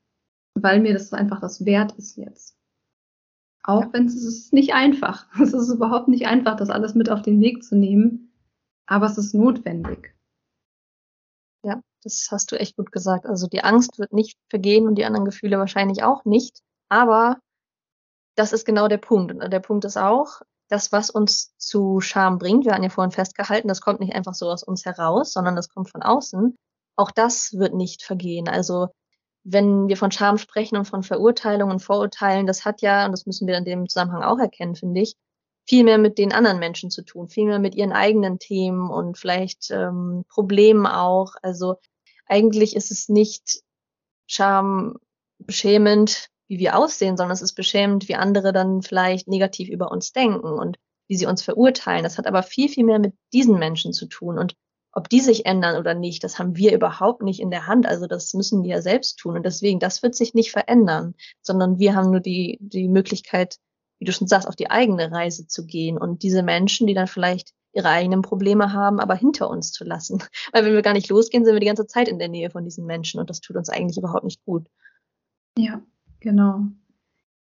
[0.54, 2.56] weil mir das einfach das wert ist jetzt.
[3.62, 3.92] Auch ja.
[3.92, 5.26] wenn es ist nicht einfach.
[5.40, 8.32] Es ist überhaupt nicht einfach, das alles mit auf den Weg zu nehmen,
[8.86, 10.14] aber es ist notwendig.
[11.64, 13.26] Ja, das hast du echt gut gesagt.
[13.26, 16.60] Also die Angst wird nicht vergehen und die anderen Gefühle wahrscheinlich auch nicht.
[16.90, 17.38] Aber
[18.36, 19.32] das ist genau der Punkt.
[19.32, 23.10] Und der Punkt ist auch, das, was uns zu Scham bringt, wir haben ja vorhin
[23.10, 26.56] festgehalten, das kommt nicht einfach so aus uns heraus, sondern das kommt von außen.
[26.96, 28.48] Auch das wird nicht vergehen.
[28.48, 28.88] Also
[29.44, 33.26] wenn wir von Scham sprechen und von Verurteilungen und Vorurteilen, das hat ja, und das
[33.26, 35.16] müssen wir in dem Zusammenhang auch erkennen, finde ich,
[35.66, 39.18] viel mehr mit den anderen Menschen zu tun, viel mehr mit ihren eigenen Themen und
[39.18, 41.34] vielleicht ähm, Problemen auch.
[41.42, 41.76] Also
[42.26, 43.62] eigentlich ist es nicht
[44.26, 44.96] Scham
[45.38, 50.12] beschämend, wie wir aussehen, sondern es ist beschämend, wie andere dann vielleicht negativ über uns
[50.12, 52.02] denken und wie sie uns verurteilen.
[52.02, 54.38] Das hat aber viel, viel mehr mit diesen Menschen zu tun.
[54.38, 54.54] Und
[54.94, 57.86] ob die sich ändern oder nicht, das haben wir überhaupt nicht in der Hand.
[57.86, 59.36] Also das müssen die ja selbst tun.
[59.36, 63.58] Und deswegen, das wird sich nicht verändern, sondern wir haben nur die, die Möglichkeit,
[63.98, 67.06] wie du schon sagst, auf die eigene Reise zu gehen und diese Menschen, die dann
[67.06, 70.22] vielleicht ihre eigenen Probleme haben, aber hinter uns zu lassen.
[70.52, 72.64] Weil wenn wir gar nicht losgehen, sind wir die ganze Zeit in der Nähe von
[72.64, 74.68] diesen Menschen und das tut uns eigentlich überhaupt nicht gut.
[75.58, 75.82] Ja,
[76.24, 76.68] Genau.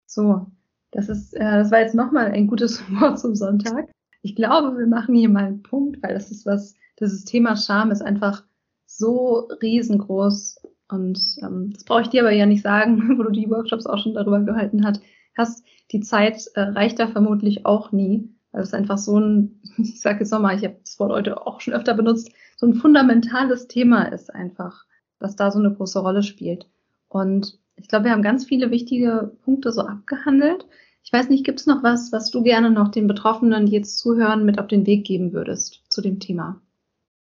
[0.05, 0.47] So,
[0.91, 3.89] Das ist, äh, das war jetzt nochmal ein gutes Wort zum Sonntag.
[4.21, 7.91] Ich glaube, wir machen hier mal einen Punkt, weil das ist was, dieses Thema Scham
[7.91, 8.43] ist einfach
[8.85, 13.49] so riesengroß und ähm, das brauche ich dir aber ja nicht sagen, wo du die
[13.49, 14.99] Workshops auch schon darüber gehalten hat,
[15.38, 15.63] hast.
[15.91, 20.19] Die Zeit äh, reicht da vermutlich auch nie, weil es einfach so ein, ich sage
[20.19, 24.03] jetzt nochmal, ich habe das Wort heute auch schon öfter benutzt, so ein fundamentales Thema
[24.03, 24.85] ist einfach,
[25.19, 26.67] was da so eine große Rolle spielt.
[27.07, 30.67] Und ich glaube, wir haben ganz viele wichtige Punkte so abgehandelt.
[31.03, 33.97] Ich weiß nicht, gibt es noch was, was du gerne noch den Betroffenen, die jetzt
[33.97, 36.61] zuhören, mit auf den Weg geben würdest zu dem Thema?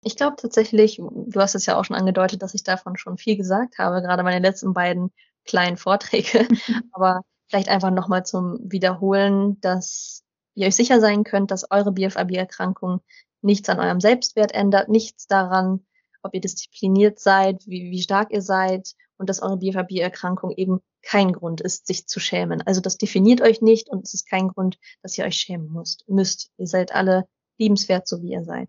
[0.04, 3.36] Ich glaube tatsächlich, du hast es ja auch schon angedeutet, dass ich davon schon viel
[3.36, 5.12] gesagt habe, gerade meine letzten beiden
[5.44, 6.48] kleinen Vorträge.
[6.92, 10.24] Aber vielleicht einfach nochmal zum Wiederholen, dass
[10.54, 13.00] ihr euch sicher sein könnt, dass eure BFAB-Erkrankung
[13.42, 15.84] nichts an eurem Selbstwert ändert, nichts daran,
[16.22, 21.32] ob ihr diszipliniert seid, wie, wie stark ihr seid und dass eure BFAB-Erkrankung eben kein
[21.32, 22.62] Grund ist, sich zu schämen.
[22.62, 26.08] Also das definiert euch nicht und es ist kein Grund, dass ihr euch schämen müsst.
[26.08, 26.50] müsst.
[26.56, 28.68] Ihr seid alle liebenswert, so wie ihr seid.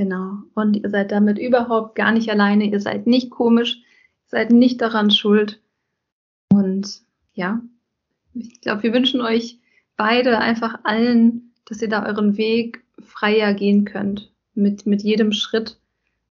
[0.00, 0.38] Genau.
[0.54, 2.64] Und ihr seid damit überhaupt gar nicht alleine.
[2.64, 3.76] Ihr seid nicht komisch.
[3.76, 5.60] Ihr seid nicht daran schuld.
[6.50, 7.02] Und
[7.34, 7.60] ja,
[8.32, 9.58] ich glaube, wir wünschen euch
[9.98, 14.32] beide einfach allen, dass ihr da euren Weg freier gehen könnt.
[14.54, 15.78] Mit, mit jedem Schritt,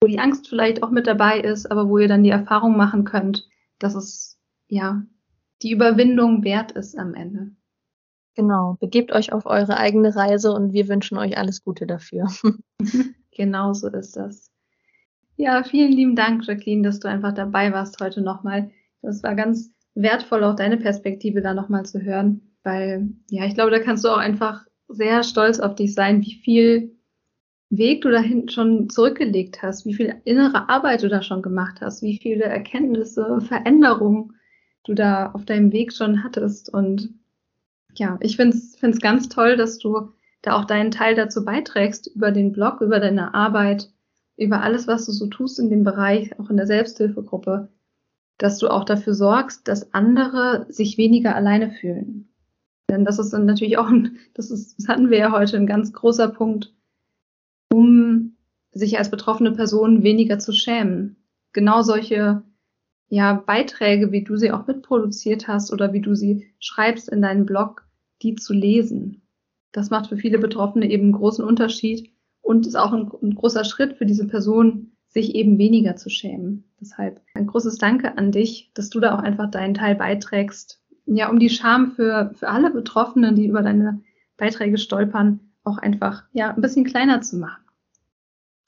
[0.00, 3.04] wo die Angst vielleicht auch mit dabei ist, aber wo ihr dann die Erfahrung machen
[3.04, 3.46] könnt,
[3.78, 4.38] dass es
[4.68, 5.02] ja
[5.60, 7.50] die Überwindung wert ist am Ende.
[8.36, 12.26] Genau, begebt euch auf eure eigene Reise und wir wünschen euch alles Gute dafür.
[13.40, 14.52] genau so ist das.
[15.36, 18.70] Ja, vielen lieben Dank, Jacqueline, dass du einfach dabei warst heute nochmal.
[19.00, 23.70] Das war ganz wertvoll, auch deine Perspektive da nochmal zu hören, weil, ja, ich glaube,
[23.70, 26.96] da kannst du auch einfach sehr stolz auf dich sein, wie viel
[27.70, 32.02] Weg du dahin schon zurückgelegt hast, wie viel innere Arbeit du da schon gemacht hast,
[32.02, 34.34] wie viele Erkenntnisse, Veränderungen
[34.84, 36.68] du da auf deinem Weg schon hattest.
[36.74, 37.14] Und
[37.94, 40.12] ja, ich finde es ganz toll, dass du
[40.42, 43.90] da auch deinen Teil dazu beiträgst, über den Blog, über deine Arbeit,
[44.36, 47.68] über alles, was du so tust in dem Bereich, auch in der Selbsthilfegruppe,
[48.38, 52.30] dass du auch dafür sorgst, dass andere sich weniger alleine fühlen.
[52.88, 55.66] Denn das ist dann natürlich auch, ein, das, ist, das hatten wir ja heute, ein
[55.66, 56.72] ganz großer Punkt,
[57.72, 58.36] um
[58.72, 61.16] sich als betroffene Person weniger zu schämen.
[61.52, 62.42] Genau solche
[63.08, 67.44] ja, Beiträge, wie du sie auch mitproduziert hast oder wie du sie schreibst in deinem
[67.44, 67.84] Blog,
[68.22, 69.22] die zu lesen.
[69.72, 73.64] Das macht für viele Betroffene eben einen großen Unterschied und ist auch ein, ein großer
[73.64, 76.64] Schritt für diese Person, sich eben weniger zu schämen.
[76.80, 81.28] Deshalb ein großes Danke an dich, dass du da auch einfach deinen Teil beiträgst, ja,
[81.28, 84.00] um die Scham für, für alle Betroffenen, die über deine
[84.36, 87.64] Beiträge stolpern, auch einfach, ja, ein bisschen kleiner zu machen.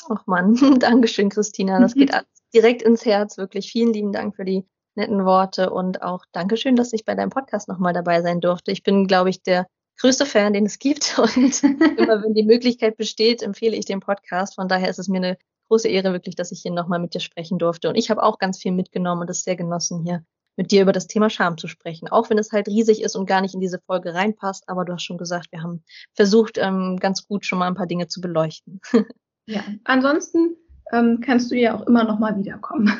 [0.08, 1.80] Ach man, Dankeschön, Christina.
[1.80, 2.10] Das geht
[2.54, 3.38] direkt ins Herz.
[3.38, 4.64] Wirklich vielen lieben Dank für die
[4.94, 8.72] netten Worte und auch Dankeschön, dass ich bei deinem Podcast nochmal dabei sein durfte.
[8.72, 9.66] Ich bin, glaube ich, der
[10.02, 14.56] größte Fan, den es gibt und immer wenn die Möglichkeit besteht, empfehle ich den Podcast.
[14.56, 15.38] Von daher ist es mir eine
[15.68, 17.88] große Ehre wirklich, dass ich hier nochmal mit dir sprechen durfte.
[17.88, 20.24] Und ich habe auch ganz viel mitgenommen und es sehr genossen, hier
[20.56, 22.08] mit dir über das Thema Scham zu sprechen.
[22.08, 24.68] Auch wenn es halt riesig ist und gar nicht in diese Folge reinpasst.
[24.68, 25.82] Aber du hast schon gesagt, wir haben
[26.14, 28.80] versucht, ähm, ganz gut schon mal ein paar Dinge zu beleuchten.
[29.46, 30.56] ja, ansonsten
[30.92, 32.92] ähm, kannst du ja auch immer noch mal wiederkommen.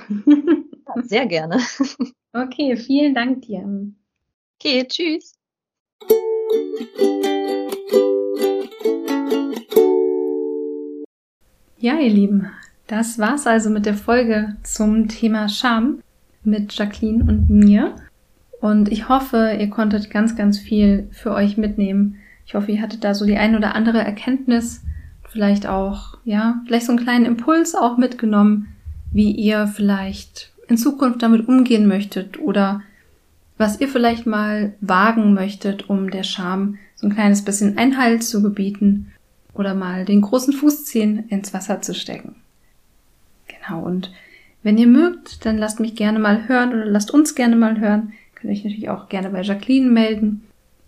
[1.03, 1.59] sehr gerne.
[2.33, 3.69] okay, vielen Dank dir.
[4.59, 5.35] Okay, tschüss.
[11.83, 12.49] Ja, ihr Lieben,
[12.87, 15.99] das war's also mit der Folge zum Thema Scham
[16.45, 17.97] mit Jacqueline und mir.
[18.61, 22.19] Und ich hoffe, ihr konntet ganz, ganz viel für euch mitnehmen.
[22.47, 24.85] Ich hoffe, ihr hattet da so die ein oder andere Erkenntnis,
[25.29, 28.69] vielleicht auch, ja, vielleicht so einen kleinen Impuls auch mitgenommen,
[29.11, 32.83] wie ihr vielleicht in Zukunft damit umgehen möchtet oder
[33.59, 38.43] was ihr vielleicht mal wagen möchtet, um der Scham so ein kleines bisschen Einhalt zu
[38.43, 39.13] gebieten
[39.55, 42.37] oder mal den großen Fußzehen ins Wasser zu stecken.
[43.47, 44.13] Genau, und
[44.63, 48.13] wenn ihr mögt, dann lasst mich gerne mal hören oder lasst uns gerne mal hören.
[48.35, 50.43] Könnt euch natürlich auch gerne bei Jacqueline melden,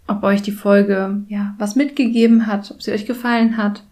[0.06, 3.84] ob euch die Folge ja was mitgegeben hat, ob sie euch gefallen hat,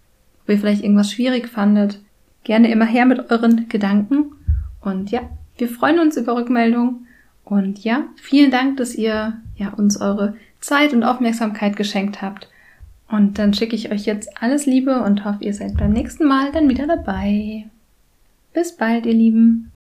[0.43, 2.01] ob ihr vielleicht irgendwas schwierig fandet.
[2.45, 4.33] Gerne immer her mit euren Gedanken.
[4.81, 5.21] Und ja,
[5.59, 7.07] wir freuen uns über Rückmeldungen.
[7.45, 12.49] Und ja, vielen Dank, dass ihr ja uns eure Zeit und Aufmerksamkeit geschenkt habt.
[13.09, 16.51] Und dann schicke ich euch jetzt alles Liebe und hoffe, ihr seid beim nächsten Mal
[16.53, 17.67] dann wieder dabei.
[18.55, 19.72] Bis bald, ihr Lieben.